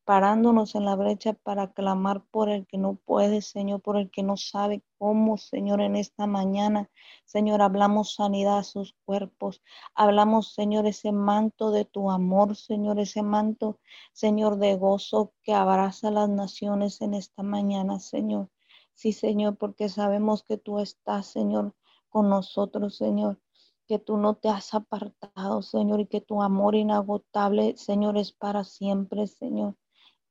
parándonos 0.06 0.76
en 0.76 0.86
la 0.86 0.96
brecha 0.96 1.34
para 1.34 1.72
clamar 1.72 2.24
por 2.30 2.50
el 2.50 2.68
que 2.68 2.78
no 2.78 2.96
puede, 2.96 3.42
Señor, 3.42 3.82
por 3.82 3.98
el 3.98 4.12
que 4.12 4.22
no 4.22 4.36
sabe 4.36 4.84
cómo, 4.98 5.38
Señor, 5.38 5.80
en 5.82 5.96
esta 5.96 6.28
mañana. 6.28 6.90
Señor, 7.26 7.62
hablamos 7.62 8.16
sanidad 8.16 8.58
a 8.60 8.64
sus 8.64 8.96
cuerpos. 9.06 9.62
Hablamos, 9.96 10.54
Señor, 10.54 10.88
ese 10.88 11.12
manto 11.14 11.72
de 11.72 11.86
tu 11.86 12.12
amor, 12.12 12.56
Señor, 12.56 13.00
ese 13.00 13.24
manto, 13.24 13.80
Señor, 14.12 14.58
de 14.58 14.76
gozo 14.76 15.34
que 15.42 15.54
abraza 15.54 16.12
las 16.12 16.30
naciones 16.30 17.02
en 17.02 17.14
esta 17.14 17.44
mañana, 17.44 18.00
Señor. 18.00 18.50
Sí, 18.94 19.14
Señor, 19.14 19.58
porque 19.58 19.88
sabemos 19.90 20.44
que 20.44 20.58
tú 20.58 20.80
estás, 20.80 21.28
Señor, 21.28 21.76
con 22.10 22.30
nosotros, 22.30 22.98
Señor 22.98 23.40
que 23.86 24.00
tú 24.00 24.16
no 24.16 24.36
te 24.36 24.48
has 24.48 24.74
apartado, 24.74 25.62
Señor, 25.62 26.00
y 26.00 26.08
que 26.08 26.22
tu 26.22 26.42
amor 26.42 26.74
inagotable, 26.74 27.76
Señor, 27.76 28.18
es 28.18 28.32
para 28.32 28.64
siempre, 28.64 29.28
Señor 29.28 29.76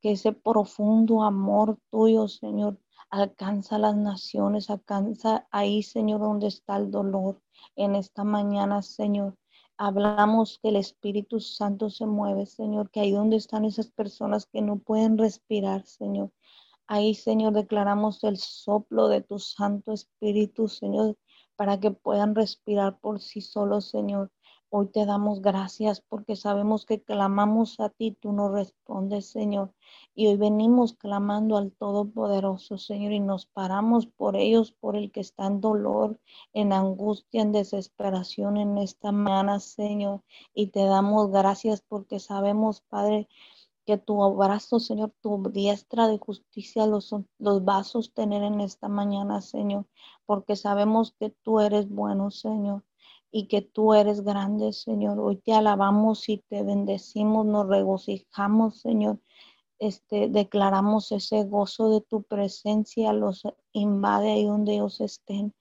que 0.02 0.12
ese 0.12 0.32
profundo 0.32 1.22
amor 1.22 1.78
tuyo, 1.90 2.26
Señor, 2.28 2.78
alcanza 3.08 3.78
las 3.78 3.96
naciones, 3.96 4.68
alcanza 4.68 5.46
ahí, 5.52 5.82
Señor, 5.82 6.20
donde 6.20 6.48
está 6.48 6.76
el 6.76 6.90
dolor. 6.90 7.40
En 7.76 7.94
esta 7.94 8.24
mañana, 8.24 8.82
Señor, 8.82 9.36
hablamos 9.76 10.58
que 10.60 10.70
el 10.70 10.76
Espíritu 10.76 11.38
Santo 11.38 11.88
se 11.88 12.06
mueve, 12.06 12.46
Señor, 12.46 12.90
que 12.90 13.00
ahí 13.00 13.12
donde 13.12 13.36
están 13.36 13.64
esas 13.64 13.90
personas 13.90 14.46
que 14.46 14.60
no 14.60 14.78
pueden 14.78 15.18
respirar, 15.18 15.86
Señor. 15.86 16.32
Ahí, 16.88 17.14
Señor, 17.14 17.52
declaramos 17.52 18.24
el 18.24 18.38
soplo 18.38 19.08
de 19.08 19.22
tu 19.22 19.38
Santo 19.38 19.92
Espíritu, 19.92 20.68
Señor, 20.68 21.16
para 21.54 21.78
que 21.78 21.92
puedan 21.92 22.34
respirar 22.34 22.98
por 22.98 23.20
sí 23.20 23.40
solos, 23.40 23.88
Señor. 23.88 24.32
Hoy 24.74 24.87
te 24.87 25.04
damos 25.04 25.42
gracias 25.42 26.00
porque 26.00 26.35
sabemos 26.35 26.87
que 26.87 27.02
clamamos 27.02 27.78
a 27.78 27.90
ti, 27.90 28.12
tú 28.18 28.32
nos 28.32 28.52
respondes, 28.52 29.26
Señor. 29.26 29.74
Y 30.14 30.28
hoy 30.28 30.38
venimos 30.38 30.94
clamando 30.94 31.58
al 31.58 31.72
Todopoderoso, 31.72 32.78
Señor, 32.78 33.12
y 33.12 33.20
nos 33.20 33.44
paramos 33.44 34.06
por 34.06 34.35
ellos, 34.35 34.72
por 34.72 34.96
el 34.96 35.12
que 35.12 35.20
está 35.20 35.46
en 35.46 35.61
dolor, 35.61 36.18
en 36.54 36.72
angustia, 36.72 37.42
en 37.42 37.52
desesperación 37.52 38.56
en 38.56 38.78
esta 38.78 39.12
mañana, 39.12 39.61
Señor. 39.61 40.22
Y 40.54 40.68
te 40.68 40.87
damos 40.87 41.30
gracias 41.30 41.82
porque 41.87 42.18
sabemos, 42.18 42.80
Padre, 42.80 43.28
que 43.85 43.98
tu 43.98 44.22
abrazo, 44.24 44.80
Señor, 44.80 45.12
tu 45.20 45.50
diestra 45.50 46.08
de 46.08 46.16
justicia 46.16 46.87
los, 46.87 47.14
los 47.38 47.61
va 47.61 47.76
a 47.76 47.85
sostener 47.85 48.42
en 48.42 48.62
esta 48.62 48.88
mañana, 48.88 49.42
Señor, 49.42 49.85
porque 50.24 50.56
sabemos 50.56 51.12
que 51.20 51.28
tú 51.28 51.61
eres 51.61 51.90
bueno, 51.90 52.30
Señor 52.30 52.82
y 53.33 53.49
que 53.49 53.62
tú 53.62 53.95
eres 53.95 54.23
grande, 54.23 54.73
Señor. 54.75 55.18
Hoy 55.18 55.37
te 55.37 55.55
alabamos 55.55 56.29
y 56.29 56.38
te 56.38 56.62
bendecimos, 56.62 57.47
nos 57.47 57.66
regocijamos, 57.66 58.81
Señor. 58.81 59.18
Este, 59.79 60.29
declaramos 60.29 61.11
ese 61.11 61.42
gozo 61.45 61.90
de 61.90 62.03
tu 62.03 62.23
presencia, 62.23 63.12
los 63.12 63.42
invade 63.73 64.33
ahí 64.33 64.45
donde 64.45 64.75
ellos 64.75 65.01
estén. 65.01 65.55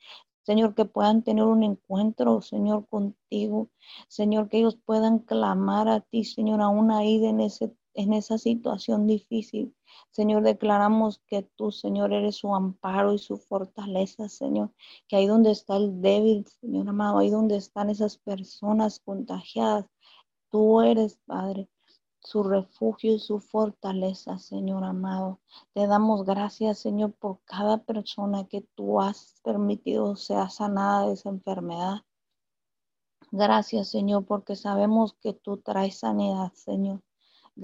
Señor, 0.43 0.75
que 0.75 0.85
puedan 0.85 1.23
tener 1.23 1.45
un 1.45 1.63
encuentro, 1.63 2.41
Señor, 2.41 2.87
contigo. 2.87 3.69
Señor, 4.09 4.49
que 4.49 4.57
ellos 4.59 4.77
puedan 4.85 5.19
clamar 5.19 5.87
a 5.87 6.01
ti, 6.01 6.25
Señor, 6.25 6.61
aún 6.61 6.91
ahí 6.91 7.25
en, 7.25 7.39
ese, 7.39 7.73
en 7.93 8.13
esa 8.13 8.37
situación 8.37 9.07
difícil. 9.07 9.75
Señor, 10.11 10.43
declaramos 10.43 11.21
que 11.27 11.43
tú, 11.55 11.71
Señor, 11.71 12.13
eres 12.13 12.37
su 12.37 12.53
amparo 12.55 13.13
y 13.13 13.17
su 13.19 13.37
fortaleza, 13.37 14.29
Señor. 14.29 14.73
Que 15.07 15.17
ahí 15.17 15.27
donde 15.27 15.51
está 15.51 15.77
el 15.77 16.01
débil, 16.01 16.45
Señor 16.47 16.89
amado, 16.89 17.19
ahí 17.19 17.29
donde 17.29 17.57
están 17.57 17.89
esas 17.89 18.17
personas 18.17 18.99
contagiadas, 18.99 19.85
tú 20.49 20.81
eres, 20.81 21.19
Padre, 21.25 21.69
su 22.23 22.43
refugio 22.43 23.15
y 23.15 23.19
su 23.19 23.39
fortaleza, 23.39 24.37
Señor 24.37 24.83
amado. 24.83 25.39
Te 25.73 25.87
damos 25.87 26.23
gracias, 26.25 26.79
Señor, 26.79 27.13
por 27.13 27.41
cada 27.45 27.83
persona 27.83 28.47
que 28.47 28.61
tú 28.75 29.01
has 29.01 29.39
permitido 29.43 30.15
sea 30.15 30.49
sanada 30.49 31.07
de 31.07 31.13
esa 31.13 31.29
enfermedad. 31.29 32.01
Gracias, 33.31 33.89
Señor, 33.89 34.25
porque 34.25 34.55
sabemos 34.55 35.13
que 35.21 35.33
tú 35.33 35.57
traes 35.57 35.99
sanidad, 35.99 36.51
Señor. 36.53 37.01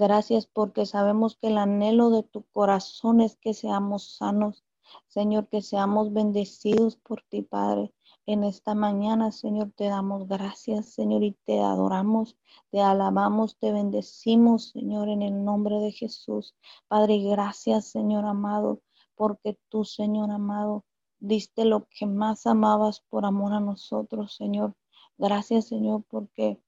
Gracias 0.00 0.46
porque 0.46 0.86
sabemos 0.86 1.34
que 1.34 1.48
el 1.48 1.58
anhelo 1.58 2.10
de 2.10 2.22
tu 2.22 2.44
corazón 2.52 3.20
es 3.20 3.34
que 3.34 3.52
seamos 3.52 4.16
sanos. 4.16 4.64
Señor, 5.08 5.48
que 5.48 5.60
seamos 5.60 6.12
bendecidos 6.12 6.94
por 6.94 7.22
ti, 7.28 7.42
Padre. 7.42 7.92
En 8.24 8.44
esta 8.44 8.76
mañana, 8.76 9.32
Señor, 9.32 9.72
te 9.74 9.88
damos 9.88 10.28
gracias, 10.28 10.90
Señor, 10.90 11.24
y 11.24 11.32
te 11.44 11.58
adoramos, 11.58 12.36
te 12.70 12.80
alabamos, 12.80 13.56
te 13.58 13.72
bendecimos, 13.72 14.68
Señor, 14.70 15.08
en 15.08 15.22
el 15.22 15.44
nombre 15.44 15.80
de 15.80 15.90
Jesús. 15.90 16.54
Padre, 16.86 17.18
gracias, 17.18 17.86
Señor 17.86 18.24
amado, 18.24 18.82
porque 19.16 19.58
tú, 19.68 19.84
Señor 19.84 20.30
amado, 20.30 20.84
diste 21.18 21.64
lo 21.64 21.88
que 21.90 22.06
más 22.06 22.46
amabas 22.46 23.00
por 23.00 23.24
amor 23.24 23.52
a 23.52 23.58
nosotros, 23.58 24.36
Señor. 24.36 24.76
Gracias, 25.16 25.66
Señor, 25.66 26.04
porque 26.08 26.62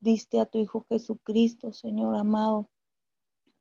diste 0.00 0.40
a 0.40 0.46
tu 0.46 0.58
Hijo 0.58 0.84
Jesucristo, 0.88 1.72
Señor 1.72 2.16
amado, 2.16 2.68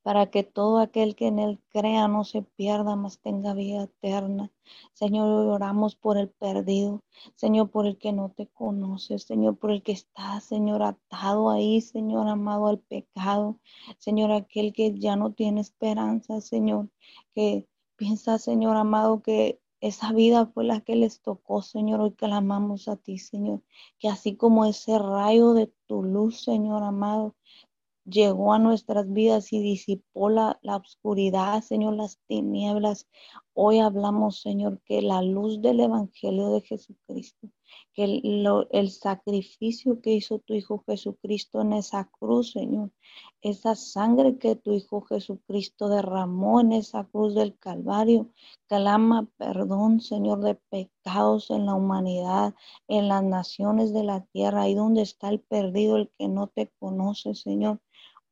para 0.01 0.31
que 0.31 0.43
todo 0.43 0.79
aquel 0.79 1.15
que 1.15 1.27
en 1.27 1.39
Él 1.39 1.59
crea 1.69 2.07
no 2.07 2.23
se 2.23 2.41
pierda, 2.41 2.95
mas 2.95 3.19
tenga 3.19 3.53
vida 3.53 3.83
eterna. 3.83 4.51
Señor, 4.93 5.27
oramos 5.47 5.95
por 5.95 6.17
el 6.17 6.29
perdido, 6.29 7.03
Señor, 7.35 7.69
por 7.69 7.85
el 7.85 7.97
que 7.97 8.13
no 8.13 8.29
te 8.29 8.47
conoce, 8.47 9.19
Señor, 9.19 9.57
por 9.57 9.71
el 9.71 9.83
que 9.83 9.91
está, 9.91 10.39
Señor, 10.39 10.83
atado 10.83 11.49
ahí, 11.49 11.81
Señor 11.81 12.27
amado, 12.27 12.67
al 12.67 12.79
pecado, 12.79 13.59
Señor, 13.97 14.31
aquel 14.31 14.73
que 14.73 14.97
ya 14.97 15.15
no 15.15 15.33
tiene 15.33 15.61
esperanza, 15.61 16.41
Señor, 16.41 16.89
que 17.35 17.67
piensa, 17.97 18.39
Señor 18.39 18.77
amado, 18.77 19.21
que 19.21 19.59
esa 19.81 20.11
vida 20.13 20.45
fue 20.47 20.63
la 20.65 20.81
que 20.81 20.95
les 20.95 21.21
tocó, 21.21 21.61
Señor. 21.61 22.01
Hoy 22.01 22.13
clamamos 22.13 22.87
a 22.87 22.95
ti, 22.97 23.17
Señor. 23.19 23.63
Que 23.99 24.09
así 24.09 24.35
como 24.35 24.65
ese 24.65 24.99
rayo 24.99 25.53
de 25.53 25.71
tu 25.87 26.03
luz, 26.03 26.43
Señor 26.43 26.83
amado, 26.83 27.35
llegó 28.05 28.53
a 28.53 28.59
nuestras 28.59 29.11
vidas 29.11 29.53
y 29.53 29.61
disipó 29.61 30.29
la, 30.29 30.59
la 30.61 30.77
oscuridad, 30.77 31.61
Señor, 31.63 31.95
las 31.95 32.19
tinieblas. 32.27 33.07
Hoy 33.53 33.79
hablamos, 33.79 34.41
Señor, 34.41 34.81
que 34.85 35.01
la 35.01 35.21
luz 35.21 35.61
del 35.61 35.79
Evangelio 35.81 36.49
de 36.51 36.61
Jesucristo 36.61 37.49
que 37.99 38.05
el, 38.71 38.91
sacrificio 38.91 39.99
que 39.99 40.13
hizo 40.13 40.39
tu 40.39 40.53
Hijo 40.53 40.81
Jesucristo 40.87 41.59
en 41.59 41.73
esa 41.73 42.05
cruz, 42.05 42.53
Señor, 42.53 42.91
esa 43.41 43.75
sangre 43.75 44.37
que 44.37 44.55
tu 44.55 44.71
Hijo 44.71 45.01
Jesucristo 45.01 45.89
derramó 45.89 46.61
en 46.61 46.71
esa 46.71 47.03
cruz 47.03 47.35
del 47.35 47.57
Calvario, 47.57 48.29
clama 48.69 49.27
perdón, 49.35 49.99
Señor, 49.99 50.39
de 50.39 50.55
pecados 50.55 51.51
en 51.51 51.65
la 51.65 51.75
humanidad, 51.75 52.55
en 52.87 53.09
las 53.09 53.21
naciones 53.21 53.91
de 53.91 54.05
la 54.05 54.21
tierra, 54.27 54.61
ahí 54.61 54.75
donde 54.75 55.01
está 55.01 55.27
el 55.27 55.41
perdido, 55.41 55.97
el 55.97 56.09
que 56.17 56.29
no 56.29 56.47
te 56.47 56.71
conoce, 56.79 57.35
Señor. 57.35 57.81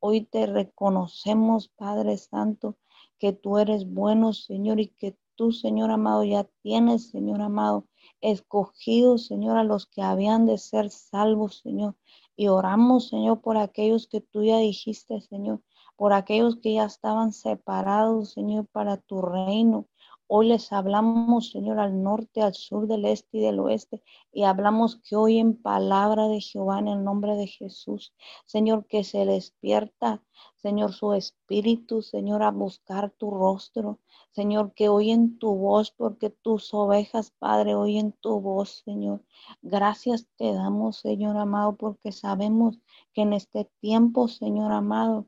Hoy 0.00 0.22
te 0.22 0.46
reconocemos, 0.46 1.68
Padre 1.68 2.16
Santo, 2.16 2.78
que 3.18 3.34
tú 3.34 3.58
eres 3.58 3.86
bueno, 3.86 4.32
Señor, 4.32 4.80
y 4.80 4.86
que 4.86 5.18
tú, 5.34 5.52
Señor 5.52 5.90
amado, 5.90 6.24
ya 6.24 6.44
tienes, 6.62 7.10
Señor 7.10 7.42
amado, 7.42 7.84
escogido, 8.20 9.18
Señor, 9.18 9.56
a 9.58 9.64
los 9.64 9.86
que 9.86 10.02
habían 10.02 10.46
de 10.46 10.58
ser 10.58 10.90
salvos, 10.90 11.60
Señor. 11.62 11.96
Y 12.36 12.48
oramos, 12.48 13.08
Señor, 13.08 13.40
por 13.40 13.56
aquellos 13.56 14.06
que 14.06 14.20
tú 14.20 14.44
ya 14.44 14.58
dijiste, 14.58 15.20
Señor, 15.20 15.60
por 15.96 16.12
aquellos 16.12 16.56
que 16.56 16.74
ya 16.74 16.84
estaban 16.84 17.32
separados, 17.32 18.32
Señor, 18.32 18.66
para 18.66 18.96
tu 18.96 19.20
reino. 19.22 19.86
Hoy 20.30 20.48
les 20.48 20.72
hablamos, 20.74 21.52
Señor, 21.52 21.78
al 21.78 22.02
norte, 22.02 22.42
al 22.42 22.52
sur, 22.52 22.86
del 22.86 23.06
este 23.06 23.38
y 23.38 23.40
del 23.40 23.60
oeste, 23.60 24.02
y 24.30 24.44
hablamos 24.44 24.96
que 24.96 25.16
hoy 25.16 25.38
en 25.38 25.56
palabra 25.56 26.28
de 26.28 26.42
Jehová, 26.42 26.80
en 26.80 26.88
el 26.88 27.02
nombre 27.02 27.34
de 27.34 27.46
Jesús, 27.46 28.12
Señor, 28.44 28.84
que 28.86 29.04
se 29.04 29.24
despierta, 29.24 30.22
Señor, 30.56 30.92
su 30.92 31.14
espíritu, 31.14 32.02
Señor, 32.02 32.42
a 32.42 32.50
buscar 32.50 33.10
tu 33.10 33.30
rostro, 33.30 34.00
Señor, 34.30 34.74
que 34.74 34.90
oyen 34.90 35.38
tu 35.38 35.54
voz, 35.54 35.92
porque 35.92 36.28
tus 36.28 36.74
ovejas, 36.74 37.32
Padre, 37.38 37.74
oyen 37.74 38.12
tu 38.12 38.38
voz, 38.42 38.82
Señor. 38.84 39.24
Gracias 39.62 40.26
te 40.36 40.52
damos, 40.52 40.98
Señor 40.98 41.38
amado, 41.38 41.76
porque 41.76 42.12
sabemos 42.12 42.78
que 43.14 43.22
en 43.22 43.32
este 43.32 43.64
tiempo, 43.80 44.28
Señor 44.28 44.72
amado, 44.72 45.26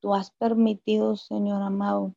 tú 0.00 0.14
has 0.14 0.30
permitido, 0.30 1.16
Señor 1.16 1.60
amado, 1.60 2.14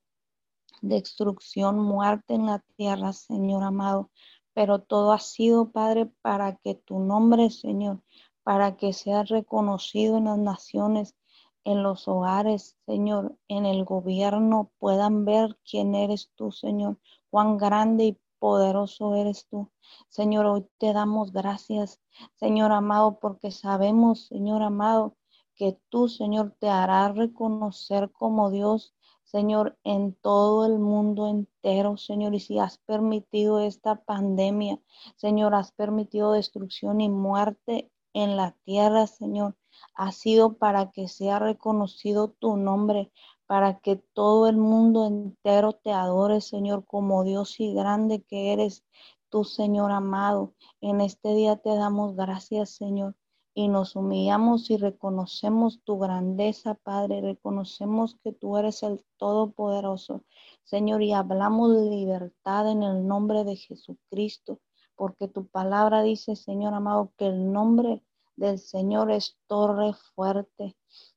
destrucción, 0.82 1.80
muerte 1.80 2.34
en 2.34 2.48
la 2.48 2.63
tierra, 2.76 3.13
Señor 3.13 3.63
amado. 3.63 4.10
Pero 4.54 4.80
todo 4.80 5.13
ha 5.13 5.20
sido, 5.20 5.72
Padre, 5.72 6.08
para 6.22 6.58
que 6.58 6.76
tu 6.76 7.00
nombre, 7.00 7.50
Señor, 7.50 8.02
para 8.44 8.76
que 8.76 8.94
sea 8.94 9.24
reconocido 9.24 10.17
en 10.17 10.26
las 10.26 10.38
naciones, 10.38 11.15
en 11.63 11.84
los 11.84 12.08
hogares, 12.08 12.76
Señor, 12.86 13.38
en 13.48 13.65
el 13.65 13.86
gobierno, 13.86 14.72
puedan 14.80 15.26
ver 15.26 15.58
quién 15.70 15.96
eres 15.96 16.32
tú, 16.36 16.52
Señor, 16.52 16.98
cuán 17.30 17.58
grande 17.58 18.06
y 18.06 18.20
poderoso 18.39 19.15
eres 19.15 19.48
tú. 19.48 19.70
Señor, 20.10 20.48
hoy 20.48 20.67
te 20.80 20.94
damos 20.94 21.32
gracias, 21.32 22.02
Señor 22.36 22.72
amado, 22.72 23.20
porque 23.20 23.52
sabemos, 23.52 24.26
Señor 24.26 24.63
amado, 24.63 25.15
que 25.56 25.78
tú, 25.89 26.10
Señor, 26.10 26.56
te 26.60 26.67
harás 26.70 27.15
reconocer 27.15 28.12
como 28.12 28.50
Dios 28.50 28.96
Señor, 29.32 29.78
en 29.86 30.13
todo 30.13 30.65
el 30.65 30.78
mundo 30.78 31.30
entero, 31.30 31.96
Señor. 31.96 32.36
Y 32.36 32.41
si 32.41 32.60
has 32.60 32.80
permitido 32.80 33.62
esta 33.62 33.96
pandemia, 34.04 34.82
Señor, 35.15 35.56
has 35.56 35.72
permitido 35.72 36.34
destrucción 36.34 37.00
y 37.00 37.08
muerte 37.08 37.89
en 38.13 38.36
la 38.36 38.58
tierra, 38.65 39.08
Señor, 39.08 39.56
ha 39.96 40.12
sido 40.12 40.58
para 40.58 40.91
que 40.91 41.08
sea 41.08 41.39
reconocido 41.39 42.32
tu 42.32 42.58
nombre, 42.58 43.10
para 43.48 43.80
que 43.80 43.96
todo 43.96 44.48
el 44.50 44.58
mundo 44.58 45.08
entero 45.08 45.72
te 45.72 45.94
adore, 45.94 46.41
Señor, 46.41 46.86
como 46.86 47.24
Dios 47.24 47.58
y 47.62 47.74
grande 47.74 48.24
que 48.24 48.52
eres, 48.52 48.84
tu 49.30 49.46
Señor 49.46 49.91
amado. 49.91 50.54
En 50.82 51.00
este 51.00 51.34
día 51.34 51.56
te 51.56 51.74
damos 51.74 52.17
gracias, 52.17 52.72
Señor 52.72 53.15
y 53.62 53.67
nos 53.67 53.95
humillamos 53.95 54.71
y 54.71 54.78
reconocemos 54.78 55.82
tu 55.84 56.00
grandeza, 56.00 56.74
Padre, 56.74 57.21
reconocemos 57.21 58.17
que 58.24 58.34
tú 58.34 58.58
eres 58.58 58.82
el 58.82 59.06
Todopoderoso, 59.17 60.24
Señor, 60.63 61.04
y 61.04 61.13
hablamos 61.13 61.76
de 61.76 61.89
libertad 61.89 62.71
en 62.71 62.82
el 62.82 63.06
nombre 63.06 63.43
de 63.43 63.56
Jesucristo, 63.56 64.60
porque 64.95 65.28
tu 65.28 65.45
palabra 65.45 66.02
dice, 66.02 66.36
Señor 66.36 66.74
amado, 66.74 67.13
que 67.17 67.28
el 67.28 67.52
nombre 67.52 68.04
del 68.36 68.58
Señor 68.58 69.12
es 69.12 69.38
torre 69.45 69.93
fuerte, 70.15 70.76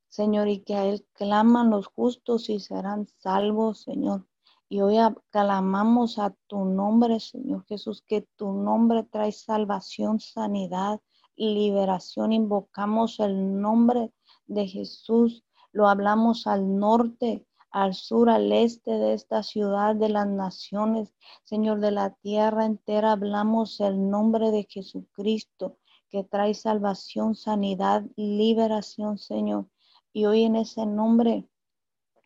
Señor, 0.09 0.49
y 0.49 0.61
que 0.61 0.75
a 0.75 0.85
Él 0.85 1.07
claman 1.15 1.71
los 1.71 1.87
justos 1.87 2.51
y 2.51 2.61
serán 2.61 3.07
salvos, 3.19 3.81
Señor. 3.83 4.27
Y 4.69 4.83
hoy 4.83 4.97
clamamos 5.31 6.19
a 6.19 6.35
tu 6.47 6.67
nombre, 6.67 7.21
Señor 7.21 7.65
Jesús, 7.65 8.03
que 8.07 8.29
tu 8.37 8.53
nombre 8.53 9.03
trae 9.05 9.33
salvación, 9.33 10.21
sanidad, 10.21 11.01
liberación. 11.37 12.33
Invocamos 12.33 13.21
el 13.21 13.61
nombre 13.61 14.13
de 14.47 14.67
Jesús. 14.67 15.45
Lo 15.73 15.89
hablamos 15.89 16.47
al 16.47 16.79
norte, 16.79 17.47
al 17.71 17.95
sur, 17.95 18.31
al 18.31 18.53
este 18.53 18.93
de 18.93 19.15
esta 19.15 19.43
ciudad, 19.43 19.97
de 19.97 20.09
las 20.09 20.29
naciones, 20.29 21.15
Señor, 21.43 21.81
de 21.81 21.91
la 21.91 22.11
tierra 22.11 22.67
entera. 22.67 23.13
Hablamos 23.13 23.81
el 23.81 24.11
nombre 24.11 24.51
de 24.51 24.67
Jesucristo 24.69 25.79
que 26.09 26.23
trae 26.23 26.55
salvación, 26.55 27.35
sanidad, 27.35 28.05
liberación, 28.15 29.19
Señor. 29.19 29.67
Y 30.13 30.27
hoy 30.27 30.45
en 30.45 30.55
ese 30.55 30.87
nombre 30.87 31.49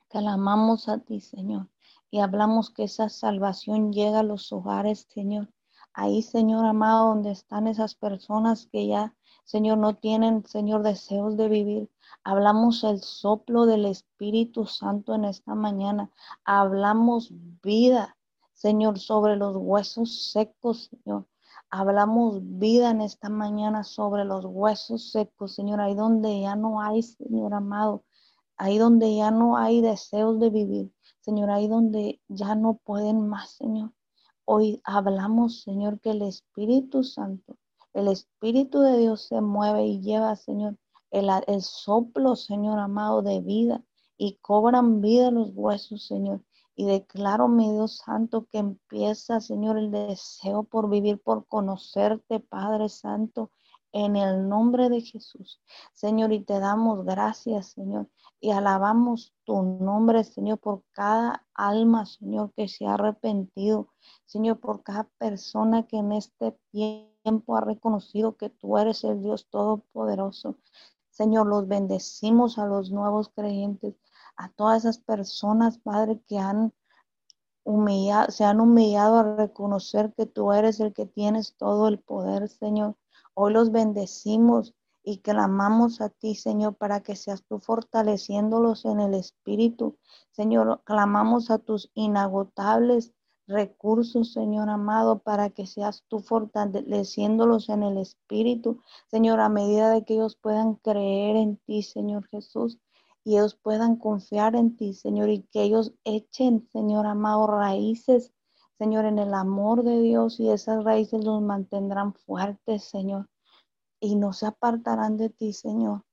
clamamos 0.08 0.90
a 0.90 0.98
ti, 0.98 1.20
Señor, 1.20 1.70
y 2.10 2.20
hablamos 2.20 2.70
que 2.70 2.84
esa 2.84 3.08
salvación 3.08 3.92
llega 3.92 4.20
a 4.20 4.22
los 4.24 4.52
hogares, 4.52 5.06
Señor. 5.08 5.48
Ahí, 6.00 6.22
Señor 6.22 6.64
amado, 6.64 7.08
donde 7.08 7.32
están 7.32 7.66
esas 7.66 7.96
personas 7.96 8.68
que 8.70 8.87
ya, 8.87 9.16
Señor, 9.44 9.78
no 9.78 9.96
tienen, 9.96 10.46
Señor, 10.46 10.84
deseos 10.84 11.37
de 11.37 11.48
vivir. 11.48 11.90
Hablamos 12.22 12.84
el 12.84 13.00
soplo 13.00 13.66
del 13.66 13.84
Espíritu 13.84 14.64
Santo 14.64 15.16
en 15.16 15.24
esta 15.24 15.56
mañana. 15.56 16.08
Hablamos 16.44 17.32
vida, 17.64 18.16
Señor, 18.52 19.00
sobre 19.00 19.34
los 19.34 19.56
huesos 19.56 20.30
secos, 20.30 20.88
Señor. 20.88 21.26
Hablamos 21.68 22.42
vida 22.42 22.90
en 22.92 23.00
esta 23.00 23.28
mañana 23.28 23.82
sobre 23.82 24.24
los 24.24 24.44
huesos 24.44 25.11
secos, 25.11 25.56
Señor, 25.56 25.80
ahí 25.80 25.96
donde 25.96 26.42
ya 26.42 26.54
no 26.54 26.80
hay, 26.80 27.02
Señor 27.02 27.54
amado, 27.54 28.04
ahí 28.56 28.78
donde 28.78 29.16
ya 29.16 29.32
no 29.32 29.56
hay 29.56 29.80
deseos 29.80 30.38
de 30.38 30.50
vivir, 30.50 30.92
Señor, 31.22 31.50
ahí 31.50 31.66
donde 31.66 32.20
ya 32.28 32.54
no 32.54 32.74
pueden 32.84 33.26
más, 33.26 33.50
Señor. 33.50 33.90
Hoy 34.50 34.80
hablamos, 34.82 35.61
Señor, 35.61 36.00
que 36.00 36.12
el 36.12 36.22
Espíritu 36.22 37.04
Santo, 37.04 37.58
el 37.92 38.08
Espíritu 38.08 38.80
de 38.80 38.96
Dios 38.96 39.26
se 39.28 39.42
mueve 39.42 39.84
y 39.84 40.00
lleva, 40.00 40.37
Señor, 40.37 40.78
el, 41.11 41.28
el 41.46 41.61
soplo, 41.61 42.34
Señor 42.34 42.78
amado, 42.78 43.20
de 43.20 43.40
vida 43.40 43.84
y 44.16 44.38
cobran 44.40 45.02
vida 45.02 45.30
los 45.30 45.50
huesos, 45.52 46.06
Señor. 46.06 46.40
Y 46.74 46.87
declaro, 46.87 47.48
mi 47.48 47.70
Dios 47.70 47.98
Santo, 47.98 48.46
que 48.50 48.56
empieza, 48.56 49.42
Señor, 49.42 49.76
el 49.76 49.90
deseo 49.90 50.62
por 50.62 50.88
vivir, 50.88 51.20
por 51.20 51.46
conocerte, 51.46 52.40
Padre 52.40 52.88
Santo, 52.88 53.50
en 53.92 54.16
el 54.16 54.48
nombre 54.48 54.88
de 54.88 55.01
Jesús. 55.01 55.61
Señor, 55.92 56.33
y 56.33 56.44
te 56.44 56.59
damos 56.59 57.05
gracias, 57.05 57.68
Señor, 57.68 58.09
y 58.40 58.51
alabamos 58.51 59.35
tu 59.44 59.62
nombre, 59.62 60.24
Señor, 60.24 60.59
por 60.59 60.83
cada 60.92 61.46
alma, 61.55 62.07
Señor, 62.07 62.53
que 62.55 62.68
se 62.68 62.87
ha 62.87 62.94
arrepentido, 62.94 63.88
Señor, 64.27 64.61
por 64.61 64.83
cada 64.83 65.05
persona 65.18 65.87
que 65.87 65.98
en 65.98 66.12
este 66.12 66.59
tiempo 66.70 67.57
ha 67.57 67.61
reconocido 67.61 68.37
que 68.37 68.51
tú 68.51 68.79
eres 68.79 69.05
el 69.05 69.22
Dios 69.22 69.48
Todopoderoso. 69.51 70.57
Señor, 71.11 71.46
los 71.46 71.66
bendecimos 71.66 72.59
a 72.59 72.66
los 72.66 72.90
nuevos 72.90 73.31
creyentes, 73.31 73.96
a 74.37 74.51
todas 74.51 74.85
esas 74.85 74.98
personas, 74.98 75.79
Padre, 75.79 76.22
que 76.29 76.38
han 76.38 76.72
humillado, 77.64 78.31
se 78.31 78.44
han 78.44 78.61
humillado 78.61 79.18
a 79.18 79.37
reconocer 79.37 80.14
que 80.14 80.27
tú 80.27 80.53
eres 80.53 80.81
el 80.81 80.94
que 80.94 81.07
tienes 81.07 81.57
todo 81.57 81.88
el 81.88 81.98
poder, 81.98 82.48
Señor. 82.48 82.96
Hoy 83.40 83.53
los 83.53 83.70
bendecimos 83.70 84.74
y 85.05 85.18
clamamos 85.18 86.01
a 86.01 86.09
ti, 86.09 86.35
Señor, 86.35 86.74
para 86.74 87.05
que 87.05 87.14
seas 87.14 87.44
tú 87.44 87.61
fortaleciéndolos 87.61 88.85
en 88.85 88.98
el 88.98 89.14
Espíritu. 89.14 89.96
Señor, 90.33 90.83
clamamos 90.83 91.53
a 91.53 91.59
tus 91.59 91.88
inagotables 91.94 93.12
recursos, 93.46 94.33
Señor 94.33 94.68
amado, 94.70 95.20
para 95.20 95.51
que 95.51 95.68
seas 95.68 96.03
tú 96.09 96.18
fortaleciéndolos 96.18 97.68
en 97.68 97.85
el 97.85 97.98
Espíritu, 97.98 98.81
Señor, 99.09 99.38
a 99.38 99.48
medida 99.48 99.90
de 99.90 100.05
que 100.05 100.14
ellos 100.14 100.35
puedan 100.35 100.74
creer 100.74 101.37
en 101.37 101.59
ti, 101.59 101.85
Señor 101.85 102.27
Jesús, 102.31 102.80
y 103.22 103.36
ellos 103.36 103.55
puedan 103.55 103.95
confiar 103.95 104.57
en 104.57 104.74
ti, 104.74 104.95
Señor, 104.95 105.28
y 105.28 105.43
que 105.53 105.62
ellos 105.62 105.93
echen, 106.03 106.68
Señor 106.72 107.07
amado, 107.07 107.47
raíces 107.47 108.32
Señor, 108.79 109.07
en 109.07 109.18
el 109.18 109.35
amor 109.35 109.83
de 109.83 110.01
Dios 110.01 110.39
y 110.39 110.51
esas 110.51 110.85
raíces 110.85 111.24
los 111.24 111.43
mantendrán 111.43 112.14
fuertes, 112.14 112.85
Señor, 112.85 113.29
y 113.99 114.14
no 114.14 114.33
se 114.33 114.47
apartarán 114.47 115.16
de 115.16 115.31
ti, 115.31 115.53
Señor. 115.53 116.05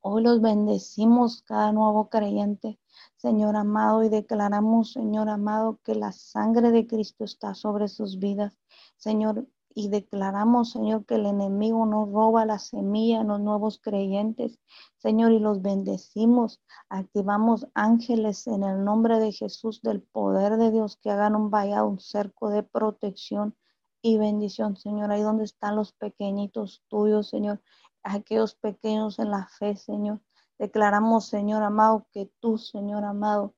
Hoy 0.00 0.22
los 0.22 0.40
bendecimos 0.40 1.42
cada 1.42 1.72
nuevo 1.72 2.08
creyente, 2.08 2.78
Señor 3.16 3.56
amado, 3.56 4.04
y 4.04 4.08
declaramos, 4.08 4.92
Señor 4.92 5.28
amado, 5.28 5.80
que 5.82 5.96
la 5.96 6.12
sangre 6.12 6.70
de 6.70 6.86
Cristo 6.86 7.24
está 7.24 7.54
sobre 7.54 7.88
sus 7.88 8.20
vidas, 8.20 8.56
Señor, 8.96 9.48
y 9.74 9.88
declaramos, 9.88 10.70
Señor, 10.70 11.04
que 11.04 11.16
el 11.16 11.26
enemigo 11.26 11.84
no 11.84 12.06
roba 12.06 12.46
la 12.46 12.60
semilla 12.60 13.20
en 13.20 13.28
los 13.28 13.40
nuevos 13.40 13.80
creyentes, 13.82 14.60
Señor, 14.98 15.32
y 15.32 15.40
los 15.40 15.62
bendecimos. 15.62 16.62
Activamos 16.88 17.66
ángeles 17.74 18.46
en 18.46 18.62
el 18.62 18.84
nombre 18.84 19.18
de 19.18 19.32
Jesús, 19.32 19.82
del 19.82 20.00
poder 20.00 20.56
de 20.58 20.70
Dios, 20.70 20.96
que 20.96 21.10
hagan 21.10 21.34
un 21.34 21.50
vallado, 21.50 21.88
un 21.88 21.98
cerco 21.98 22.50
de 22.50 22.62
protección 22.62 23.56
y 24.00 24.16
bendición, 24.16 24.76
Señor. 24.76 25.10
Ahí 25.10 25.22
donde 25.22 25.44
están 25.44 25.74
los 25.74 25.92
pequeñitos 25.92 26.84
tuyos, 26.88 27.28
Señor, 27.28 27.60
aquellos 28.04 28.54
pequeños 28.54 29.18
en 29.18 29.30
la 29.30 29.48
fe, 29.48 29.74
Señor. 29.76 30.20
Declaramos, 30.56 31.26
Señor 31.26 31.64
amado, 31.64 32.06
que 32.12 32.30
tú, 32.38 32.58
Señor 32.58 33.02
amado, 33.02 33.54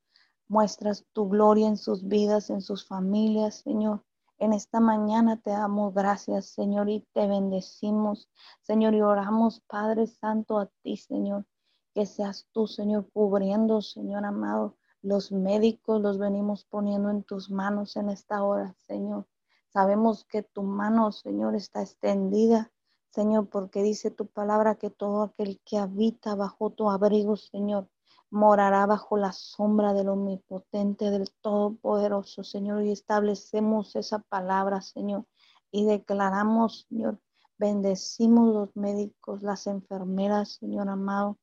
muestras 0.49 1.05
tu 1.13 1.29
gloria 1.29 1.69
en 1.69 1.77
sus 1.77 2.09
vidas, 2.09 2.49
en 2.49 2.63
sus 2.63 2.87
familias, 2.87 3.57
Señor. 3.57 4.03
En 4.39 4.53
esta 4.53 4.81
mañana 4.81 5.41
te 5.41 5.51
damos 5.51 5.95
gracias, 5.95 6.47
Señor, 6.47 6.91
y 6.91 7.01
te 7.15 7.27
bendecimos, 7.27 8.29
Señor, 8.61 8.95
y 8.95 9.01
oramos, 9.01 9.61
Padre 9.61 10.07
Santo, 10.07 10.59
a 10.59 10.67
ti, 10.83 10.99
Señor, 10.99 11.47
que 11.95 12.05
seas 12.05 12.47
tú, 12.53 12.67
Señor, 12.67 13.09
cubriendo, 13.13 13.81
Señor 13.81 14.27
amado, 14.27 14.77
los 15.01 15.33
médicos 15.33 16.03
los 16.03 16.19
venimos 16.19 16.67
poniendo 16.67 17.09
en 17.09 17.23
tus 17.23 17.51
manos 17.51 17.97
en 17.97 18.11
esta 18.11 18.45
hora, 18.45 18.75
Señor. 18.87 19.27
Sabemos 19.69 20.27
que 20.27 20.43
tu 20.43 20.63
mano, 20.63 21.13
Señor, 21.13 21.55
está 21.55 21.81
extendida, 21.81 22.71
Señor, 23.09 23.49
porque 23.49 23.83
dice 23.83 24.11
tu 24.11 24.27
palabra 24.27 24.75
que 24.75 24.91
todo 24.91 25.23
aquel 25.23 25.63
que 25.65 25.79
habita 25.79 26.35
bajo 26.35 26.69
tu 26.69 26.91
abrigo, 26.91 27.37
Señor, 27.37 27.89
morará 28.31 28.87
bajo 28.87 29.17
la 29.17 29.33
sombra 29.33 29.93
del 29.93 30.09
omnipotente, 30.09 31.11
del 31.11 31.31
todopoderoso, 31.41 32.45
Señor, 32.45 32.83
y 32.85 32.91
establecemos 32.93 33.97
esa 33.97 34.19
palabra, 34.19 34.81
Señor, 34.81 35.27
y 35.71 35.85
declaramos, 35.85 36.87
Señor, 36.89 37.21
bendecimos 37.59 38.55
los 38.55 38.77
médicos, 38.77 39.43
las 39.43 39.67
enfermeras, 39.67 40.59
Señor 40.61 40.89
amado, 40.89 41.39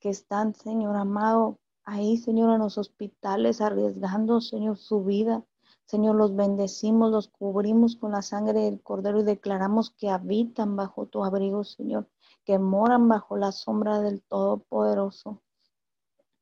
que 0.00 0.10
están, 0.10 0.54
Señor 0.54 0.96
amado, 0.96 1.58
ahí, 1.84 2.16
Señor, 2.16 2.54
en 2.54 2.60
los 2.60 2.78
hospitales, 2.78 3.60
arriesgando, 3.60 4.40
Señor, 4.40 4.76
su 4.76 5.04
vida, 5.04 5.44
Señor, 5.86 6.16
los 6.16 6.36
bendecimos, 6.36 7.10
los 7.10 7.28
cubrimos 7.28 7.96
con 7.96 8.12
la 8.12 8.20
sangre 8.20 8.60
del 8.60 8.82
Cordero 8.82 9.20
y 9.20 9.24
declaramos 9.24 9.90
que 9.90 10.10
habitan 10.10 10.76
bajo 10.76 11.06
tu 11.06 11.24
abrigo, 11.24 11.64
Señor, 11.64 12.10
que 12.44 12.58
moran 12.58 13.08
bajo 13.08 13.38
la 13.38 13.52
sombra 13.52 14.00
del 14.00 14.22
Todopoderoso. 14.22 15.40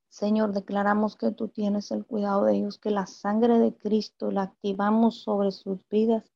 Señor, 0.08 0.52
declaramos 0.52 1.16
que 1.16 1.32
tú 1.32 1.48
tienes 1.48 1.90
el 1.90 2.06
cuidado 2.06 2.44
de 2.44 2.56
ellos, 2.56 2.78
que 2.78 2.90
la 2.90 3.06
sangre 3.06 3.58
de 3.58 3.74
Cristo 3.74 4.30
la 4.30 4.42
activamos 4.42 5.22
sobre 5.22 5.50
sus 5.50 5.78
vidas. 5.88 6.32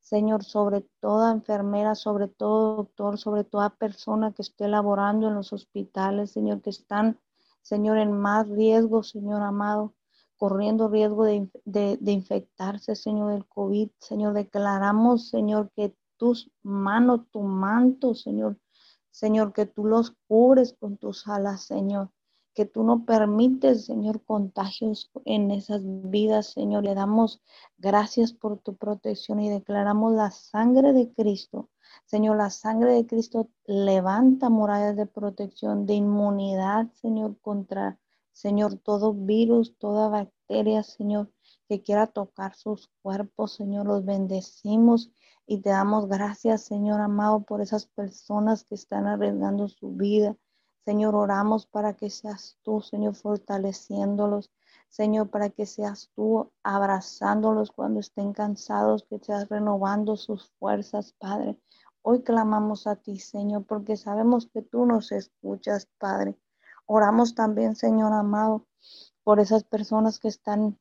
Señor, 0.00 0.44
sobre 0.44 0.80
toda 1.00 1.30
enfermera, 1.30 1.94
sobre 1.94 2.26
todo 2.26 2.76
doctor, 2.76 3.18
sobre 3.18 3.44
toda 3.44 3.70
persona 3.70 4.32
que 4.32 4.42
esté 4.42 4.66
laborando 4.66 5.28
en 5.28 5.34
los 5.34 5.52
hospitales, 5.52 6.32
Señor, 6.32 6.62
que 6.62 6.70
están, 6.70 7.20
Señor, 7.62 7.98
en 7.98 8.12
más 8.12 8.48
riesgo, 8.48 9.02
Señor 9.02 9.42
amado 9.42 9.94
corriendo 10.40 10.88
riesgo 10.88 11.24
de, 11.24 11.98
infectarse, 12.06 12.96
Señor, 12.96 13.32
del 13.32 13.46
COVID. 13.46 13.90
Señor, 13.98 14.32
declaramos, 14.32 15.28
Señor, 15.28 15.70
que 15.76 15.94
tus 16.16 16.50
manos, 16.62 17.28
tu 17.30 17.42
manto, 17.42 18.14
Señor, 18.14 18.58
Señor, 19.10 19.52
que 19.52 19.66
tú 19.66 19.84
los 19.84 20.12
cubres 20.26 20.74
con 20.80 20.96
tus 20.96 21.28
alas, 21.28 21.64
Señor, 21.64 22.10
que 22.54 22.66
tú 22.66 22.82
no 22.82 23.04
permites, 23.04 23.86
Señor, 23.86 24.22
contagios 24.24 25.10
en 25.24 25.50
esas 25.50 25.82
vidas, 25.84 26.52
Señor. 26.52 26.84
Le 26.84 26.94
damos 26.94 27.42
gracias 27.78 28.32
por 28.32 28.58
tu 28.58 28.76
protección 28.76 29.40
y 29.40 29.48
declaramos 29.48 30.12
la 30.14 30.30
sangre 30.30 30.92
de 30.92 31.12
Cristo. 31.12 31.70
Señor, 32.06 32.36
la 32.36 32.50
sangre 32.50 32.92
de 32.92 33.06
Cristo 33.06 33.48
levanta 33.66 34.50
murallas 34.50 34.96
de 34.96 35.06
protección, 35.06 35.86
de 35.86 35.94
inmunidad, 35.94 36.90
Señor, 36.94 37.38
contra 37.40 37.98
Señor, 38.32 38.76
todo 38.76 39.12
virus, 39.12 39.76
toda 39.76 40.08
bacteria, 40.08 40.82
Señor, 40.82 41.30
que 41.68 41.82
quiera 41.82 42.06
tocar 42.06 42.54
sus 42.54 42.88
cuerpos, 43.02 43.52
Señor, 43.52 43.86
los 43.86 44.04
bendecimos 44.04 45.10
y 45.46 45.58
te 45.60 45.70
damos 45.70 46.08
gracias, 46.08 46.62
Señor 46.62 47.00
amado, 47.00 47.42
por 47.42 47.60
esas 47.60 47.86
personas 47.86 48.64
que 48.64 48.76
están 48.76 49.06
arriesgando 49.06 49.68
su 49.68 49.90
vida. 49.90 50.36
Señor, 50.84 51.14
oramos 51.14 51.66
para 51.66 51.94
que 51.94 52.10
seas 52.10 52.58
tú, 52.62 52.80
Señor, 52.80 53.14
fortaleciéndolos. 53.14 54.50
Señor, 54.88 55.30
para 55.30 55.50
que 55.50 55.66
seas 55.66 56.10
tú 56.14 56.50
abrazándolos 56.62 57.70
cuando 57.70 58.00
estén 58.00 58.32
cansados, 58.32 59.04
que 59.08 59.18
seas 59.18 59.48
renovando 59.48 60.16
sus 60.16 60.50
fuerzas, 60.58 61.12
Padre. 61.18 61.58
Hoy 62.02 62.22
clamamos 62.22 62.86
a 62.86 62.96
ti, 62.96 63.18
Señor, 63.18 63.66
porque 63.66 63.96
sabemos 63.96 64.48
que 64.52 64.62
tú 64.62 64.86
nos 64.86 65.12
escuchas, 65.12 65.86
Padre. 65.98 66.36
Oramos 66.86 67.34
también, 67.34 67.76
Señor 67.76 68.12
amado, 68.12 68.66
por 69.22 69.38
esas 69.38 69.64
personas 69.64 70.18
que 70.18 70.28
están 70.28 70.78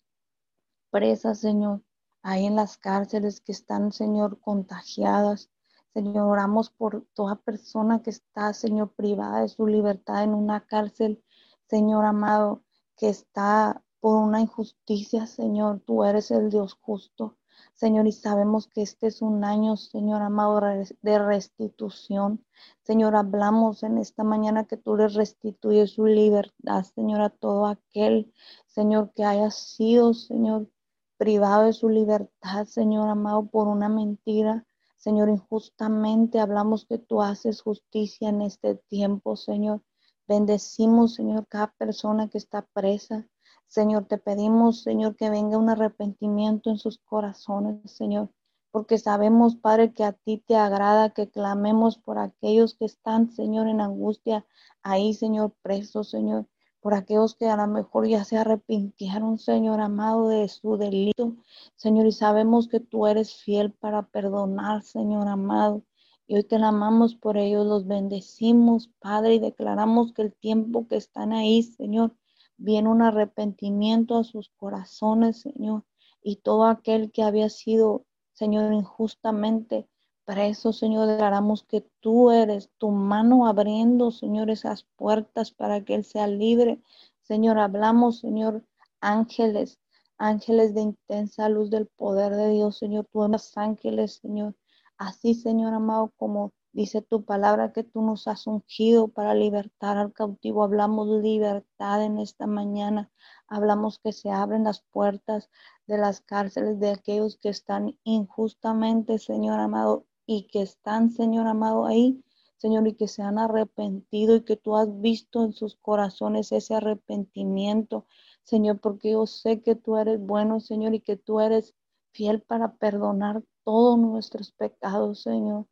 presas, 0.90 1.40
Señor, 1.40 1.84
ahí 2.24 2.46
en 2.46 2.56
las 2.56 2.78
cárceles, 2.78 3.42
que 3.42 3.52
están, 3.52 3.92
Señor, 3.92 4.40
contagiadas. 4.40 5.50
Señor, 5.94 6.28
oramos 6.28 6.70
por 6.70 7.06
toda 7.14 7.36
persona 7.36 8.02
que 8.02 8.12
está, 8.12 8.54
Señor, 8.54 8.94
privada 8.94 9.42
de 9.42 9.50
su 9.50 9.68
libertad 9.68 10.24
en 10.24 10.34
una 10.34 10.66
cárcel, 10.66 11.24
Señor 11.68 12.06
amado, 12.06 12.64
que 12.96 13.10
está 13.10 13.84
por 14.00 14.18
una 14.18 14.42
injusticia, 14.42 15.26
Señor. 15.28 15.82
Tú 15.86 16.04
eres 16.04 16.32
el 16.32 16.50
Dios 16.50 16.74
justo. 16.80 17.38
Señor, 17.74 18.08
y 18.08 18.12
sabemos 18.12 18.68
que 18.68 18.82
este 18.82 19.08
es 19.08 19.22
un 19.22 19.44
año, 19.44 19.78
Señor 19.78 20.22
amado, 20.22 20.62
de 21.02 21.20
restitución. 21.20 22.46
Señor, 22.84 23.16
hablamos 23.16 23.84
en 23.84 23.98
esta 23.98 24.24
mañana 24.24 24.66
que 24.66 24.78
tú 24.78 24.96
le 24.96 25.08
restituyes 25.08 25.92
su 25.92 26.06
libertad, 26.06 26.84
Señor, 26.84 27.22
a 27.22 27.30
todo 27.30 27.68
aquel, 27.68 28.34
Señor, 28.68 29.12
que 29.14 29.24
haya 29.24 29.50
sido, 29.52 30.14
Señor, 30.14 30.70
privado 31.18 31.64
de 31.64 31.74
su 31.74 31.90
libertad, 31.90 32.66
Señor 32.66 33.10
amado, 33.10 33.48
por 33.48 33.68
una 33.68 33.90
mentira. 33.90 34.66
Señor, 35.00 35.30
injustamente 35.30 36.42
hablamos 36.42 36.86
que 36.86 36.98
tú 36.98 37.22
haces 37.22 37.62
justicia 37.62 38.28
en 38.28 38.42
este 38.42 38.76
tiempo, 38.76 39.38
Señor. 39.38 39.82
Bendecimos, 40.28 41.14
Señor, 41.16 41.48
cada 41.48 41.72
persona 41.78 42.28
que 42.28 42.38
está 42.38 42.68
presa. 42.74 43.26
Señor, 43.68 44.08
te 44.08 44.18
pedimos, 44.18 44.84
Señor, 44.84 45.16
que 45.16 45.30
venga 45.30 45.58
un 45.58 45.70
arrepentimiento 45.70 46.70
en 46.70 46.78
sus 46.78 46.98
corazones, 47.00 47.80
Señor, 47.90 48.30
porque 48.72 48.98
sabemos, 48.98 49.56
Padre, 49.56 49.94
que 49.94 50.04
a 50.04 50.12
ti 50.12 50.44
te 50.46 50.58
agrada 50.58 51.12
que 51.12 51.30
clamemos 51.30 51.98
por 51.98 52.18
aquellos 52.20 52.76
que 52.76 52.84
están, 52.84 53.32
Señor, 53.32 53.70
en 53.70 53.80
angustia, 53.80 54.46
ahí, 54.84 55.14
Señor, 55.14 55.56
presos, 55.62 56.10
Señor, 56.10 56.46
por 56.82 56.94
aquellos 56.94 57.36
que 57.36 57.48
a 57.48 57.58
lo 57.58 57.68
mejor 57.68 58.08
ya 58.08 58.24
se 58.24 58.38
arrepintieron, 58.38 59.38
Señor 59.38 59.82
amado, 59.82 60.30
de 60.30 60.48
su 60.48 60.78
delito, 60.78 61.36
Señor, 61.76 62.06
y 62.06 62.12
sabemos 62.12 62.68
que 62.68 62.80
tú 62.80 63.08
eres 63.08 63.36
fiel 63.36 63.74
para 63.74 64.04
perdonar, 64.08 64.84
Señor 64.84 65.28
amado. 65.28 65.84
Y 66.28 66.36
hoy 66.36 66.44
te 66.44 66.56
amamos 66.56 67.16
por 67.16 67.38
ellos, 67.38 67.66
los 67.66 67.88
bendecimos, 67.88 68.90
Padre, 69.00 69.36
y 69.36 69.40
declaramos 69.40 70.14
que 70.14 70.22
el 70.22 70.34
tiempo 70.34 70.88
que 70.88 70.96
están 70.96 71.34
ahí, 71.34 71.64
Señor, 71.64 72.16
viene 72.58 72.90
un 72.90 73.02
arrepentimiento 73.02 74.18
a 74.18 74.24
sus 74.24 74.50
corazones, 74.50 75.42
Señor, 75.42 75.86
y 76.22 76.38
todo 76.38 76.66
aquel 76.66 77.12
que 77.12 77.24
había 77.24 77.50
sido, 77.50 78.06
Señor, 78.34 78.72
injustamente 78.74 79.89
preso, 80.30 80.74
Señor, 80.74 81.08
declaramos 81.08 81.64
que 81.64 81.82
tú 82.02 82.30
eres 82.30 82.70
tu 82.78 82.92
mano 82.92 83.48
abriendo, 83.48 84.12
Señor, 84.12 84.52
esas 84.52 84.84
puertas 84.96 85.50
para 85.50 85.84
que 85.84 85.96
Él 85.96 86.06
sea 86.06 86.28
libre. 86.28 86.84
Señor, 87.24 87.58
hablamos, 87.58 88.20
Señor, 88.20 88.64
ángeles, 89.02 89.80
ángeles 90.20 90.76
de 90.76 90.82
intensa 90.82 91.50
luz 91.50 91.72
del 91.72 91.88
poder 91.88 92.36
de 92.36 92.50
Dios, 92.50 92.78
Señor, 92.78 93.08
tú 93.12 93.26
eres 93.26 93.58
ángeles, 93.58 94.20
Señor. 94.22 94.56
Así, 95.00 95.34
Señor 95.34 95.74
amado, 95.74 96.14
como 96.16 96.54
Dice 96.72 97.02
tu 97.02 97.26
palabra 97.26 97.74
que 97.74 97.84
tú 97.84 98.04
nos 98.04 98.28
has 98.28 98.46
ungido 98.46 99.08
para 99.08 99.34
libertar 99.34 99.98
al 99.98 100.14
cautivo. 100.14 100.64
Hablamos 100.64 101.08
libertad 101.08 102.04
en 102.04 102.20
esta 102.20 102.46
mañana. 102.46 103.12
Hablamos 103.48 103.98
que 103.98 104.14
se 104.14 104.30
abren 104.30 104.66
las 104.66 104.82
puertas 104.82 105.50
de 105.88 105.98
las 105.98 106.22
cárceles 106.22 106.80
de 106.80 106.92
aquellos 106.92 107.38
que 107.38 107.50
están 107.50 107.98
injustamente, 108.04 109.18
Señor 109.18 109.60
amado, 109.60 110.06
y 110.32 110.44
que 110.44 110.62
están, 110.62 111.10
Señor 111.10 111.48
amado, 111.48 111.88
ahí. 111.88 112.24
Señor, 112.58 112.88
y 112.88 112.94
que 112.94 113.08
se 113.08 113.24
han 113.24 113.40
arrepentido 113.40 114.36
y 114.36 114.44
que 114.44 114.58
tú 114.58 114.76
has 114.78 115.02
visto 115.02 115.44
en 115.44 115.54
sus 115.54 115.76
corazones 115.76 116.52
ese 116.52 116.76
arrepentimiento, 116.76 118.06
Señor, 118.44 118.80
porque 118.80 119.12
yo 119.14 119.26
sé 119.26 119.64
que 119.64 119.74
tú 119.74 119.98
eres 119.98 120.20
bueno, 120.22 120.60
Señor, 120.60 120.94
y 120.94 121.00
que 121.00 121.16
tú 121.18 121.40
eres 121.40 121.74
fiel 122.12 122.44
para 122.44 122.76
perdonar 122.76 123.42
todos 123.64 123.98
nuestros 123.98 124.52
pecados, 124.52 125.24
Señor. 125.24 125.66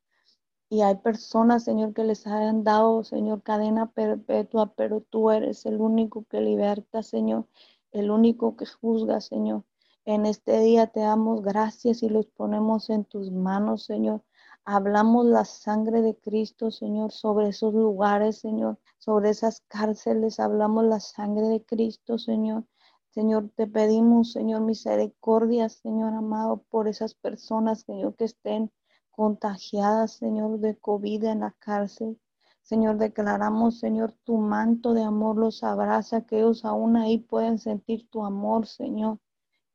Y 0.69 0.81
hay 0.81 0.95
personas, 0.95 1.63
Señor, 1.63 1.93
que 1.93 2.03
les 2.03 2.25
hayan 2.25 2.63
dado, 2.63 3.03
Señor, 3.03 3.43
cadena 3.43 3.91
perpetua, 3.91 4.73
pero 4.75 5.01
tú 5.01 5.29
eres 5.29 5.67
el 5.67 5.79
único 5.81 6.25
que 6.25 6.41
liberta, 6.41 7.03
Señor, 7.03 7.47
el 7.91 8.09
único 8.09 8.55
que 8.57 8.65
juzga, 8.65 9.21
Señor, 9.21 9.65
En 10.05 10.25
este 10.25 10.59
día 10.61 10.87
te 10.87 11.01
damos 11.01 11.43
gracias 11.43 12.01
y 12.01 12.09
los 12.09 12.25
ponemos 12.25 12.89
en 12.89 13.05
tus 13.05 13.29
manos, 13.31 13.83
Señor. 13.85 14.23
Hablamos 14.69 15.25
la 15.25 15.45
sangre 15.45 16.01
de 16.01 16.17
Cristo, 16.17 16.71
Señor, 16.71 17.13
sobre 17.13 17.47
esos 17.47 17.73
lugares, 17.73 18.39
Señor, 18.39 18.77
sobre 18.97 19.29
esas 19.29 19.61
cárceles. 19.69 20.41
Hablamos 20.41 20.83
la 20.83 20.99
sangre 20.99 21.47
de 21.47 21.63
Cristo, 21.63 22.17
Señor. 22.17 22.65
Señor, 23.11 23.49
te 23.55 23.65
pedimos, 23.65 24.33
Señor, 24.33 24.63
misericordia, 24.63 25.69
Señor 25.69 26.13
amado, 26.13 26.65
por 26.69 26.89
esas 26.89 27.13
personas, 27.13 27.83
Señor, 27.83 28.15
que 28.17 28.25
estén 28.25 28.69
contagiadas, 29.09 30.17
Señor, 30.17 30.59
de 30.59 30.77
COVID 30.77 31.23
en 31.23 31.39
la 31.39 31.51
cárcel. 31.59 32.19
Señor, 32.61 32.97
declaramos, 32.97 33.79
Señor, 33.79 34.11
tu 34.25 34.35
manto 34.35 34.93
de 34.93 35.03
amor 35.03 35.37
los 35.37 35.63
abraza, 35.63 36.25
que 36.25 36.39
ellos 36.39 36.65
aún 36.65 36.97
ahí 36.97 37.19
pueden 37.19 37.57
sentir 37.57 38.09
tu 38.09 38.25
amor, 38.25 38.67
Señor, 38.67 39.19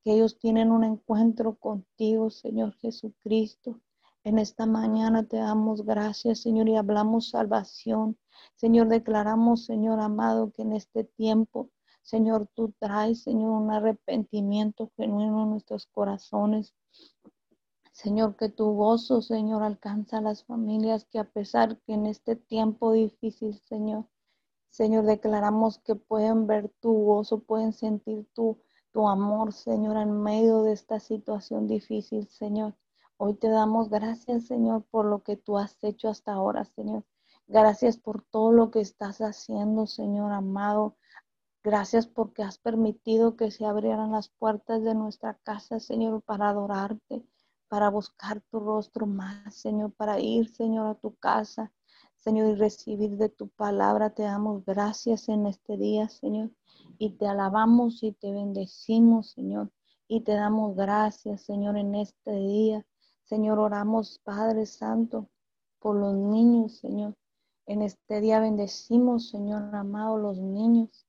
que 0.05 0.13
ellos 0.13 0.39
tienen 0.39 0.71
un 0.71 0.85
encuentro 0.85 1.55
contigo, 1.55 2.29
Señor 2.29 2.75
Jesucristo. 2.75 3.81
En 4.25 4.39
esta 4.39 4.67
mañana 4.67 5.25
te 5.25 5.39
damos 5.39 5.85
gracias, 5.85 6.43
Señor, 6.43 6.69
y 6.69 6.77
hablamos 6.77 7.31
salvación. 7.31 8.17
Señor, 8.55 8.87
declaramos, 8.87 9.65
Señor 9.65 9.99
amado, 9.99 10.53
que 10.53 10.63
en 10.63 10.75
este 10.75 11.03
tiempo, 11.03 11.71
Señor, 12.03 12.49
tú 12.55 12.73
traes, 12.79 13.25
Señor, 13.25 13.51
un 13.51 13.73
arrepentimiento 13.73 14.93
genuino 14.97 15.43
en 15.43 15.51
nuestros 15.51 15.87
corazones. 15.87 16.73
Señor, 17.91 18.37
que 18.37 18.49
tu 18.49 18.73
gozo, 18.75 19.23
Señor, 19.23 19.65
alcanza 19.65 20.19
a 20.19 20.23
las 20.23 20.45
familias 20.45 21.05
que 21.07 21.19
a 21.19 21.25
pesar 21.25 21.81
que 21.81 21.95
en 21.95 22.07
este 22.07 22.37
tiempo 22.37 22.93
difícil, 22.93 23.59
Señor, 23.59 24.07
Señor, 24.71 25.05
declaramos 25.05 25.81
que 25.81 25.97
pueden 25.97 26.47
ver 26.47 26.69
tu 26.81 26.93
gozo, 26.93 27.41
pueden 27.41 27.73
sentir 27.73 28.29
tu, 28.35 28.63
tu 28.93 29.09
amor, 29.09 29.53
Señor, 29.53 29.97
en 29.97 30.23
medio 30.23 30.63
de 30.63 30.75
esta 30.75 31.01
situación 31.01 31.67
difícil, 31.67 32.29
Señor. 32.29 32.77
Hoy 33.25 33.35
te 33.35 33.49
damos 33.49 33.89
gracias, 33.89 34.47
Señor, 34.47 34.83
por 34.91 35.05
lo 35.05 35.23
que 35.23 35.37
tú 35.37 35.57
has 35.57 35.79
hecho 35.85 36.09
hasta 36.09 36.33
ahora, 36.33 36.65
Señor. 36.65 37.05
Gracias 37.47 37.97
por 37.97 38.25
todo 38.25 38.51
lo 38.51 38.73
que 38.73 38.81
estás 38.81 39.19
haciendo, 39.21 39.87
Señor 39.87 40.33
amado. 40.33 40.97
Gracias 41.63 42.09
porque 42.09 42.43
has 42.43 42.59
permitido 42.59 43.37
que 43.37 43.53
se 43.53 43.65
abrieran 43.65 44.11
las 44.11 44.29
puertas 44.29 44.83
de 44.83 44.97
nuestra 44.97 45.35
casa, 45.45 45.79
Señor, 45.79 46.21
para 46.23 46.49
adorarte 46.49 47.25
para 47.69 47.91
buscar 47.91 48.41
tu 48.51 48.59
rostro 48.59 49.07
más, 49.07 49.55
Señor, 49.55 49.93
para 49.93 50.19
ir, 50.19 50.49
Señor, 50.49 50.89
a 50.89 50.95
tu 50.97 51.15
casa, 51.15 51.73
Señor, 52.17 52.49
y 52.49 52.55
recibir 52.57 53.17
de 53.19 53.29
tu 53.29 53.51
palabra. 53.51 54.11
Te 54.11 54.25
damos 54.25 54.65
gracias 54.65 55.29
en 55.29 55.47
este 55.47 55.77
día, 55.77 56.09
Señor, 56.09 56.51
y 56.99 57.11
te 57.11 57.29
alabamos 57.29 58.03
y 58.03 58.11
te 58.11 58.33
bendecimos, 58.33 59.31
Señor, 59.31 59.71
y 60.09 60.23
te 60.23 60.33
damos 60.33 60.75
gracias, 60.75 61.43
Señor, 61.43 61.77
en 61.77 61.95
este 61.95 62.33
día. 62.33 62.85
Señor, 63.33 63.59
oramos, 63.61 64.19
Padre 64.25 64.67
Santo, 64.67 65.27
por 65.79 65.97
los 65.97 66.13
niños, 66.13 66.77
Señor. 66.77 67.15
En 67.65 67.81
este 67.81 68.21
día 68.21 68.41
bendecimos, 68.41 69.31
Señor 69.31 69.75
amado, 69.75 70.19
los 70.19 70.39
niños. 70.39 71.07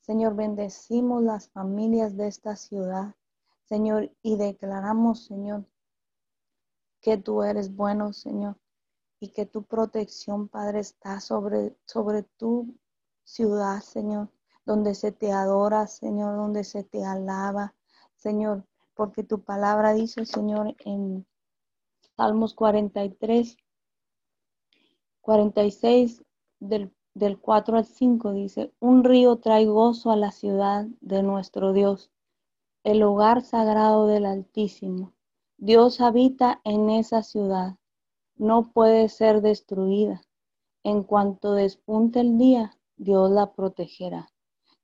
Señor, 0.00 0.36
bendecimos 0.36 1.24
las 1.24 1.48
familias 1.48 2.16
de 2.16 2.28
esta 2.28 2.54
ciudad, 2.54 3.16
Señor, 3.64 4.12
y 4.22 4.36
declaramos, 4.36 5.24
Señor, 5.24 5.66
que 7.00 7.16
tú 7.16 7.42
eres 7.42 7.74
bueno, 7.74 8.12
Señor, 8.12 8.56
y 9.18 9.30
que 9.30 9.44
tu 9.44 9.64
protección, 9.64 10.46
Padre, 10.46 10.78
está 10.78 11.18
sobre, 11.18 11.76
sobre 11.86 12.22
tu 12.22 12.72
ciudad, 13.24 13.80
Señor, 13.80 14.30
donde 14.64 14.94
se 14.94 15.10
te 15.10 15.32
adora, 15.32 15.88
Señor, 15.88 16.36
donde 16.36 16.62
se 16.62 16.84
te 16.84 17.04
alaba, 17.04 17.74
Señor, 18.14 18.64
porque 18.94 19.24
tu 19.24 19.42
palabra 19.42 19.92
dice, 19.92 20.24
Señor, 20.24 20.76
en 20.84 21.26
Salmos 22.16 22.54
43, 22.54 23.56
46, 25.20 26.24
del, 26.60 26.94
del 27.14 27.40
4 27.40 27.78
al 27.78 27.84
5, 27.84 28.32
dice, 28.32 28.72
un 28.78 29.02
río 29.02 29.36
trae 29.36 29.66
gozo 29.66 30.12
a 30.12 30.16
la 30.16 30.30
ciudad 30.30 30.86
de 31.00 31.24
nuestro 31.24 31.72
Dios, 31.72 32.12
el 32.84 33.02
hogar 33.02 33.42
sagrado 33.42 34.06
del 34.06 34.26
Altísimo. 34.26 35.12
Dios 35.56 36.00
habita 36.00 36.60
en 36.62 36.88
esa 36.90 37.22
ciudad, 37.24 37.78
no 38.36 38.70
puede 38.72 39.08
ser 39.08 39.40
destruida. 39.40 40.22
En 40.84 41.02
cuanto 41.02 41.52
despunte 41.52 42.20
el 42.20 42.38
día, 42.38 42.78
Dios 42.96 43.28
la 43.30 43.54
protegerá. 43.54 44.28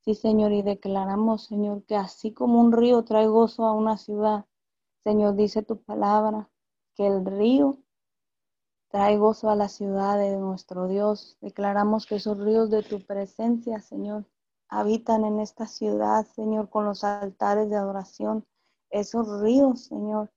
Sí, 0.01 0.15
Señor, 0.15 0.51
y 0.51 0.63
declaramos, 0.63 1.45
Señor, 1.45 1.85
que 1.85 1.95
así 1.95 2.33
como 2.33 2.61
un 2.61 2.73
río 2.73 3.05
trae 3.05 3.29
gozo 3.29 3.67
a 3.67 3.73
una 3.73 3.99
ciudad, 3.99 4.47
Señor, 5.05 5.37
dice 5.37 5.63
tu 5.63 5.81
palabra, 5.83 6.51
que 6.95 7.07
el 7.07 7.25
río 7.25 7.79
trae 8.91 9.17
gozo 9.19 9.51
a 9.51 9.57
la 9.57 9.69
ciudad 9.69 10.19
de 10.19 10.37
nuestro 10.37 10.89
Dios. 10.89 11.39
Declaramos 11.41 12.07
que 12.07 12.17
esos 12.17 12.39
ríos 12.39 12.71
de 12.71 12.83
tu 12.83 13.05
presencia, 13.07 13.81
Señor, 13.81 14.27
habitan 14.69 15.25
en 15.25 15.41
esta 15.41 15.67
ciudad, 15.67 16.27
Señor, 16.27 16.69
con 16.71 16.85
los 16.85 17.05
altares 17.05 17.71
de 17.71 17.77
adoración. 17.77 18.45
Esos 18.91 19.41
ríos, 19.41 19.85
Señor, 19.85 20.31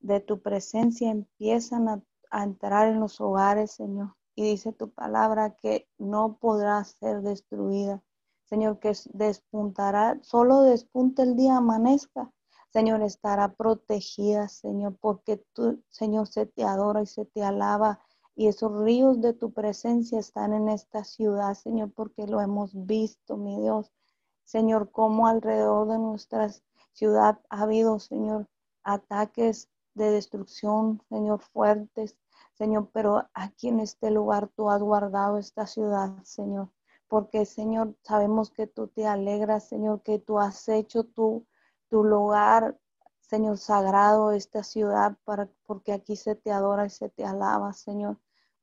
de 0.00 0.20
tu 0.20 0.40
presencia 0.40 1.10
empiezan 1.10 1.88
a, 1.88 2.02
entrar 2.30 2.88
en 2.88 3.00
los 3.00 3.20
hogares, 3.20 3.72
Señor. 3.72 4.14
Y 4.34 4.42
dice 4.44 4.72
tu 4.72 4.90
palabra 4.90 5.56
que 5.56 5.88
no 5.98 6.38
podrá 6.38 6.84
ser 6.84 7.22
destruida. 7.22 8.02
Señor, 8.44 8.78
que 8.78 8.92
despuntará, 9.12 10.18
solo 10.22 10.62
despunte 10.62 11.22
el 11.22 11.36
día, 11.36 11.56
amanezca. 11.56 12.30
Señor, 12.70 13.02
estará 13.02 13.54
protegida, 13.54 14.48
Señor, 14.48 14.96
porque 15.00 15.38
tú, 15.52 15.82
Señor, 15.90 16.26
se 16.26 16.46
te 16.46 16.64
adora 16.64 17.02
y 17.02 17.06
se 17.06 17.24
te 17.24 17.42
alaba. 17.42 18.00
Y 18.34 18.46
esos 18.46 18.72
ríos 18.82 19.20
de 19.20 19.32
tu 19.32 19.52
presencia 19.52 20.18
están 20.18 20.52
en 20.52 20.68
esta 20.68 21.04
ciudad, 21.04 21.54
Señor, 21.54 21.92
porque 21.92 22.26
lo 22.26 22.40
hemos 22.40 22.70
visto, 22.86 23.36
mi 23.36 23.60
Dios. 23.60 23.90
Señor, 24.44 24.90
como 24.90 25.26
alrededor 25.26 25.88
de 25.88 25.98
nuestra 25.98 26.48
ciudad 26.92 27.40
ha 27.50 27.62
habido, 27.62 27.98
Señor, 27.98 28.48
ataques 28.82 29.68
de 29.94 30.10
destrucción, 30.10 31.02
Señor, 31.08 31.40
fuertes, 31.40 32.16
Señor, 32.54 32.90
pero 32.92 33.28
aquí 33.34 33.68
en 33.68 33.80
este 33.80 34.10
lugar 34.10 34.48
tú 34.48 34.70
has 34.70 34.82
guardado 34.82 35.38
esta 35.38 35.66
ciudad, 35.66 36.22
Señor, 36.24 36.70
porque, 37.08 37.44
Señor, 37.44 37.94
sabemos 38.02 38.50
que 38.50 38.66
tú 38.66 38.88
te 38.88 39.06
alegras, 39.06 39.68
Señor, 39.68 40.02
que 40.02 40.18
tú 40.18 40.38
has 40.38 40.68
hecho 40.68 41.04
tu, 41.04 41.46
tu 41.90 42.04
lugar, 42.04 42.78
Señor, 43.20 43.58
sagrado, 43.58 44.32
esta 44.32 44.62
ciudad, 44.62 45.16
para, 45.24 45.48
porque 45.66 45.92
aquí 45.92 46.16
se 46.16 46.34
te 46.34 46.50
adora 46.50 46.86
y 46.86 46.90
se 46.90 47.08
te 47.10 47.24
alaba, 47.24 47.72
Señor. 47.72 48.18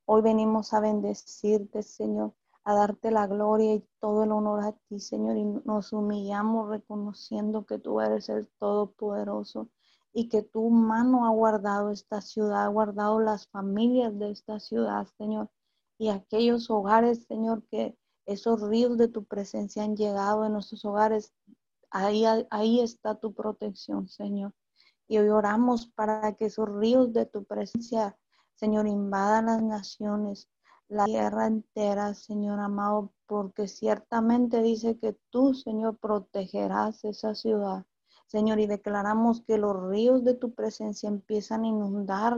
Hoy 0.05 0.21
venimos 0.21 0.73
a 0.73 0.79
bendecirte, 0.79 1.83
Señor, 1.83 2.33
a 2.63 2.73
darte 2.73 3.11
la 3.11 3.27
gloria 3.27 3.75
y 3.75 3.87
todo 3.99 4.23
el 4.23 4.31
honor 4.31 4.63
a 4.63 4.71
ti, 4.87 4.99
Señor, 4.99 5.37
y 5.37 5.45
nos 5.65 5.93
humillamos 5.93 6.69
reconociendo 6.69 7.65
que 7.65 7.79
tú 7.79 8.01
eres 8.01 8.29
el 8.29 8.47
Todopoderoso 8.59 9.69
y 10.13 10.29
que 10.29 10.41
tu 10.43 10.69
mano 10.69 11.25
ha 11.25 11.29
guardado 11.29 11.91
esta 11.91 12.21
ciudad, 12.21 12.65
ha 12.65 12.67
guardado 12.67 13.19
las 13.19 13.47
familias 13.47 14.17
de 14.17 14.31
esta 14.31 14.59
ciudad, 14.59 15.07
Señor, 15.17 15.49
y 15.97 16.09
aquellos 16.09 16.69
hogares, 16.69 17.25
Señor, 17.25 17.63
que 17.67 17.97
esos 18.25 18.61
ríos 18.61 18.97
de 18.97 19.07
tu 19.07 19.25
presencia 19.25 19.83
han 19.83 19.95
llegado 19.95 20.45
en 20.45 20.53
nuestros 20.53 20.83
hogares. 20.85 21.33
Ahí, 21.97 22.25
ahí 22.49 22.81
está 22.81 23.15
tu 23.15 23.33
protección, 23.33 24.09
Señor. 24.09 24.53
Y 25.07 25.17
hoy 25.17 25.29
oramos 25.29 25.87
para 25.87 26.35
que 26.35 26.47
esos 26.47 26.67
ríos 26.67 27.13
de 27.13 27.25
tu 27.25 27.45
presencia, 27.45 28.17
Señor, 28.55 28.85
invadan 28.85 29.45
las 29.45 29.63
naciones, 29.63 30.49
la 30.89 31.05
tierra 31.05 31.47
entera, 31.47 32.13
Señor 32.13 32.59
amado, 32.59 33.13
porque 33.27 33.69
ciertamente 33.69 34.61
dice 34.61 34.99
que 34.99 35.15
tú, 35.29 35.53
Señor, 35.53 35.97
protegerás 35.97 37.05
esa 37.05 37.33
ciudad. 37.33 37.85
Señor, 38.27 38.59
y 38.59 38.67
declaramos 38.67 39.41
que 39.47 39.57
los 39.57 39.81
ríos 39.87 40.25
de 40.25 40.33
tu 40.33 40.53
presencia 40.53 41.07
empiezan 41.07 41.63
a 41.63 41.67
inundar 41.67 42.35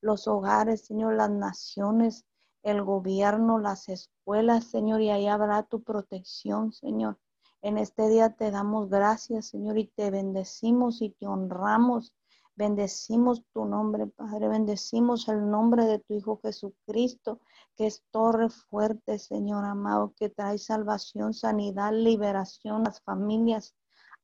los 0.00 0.28
hogares, 0.28 0.86
Señor, 0.86 1.12
las 1.12 1.30
naciones, 1.30 2.24
el 2.62 2.82
gobierno, 2.82 3.58
las 3.58 3.90
escuelas, 3.90 4.64
Señor, 4.64 5.02
y 5.02 5.10
ahí 5.10 5.26
habrá 5.26 5.62
tu 5.64 5.82
protección, 5.82 6.72
Señor. 6.72 7.18
En 7.62 7.78
este 7.78 8.08
día 8.08 8.30
te 8.30 8.50
damos 8.50 8.88
gracias, 8.88 9.46
Señor, 9.46 9.78
y 9.78 9.86
te 9.88 10.10
bendecimos 10.10 11.02
y 11.02 11.10
te 11.10 11.26
honramos. 11.26 12.14
Bendecimos 12.54 13.44
tu 13.52 13.64
nombre, 13.64 14.06
Padre. 14.06 14.48
Bendecimos 14.48 15.28
el 15.28 15.50
nombre 15.50 15.84
de 15.84 15.98
tu 15.98 16.14
Hijo 16.14 16.40
Jesucristo, 16.42 17.40
que 17.76 17.86
es 17.86 18.02
torre 18.10 18.50
fuerte, 18.50 19.18
Señor 19.18 19.64
amado, 19.64 20.12
que 20.16 20.28
trae 20.28 20.58
salvación, 20.58 21.34
sanidad, 21.34 21.92
liberación 21.92 22.82
a 22.82 22.90
las 22.90 23.00
familias, 23.02 23.74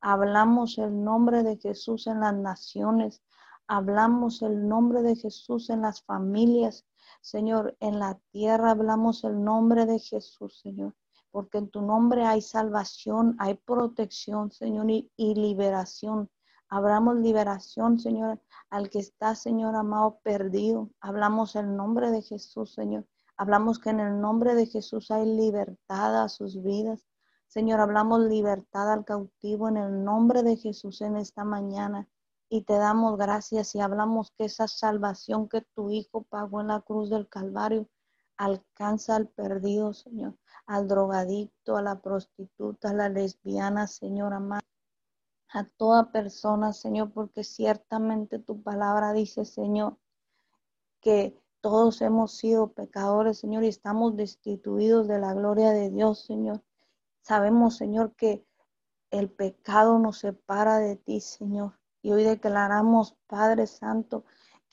Hablamos 0.07 0.77
el 0.77 1.03
nombre 1.03 1.43
de 1.43 1.57
Jesús 1.57 2.07
en 2.09 2.21
las 2.21 2.35
naciones. 2.35 3.23
Hablamos 3.67 4.43
el 4.43 4.69
nombre 4.69 5.01
de 5.01 5.17
Jesús 5.17 5.71
en 5.71 5.81
las 5.81 6.03
familias. 6.03 6.85
Señor, 7.23 7.75
en 7.81 7.99
la 7.99 8.21
tierra 8.31 8.73
hablamos 8.73 9.25
el 9.25 9.43
nombre 9.43 9.87
de 9.87 9.99
Jesús, 9.99 10.61
Señor. 10.61 10.95
Porque 11.35 11.59
en 11.59 11.69
tu 11.69 11.83
nombre 11.83 12.25
hay 12.25 12.41
salvación, 12.41 13.35
hay 13.41 13.55
protección, 13.55 14.53
Señor, 14.53 14.89
y, 14.89 15.11
liberación. 15.17 16.31
Hablamos 16.69 17.17
liberación, 17.17 17.99
Señor, 17.99 18.41
al 18.71 18.89
que 18.89 19.01
está, 19.01 19.35
Señor 19.35 19.75
amado, 19.75 20.21
perdido. 20.23 20.91
Hablamos 21.01 21.57
el 21.57 21.77
nombre 21.77 22.13
de 22.13 22.23
Jesús, 22.23 22.75
Señor. 22.75 23.05
Hablamos 23.37 23.81
que 23.81 23.91
en 23.91 23.99
el 23.99 24.21
nombre 24.21 24.55
de 24.55 24.67
Jesús 24.67 25.11
hay 25.11 25.27
libertad 25.27 26.23
a 26.23 26.29
sus 26.29 26.63
vidas. 26.63 27.05
Señor, 27.49 27.81
hablamos 27.81 28.21
libertad 28.21 28.93
al 28.93 29.05
cautivo 29.05 29.69
en 29.69 29.79
el 29.79 30.05
nombre 30.05 30.45
de 30.45 30.55
Jesús 30.57 31.01
en 31.01 31.17
esta 31.17 31.43
mañana. 31.43 32.09
Y 32.49 32.63
te 32.63 32.75
damos 32.75 33.19
gracias 33.19 33.75
y 33.75 33.81
hablamos 33.81 34.31
que 34.39 34.45
esa 34.45 34.69
salvación 34.69 35.49
que 35.49 35.63
tu 35.75 35.91
Hijo 35.91 36.23
pagó 36.23 36.61
en 36.61 36.69
la 36.69 36.81
cruz 36.83 37.11
del 37.11 37.29
Calvario 37.29 37.89
alcanza 38.37 39.17
al 39.17 39.29
perdido, 39.29 39.93
Señor, 39.93 40.37
al 40.67 40.89
drogadicto, 40.89 41.77
a 41.77 41.83
la 41.83 42.01
prostituta, 42.01 42.91
a 42.91 42.95
la 42.95 43.09
lesbiana, 43.09 43.87
Señor 43.87 44.33
amado 44.33 44.63
a 45.55 45.63
toda 45.63 46.11
persona, 46.11 46.73
Señor, 46.73 47.13
porque 47.13 47.45
ciertamente 47.45 48.41
tu 48.41 48.61
palabra 48.61 49.13
dice, 49.13 49.45
Señor, 49.45 49.97
que 51.01 51.41
todos 51.61 52.03
hemos 52.03 52.37
sido 52.37 52.73
pecadores, 52.73 53.39
Señor, 53.39 53.63
y 53.63 53.69
estamos 53.69 54.17
destituidos 54.17 55.07
de 55.07 55.21
la 55.21 55.33
gloria 55.33 55.71
de 55.71 55.91
Dios, 55.91 56.25
Señor. 56.25 56.65
Sabemos, 57.23 57.77
Señor, 57.77 58.17
que 58.17 58.45
el 59.13 59.31
pecado 59.31 60.01
nos 60.01 60.19
separa 60.19 60.79
de 60.79 60.97
ti, 60.97 61.21
Señor. 61.21 61.79
Y 62.03 62.13
hoy 62.13 62.25
declaramos, 62.25 63.17
Padre 63.29 63.69
Santo, 63.69 64.25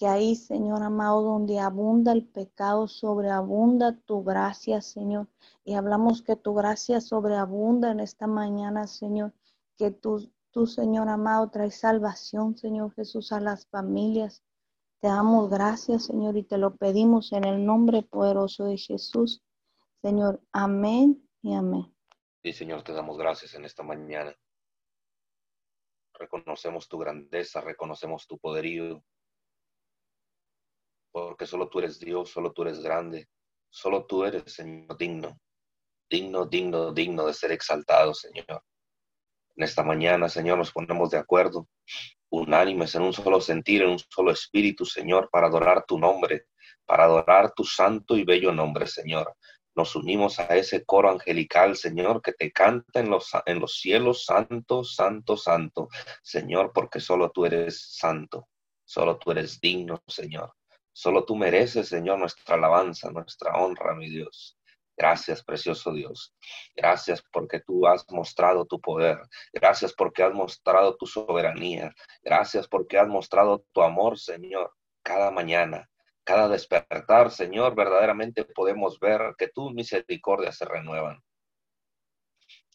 que 0.02 0.08
ahí, 0.08 0.36
Señor 0.36 0.82
amado, 0.82 1.22
donde 1.22 1.60
abunda 1.60 2.12
el 2.12 2.26
pecado, 2.26 2.88
sobreabunda 2.88 3.96
tu 4.08 4.24
gracia, 4.24 4.82
Señor. 4.82 5.28
Y 5.64 5.76
hablamos 5.76 6.24
que 6.24 6.36
tu 6.36 6.56
gracia 6.56 7.02
sobreabunda 7.02 7.92
en 7.92 8.00
esta 8.00 8.26
mañana, 8.26 8.88
Señor. 8.88 9.32
Que 9.78 9.92
tu 9.92 10.32
Tú, 10.50 10.66
Señor 10.66 11.08
amado, 11.08 11.52
traes 11.52 11.80
salvación, 11.80 12.58
Señor 12.58 12.96
Jesús, 12.96 13.32
a 13.32 13.40
las 13.40 13.68
familias. 13.68 14.44
Te 15.00 15.08
damos 15.08 15.52
gracias, 15.52 16.06
Señor, 16.06 16.36
y 16.36 16.42
te 16.42 16.58
lo 16.58 16.78
pedimos 16.78 17.32
en 17.32 17.44
el 17.44 17.64
nombre 17.64 18.02
poderoso 18.02 18.66
de 18.66 18.78
Jesús. 18.78 19.44
Señor, 20.02 20.42
amén 20.52 21.30
y 21.44 21.54
amén. 21.54 21.96
Y 22.42 22.54
Señor, 22.54 22.84
te 22.84 22.92
damos 22.92 23.20
gracias 23.20 23.54
en 23.54 23.66
esta 23.66 23.84
mañana. 23.84 24.36
Reconocemos 26.16 26.90
tu 26.90 26.98
grandeza, 26.98 27.62
reconocemos 27.62 28.26
tu 28.26 28.40
poderío, 28.40 29.04
porque 31.12 31.46
solo 31.46 31.70
tú 31.70 31.80
eres 31.80 32.00
Dios, 32.00 32.30
solo 32.30 32.52
tú 32.52 32.64
eres 32.64 32.80
grande, 32.82 33.28
solo 33.70 34.06
tú 34.06 34.24
eres, 34.24 34.52
Señor, 34.52 34.98
digno, 34.98 35.38
digno, 36.10 36.46
digno, 36.46 36.92
digno 36.92 37.26
de 37.26 37.34
ser 37.34 37.52
exaltado, 37.52 38.14
Señor. 38.14 38.64
En 39.56 39.64
esta 39.64 39.84
mañana, 39.84 40.30
Señor, 40.30 40.58
nos 40.58 40.72
ponemos 40.72 41.10
de 41.10 41.18
acuerdo, 41.18 41.68
unánimes, 42.30 42.96
en 42.96 43.04
un 43.04 43.14
solo 43.14 43.42
sentir, 43.42 43.82
en 43.82 43.90
un 43.90 44.00
solo 44.00 44.32
espíritu, 44.32 44.86
Señor, 44.86 45.30
para 45.30 45.48
adorar 45.48 45.86
tu 45.86 46.00
nombre, 46.00 46.46
para 46.86 47.04
adorar 47.04 47.54
tu 47.54 47.64
santo 47.64 48.16
y 48.18 48.24
bello 48.24 48.52
nombre, 48.54 48.88
Señor. 48.88 49.36
Nos 49.76 49.96
unimos 49.96 50.40
a 50.40 50.48
ese 50.56 50.84
coro 50.86 51.10
angelical, 51.10 51.78
Señor, 51.78 52.22
que 52.22 52.34
te 52.34 52.52
canta 52.52 53.00
en 53.00 53.10
los, 53.10 53.32
en 53.46 53.60
los 53.60 53.76
cielos, 53.80 54.26
santo, 54.26 54.84
santo, 54.84 55.38
santo, 55.38 55.88
Señor, 56.22 56.72
porque 56.74 57.00
solo 57.00 57.32
tú 57.32 57.46
eres 57.46 57.96
santo, 57.96 58.50
solo 58.84 59.18
tú 59.18 59.32
eres 59.32 59.60
digno, 59.62 60.02
Señor. 60.08 60.54
Solo 60.94 61.26
tú 61.26 61.36
mereces, 61.36 61.88
Señor, 61.88 62.20
nuestra 62.20 62.56
alabanza, 62.56 63.12
nuestra 63.12 63.54
honra, 63.54 63.96
mi 63.96 64.10
Dios. 64.10 64.58
Gracias, 64.98 65.44
precioso 65.44 65.94
Dios. 65.94 66.36
Gracias 66.76 67.24
porque 67.32 67.60
tú 67.62 67.88
has 67.88 68.06
mostrado 68.12 68.66
tu 68.66 68.80
poder. 68.80 69.20
Gracias 69.54 69.94
porque 69.94 70.24
has 70.24 70.34
mostrado 70.34 70.96
tu 70.98 71.08
soberanía. 71.08 71.94
Gracias 72.22 72.68
porque 72.68 73.00
has 73.00 73.08
mostrado 73.08 73.66
tu 73.72 73.82
amor, 73.82 74.20
Señor, 74.20 74.74
cada 75.02 75.32
mañana. 75.32 75.90
Cada 76.24 76.48
despertar, 76.48 77.32
Señor, 77.32 77.74
verdaderamente 77.76 78.46
podemos 78.46 79.00
ver 79.00 79.34
que 79.38 79.48
tus 79.48 79.74
misericordias 79.74 80.58
se 80.58 80.66
renuevan. 80.66 81.20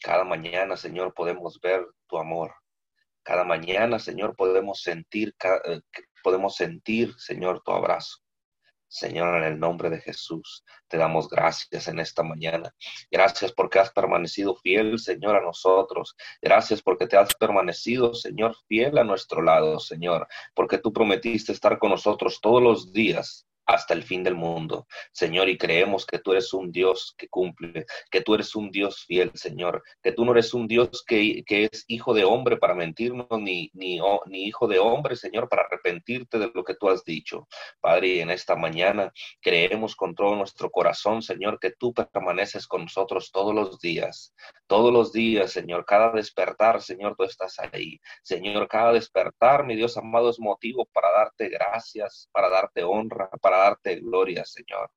Cada 0.01 0.23
mañana, 0.23 0.75
Señor, 0.75 1.13
podemos 1.13 1.59
ver 1.61 1.85
tu 2.07 2.17
amor. 2.17 2.53
Cada 3.23 3.43
mañana, 3.43 3.99
Señor, 3.99 4.35
podemos 4.35 4.81
sentir, 4.81 5.33
eh, 5.65 5.79
podemos 6.27 6.57
sentir, 6.57 7.13
Señor, 7.17 7.61
tu 7.63 7.71
abrazo. 7.71 8.17
Señor, 8.89 9.37
en 9.37 9.43
el 9.45 9.57
nombre 9.57 9.89
de 9.89 10.01
Jesús, 10.01 10.65
te 10.89 10.97
damos 10.97 11.29
gracias 11.29 11.87
en 11.87 11.99
esta 11.99 12.21
mañana. 12.21 12.75
Gracias 13.09 13.53
porque 13.53 13.79
has 13.79 13.93
permanecido 13.93 14.53
fiel, 14.57 14.99
Señor, 14.99 15.37
a 15.37 15.41
nosotros. 15.41 16.17
Gracias 16.41 16.81
porque 16.81 17.07
te 17.07 17.15
has 17.15 17.33
permanecido, 17.35 18.13
Señor, 18.13 18.57
fiel 18.67 18.97
a 18.97 19.05
nuestro 19.05 19.41
lado, 19.41 19.79
Señor, 19.79 20.27
porque 20.53 20.79
tú 20.79 20.91
prometiste 20.91 21.53
estar 21.53 21.79
con 21.79 21.91
nosotros 21.91 22.41
todos 22.41 22.61
los 22.61 22.91
días 22.91 23.47
hasta 23.67 23.93
el 23.93 24.03
fin 24.03 24.23
del 24.23 24.35
mundo, 24.35 24.87
Señor, 25.11 25.49
y 25.49 25.57
creemos 25.57 26.05
que 26.05 26.19
tú 26.19 26.31
eres 26.31 26.53
un 26.53 26.71
Dios 26.71 27.13
que 27.17 27.27
cumple, 27.27 27.85
que 28.09 28.21
tú 28.21 28.33
eres 28.33 28.55
un 28.55 28.71
Dios 28.71 29.03
fiel, 29.05 29.31
Señor, 29.35 29.83
que 30.01 30.13
tú 30.13 30.23
no 30.23 30.31
eres 30.31 30.53
un 30.53 30.67
Dios 30.67 31.03
que, 31.05 31.43
es 31.47 31.83
hijo 31.87 32.13
de 32.13 32.23
hombre 32.23 32.57
para 32.57 32.73
mentirnos, 32.73 33.27
ni, 33.39 33.69
ni, 33.73 33.99
ni 34.27 34.43
hijo 34.45 34.67
de 34.67 34.79
hombre, 34.79 35.15
Señor, 35.15 35.49
para 35.49 35.63
arrepentirte 35.63 36.39
de 36.39 36.49
lo 36.53 36.63
que 36.63 36.75
tú 36.75 36.89
has 36.89 37.03
dicho. 37.03 37.47
Padre, 37.81 38.21
en 38.21 38.31
esta 38.31 38.55
mañana 38.55 39.11
creemos 39.41 39.95
con 39.95 40.15
todo 40.15 40.35
nuestro 40.35 40.71
corazón, 40.71 41.21
Señor, 41.21 41.59
que 41.59 41.71
tú 41.71 41.93
permaneces 41.93 42.67
con 42.67 42.83
nosotros 42.83 43.31
todos 43.31 43.53
los 43.53 43.79
días, 43.79 44.33
todos 44.67 44.93
los 44.93 45.11
días, 45.11 45.51
Señor, 45.51 45.85
cada 45.85 46.11
despertar, 46.11 46.81
Señor, 46.81 47.15
tú 47.17 47.23
estás 47.23 47.57
ahí. 47.59 47.99
Señor, 48.23 48.67
cada 48.67 48.93
despertar, 48.93 49.65
mi 49.65 49.75
Dios 49.75 49.97
amado, 49.97 50.29
es 50.29 50.39
motivo 50.39 50.85
para 50.85 51.11
darte 51.11 51.49
gracias, 51.49 52.29
para 52.31 52.49
darte 52.49 52.83
honra, 52.83 53.29
para 53.41 53.56
darte 53.57 53.99
gloria, 53.99 54.45
Señor. 54.45 54.89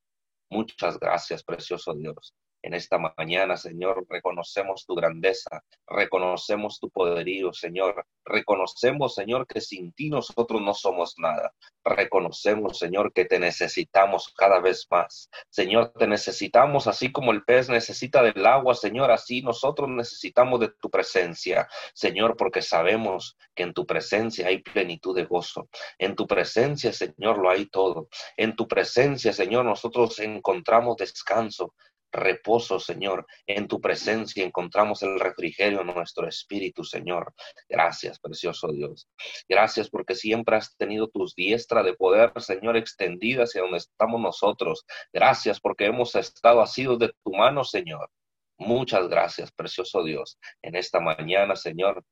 Muchas 0.51 0.99
gracias, 0.99 1.43
precioso 1.45 1.95
Dios. 1.95 2.35
En 2.63 2.75
esta 2.75 2.99
mañana, 2.99 3.57
Señor, 3.57 4.07
reconocemos 4.09 4.85
tu 4.85 4.95
grandeza, 4.95 5.65
reconocemos 5.87 6.79
tu 6.79 6.91
poderío, 6.91 7.55
Señor. 7.55 8.07
Reconocemos, 8.23 9.15
Señor, 9.15 9.47
que 9.47 9.63
sin 9.63 9.93
ti 9.93 10.11
nosotros 10.11 10.61
no 10.61 10.75
somos 10.75 11.15
nada. 11.17 11.55
Reconocemos, 11.83 12.79
Señor, 12.79 13.15
que 13.15 13.25
te 13.25 13.39
necesitamos 13.39 14.35
cada 14.37 14.61
vez 14.61 14.87
más. 14.91 15.31
Señor, 15.49 15.95
te 15.99 16.07
necesitamos 16.07 16.87
así 16.87 17.11
como 17.11 17.33
el 17.33 17.45
pez 17.45 17.71
necesita 17.71 18.23
del 18.23 18.45
agua, 18.45 18.75
Señor, 18.75 19.11
así 19.11 19.41
nosotros 19.41 19.89
necesitamos 19.89 20.61
de 20.61 20.69
tu 20.69 20.91
presencia, 20.91 21.67
Señor, 21.95 22.37
porque 22.37 22.61
sabemos 22.61 23.39
que 23.55 23.63
en 23.63 23.73
tu 23.73 23.87
presencia 23.87 24.49
hay 24.49 24.59
plenitud 24.59 25.17
de 25.17 25.25
gozo. 25.25 25.69
En 25.99 26.15
tu 26.15 26.27
presencia, 26.27 26.93
Señor, 26.93 27.39
lo 27.39 27.49
hay 27.49 27.67
todo. 27.67 28.09
En 28.37 28.55
tu 28.55 28.69
presencia, 28.69 29.33
Señor, 29.33 29.65
nosotros 29.65 30.19
encontramos 30.19 30.99
descanso 30.99 31.75
reposo, 32.13 32.79
Señor. 32.81 33.27
En 33.47 33.69
tu 33.69 33.81
presencia 33.81 34.45
encontramos 34.45 35.03
el 35.03 35.19
refrigerio 35.19 35.81
en 35.81 35.89
nuestro 35.89 36.27
espíritu, 36.29 36.85
Señor. 36.85 37.35
Gracias, 37.69 38.19
precioso 38.19 38.69
Dios. 38.73 39.09
Gracias 39.49 39.89
porque 39.89 40.15
siempre 40.15 40.57
has 40.57 40.77
tenido 40.77 41.09
tus 41.09 41.35
diestra 41.35 41.83
de 41.83 41.95
poder, 41.95 42.33
Señor, 42.41 42.77
extendida 42.77 43.45
hacia 43.45 43.63
donde 43.63 43.79
estamos 43.79 44.21
nosotros. 44.21 44.85
Gracias 45.13 45.61
porque 45.61 45.87
hemos 45.87 46.15
estado 46.15 46.61
asidos 46.61 46.99
de 46.99 47.13
tu 47.23 47.33
mano, 47.33 47.65
Señor. 47.65 48.11
Muchas 48.59 49.09
gracias, 49.09 49.51
precioso 49.53 50.05
Dios. 50.05 50.39
En 50.63 50.77
esta 50.77 51.01
mañana, 51.01 51.57
Señor, 51.57 52.05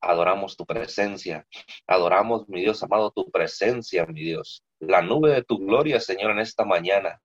adoramos 0.00 0.56
tu 0.56 0.64
presencia. 0.64 1.46
Adoramos, 1.86 2.48
mi 2.48 2.60
Dios 2.62 2.82
amado, 2.82 3.10
tu 3.10 3.30
presencia, 3.30 4.06
mi 4.06 4.22
Dios. 4.22 4.62
La 4.78 5.02
nube 5.02 5.30
de 5.30 5.44
tu 5.44 5.58
gloria, 5.58 6.00
Señor, 6.00 6.30
en 6.32 6.40
esta 6.40 6.64
mañana 6.64 7.20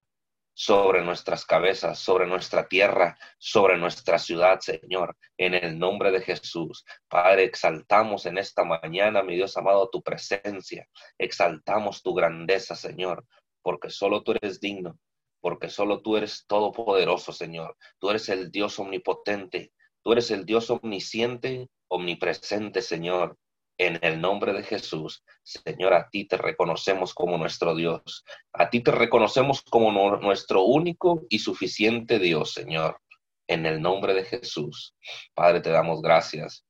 sobre 0.60 1.03
nuestras 1.03 1.45
cabezas, 1.45 1.99
sobre 1.99 2.26
nuestra 2.26 2.68
tierra, 2.68 3.16
sobre 3.38 3.78
nuestra 3.78 4.18
ciudad, 4.18 4.60
Señor, 4.60 5.16
en 5.38 5.53
el 5.53 5.78
nombre 5.78 6.10
de 6.10 6.20
Jesús. 6.20 6.84
Padre, 7.08 7.43
exaltamos 7.43 8.26
en 8.26 8.39
esta 8.39 8.64
mañana, 8.64 9.22
mi 9.22 9.36
Dios 9.36 9.55
amado, 9.55 9.88
tu 9.91 10.01
presencia, 10.01 10.89
exaltamos 11.20 12.01
tu 12.01 12.16
grandeza, 12.16 12.76
Señor, 12.76 13.24
porque 13.62 13.91
solo 13.91 14.24
tú 14.24 14.32
eres 14.32 14.60
digno, 14.60 14.97
porque 15.41 15.70
solo 15.70 16.01
tú 16.01 16.18
eres 16.18 16.47
todopoderoso, 16.47 17.32
Señor. 17.32 17.78
Tú 17.99 18.10
eres 18.10 18.28
el 18.30 18.49
Dios 18.49 18.80
omnipotente, 18.80 19.74
tú 20.01 20.14
eres 20.14 20.32
el 20.32 20.43
Dios 20.43 20.72
omnisciente, 20.72 21.70
omnipresente, 21.88 22.82
Señor. 22.82 23.38
En 23.80 23.99
el 24.01 24.19
nombre 24.19 24.53
de 24.53 24.63
Jesús, 24.63 25.23
Señor, 25.43 25.93
a 25.93 26.09
ti 26.09 26.25
te 26.25 26.36
reconocemos 26.36 27.13
como 27.13 27.38
nuestro 27.38 27.75
Dios. 27.75 28.25
A 28.51 28.71
ti 28.71 28.82
te 28.82 28.89
reconocemos 28.91 29.61
como 29.61 29.91
nuestro 30.17 30.63
único 30.63 31.25
y 31.30 31.39
suficiente 31.39 32.17
Dios, 32.17 32.53
Señor. 32.53 32.99
En 33.47 33.67
el 33.67 33.80
nombre 33.80 34.15
de 34.15 34.23
Jesús. 34.23 34.95
Padre, 35.36 35.61
te 35.61 35.69
damos 35.69 36.01
gracias. 36.01 36.65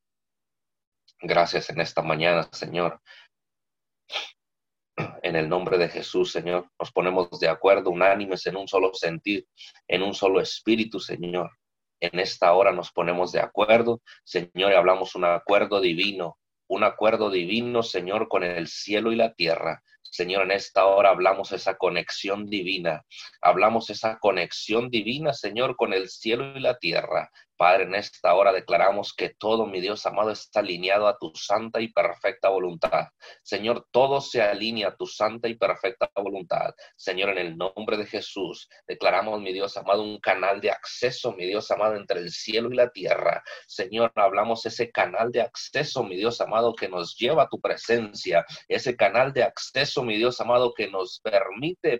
Gracias 1.21 1.69
en 1.69 1.79
esta 1.79 2.01
mañana, 2.01 2.49
Señor. 2.51 3.01
En 5.21 5.37
el 5.37 5.47
nombre 5.47 5.77
de 5.77 5.87
Jesús, 5.87 6.31
Señor, 6.31 6.69
nos 6.77 6.91
ponemos 6.91 7.39
de 7.39 7.47
acuerdo, 7.47 7.89
unánimes, 7.89 8.45
en 8.47 8.57
un 8.57 8.67
solo 8.67 8.93
sentir, 8.93 9.47
en 9.87 10.03
un 10.03 10.13
solo 10.13 10.41
espíritu, 10.41 10.99
Señor. 10.99 11.51
En 12.01 12.19
esta 12.19 12.53
hora 12.53 12.73
nos 12.73 12.91
ponemos 12.91 13.31
de 13.31 13.39
acuerdo, 13.39 14.01
Señor, 14.25 14.71
y 14.71 14.75
hablamos 14.75 15.15
un 15.15 15.23
acuerdo 15.23 15.79
divino 15.79 16.37
un 16.67 16.83
acuerdo 16.83 17.29
divino, 17.29 17.83
Señor, 17.83 18.27
con 18.27 18.43
el 18.43 18.67
cielo 18.67 19.11
y 19.11 19.15
la 19.15 19.33
tierra. 19.33 19.83
Señor, 20.01 20.43
en 20.43 20.51
esta 20.51 20.85
hora 20.85 21.09
hablamos 21.09 21.51
esa 21.51 21.75
conexión 21.75 22.49
divina, 22.49 23.03
hablamos 23.41 23.89
esa 23.89 24.17
conexión 24.19 24.89
divina, 24.89 25.33
Señor, 25.33 25.75
con 25.75 25.93
el 25.93 26.09
cielo 26.09 26.57
y 26.57 26.59
la 26.59 26.77
tierra. 26.77 27.29
Padre, 27.57 27.85
en 27.85 27.95
esta 27.95 28.35
hora 28.35 28.53
declaramos 28.53 29.13
que 29.15 29.29
todo, 29.29 29.65
mi 29.65 29.81
Dios 29.81 30.05
amado, 30.05 30.29
está 30.29 30.59
alineado 30.59 31.07
a 31.07 31.17
tu 31.17 31.31
santa 31.33 31.81
y 31.81 31.87
perfecta 31.87 32.49
voluntad. 32.49 33.07
Señor, 33.41 33.87
todo 33.91 34.21
se 34.21 34.43
alinea 34.43 34.89
a 34.89 34.95
tu 34.95 35.07
santa 35.07 35.47
y 35.47 35.55
perfecta 35.55 36.07
voluntad. 36.15 36.75
Señor, 36.95 37.29
en 37.31 37.39
el 37.39 37.57
nombre 37.57 37.97
de 37.97 38.05
Jesús, 38.05 38.69
declaramos, 38.87 39.41
mi 39.41 39.53
Dios 39.53 39.75
amado, 39.75 40.03
un 40.03 40.19
canal 40.19 40.61
de 40.61 40.69
acceso, 40.69 41.33
mi 41.33 41.47
Dios 41.47 41.71
amado, 41.71 41.95
entre 41.95 42.19
el 42.19 42.29
cielo 42.29 42.71
y 42.71 42.75
la 42.75 42.89
tierra. 42.91 43.43
Señor, 43.65 44.11
hablamos 44.13 44.63
ese 44.67 44.91
canal 44.91 45.31
de 45.31 45.41
acceso, 45.41 46.03
mi 46.03 46.15
Dios 46.15 46.39
amado, 46.41 46.75
que 46.75 46.87
nos 46.87 47.17
lleva 47.17 47.43
a 47.43 47.49
tu 47.49 47.59
presencia. 47.59 48.45
Ese 48.67 48.95
canal 48.95 49.33
de 49.33 49.43
acceso, 49.43 50.03
mi 50.03 50.17
Dios 50.17 50.39
amado, 50.39 50.75
que 50.75 50.87
nos 50.89 51.19
permite 51.21 51.99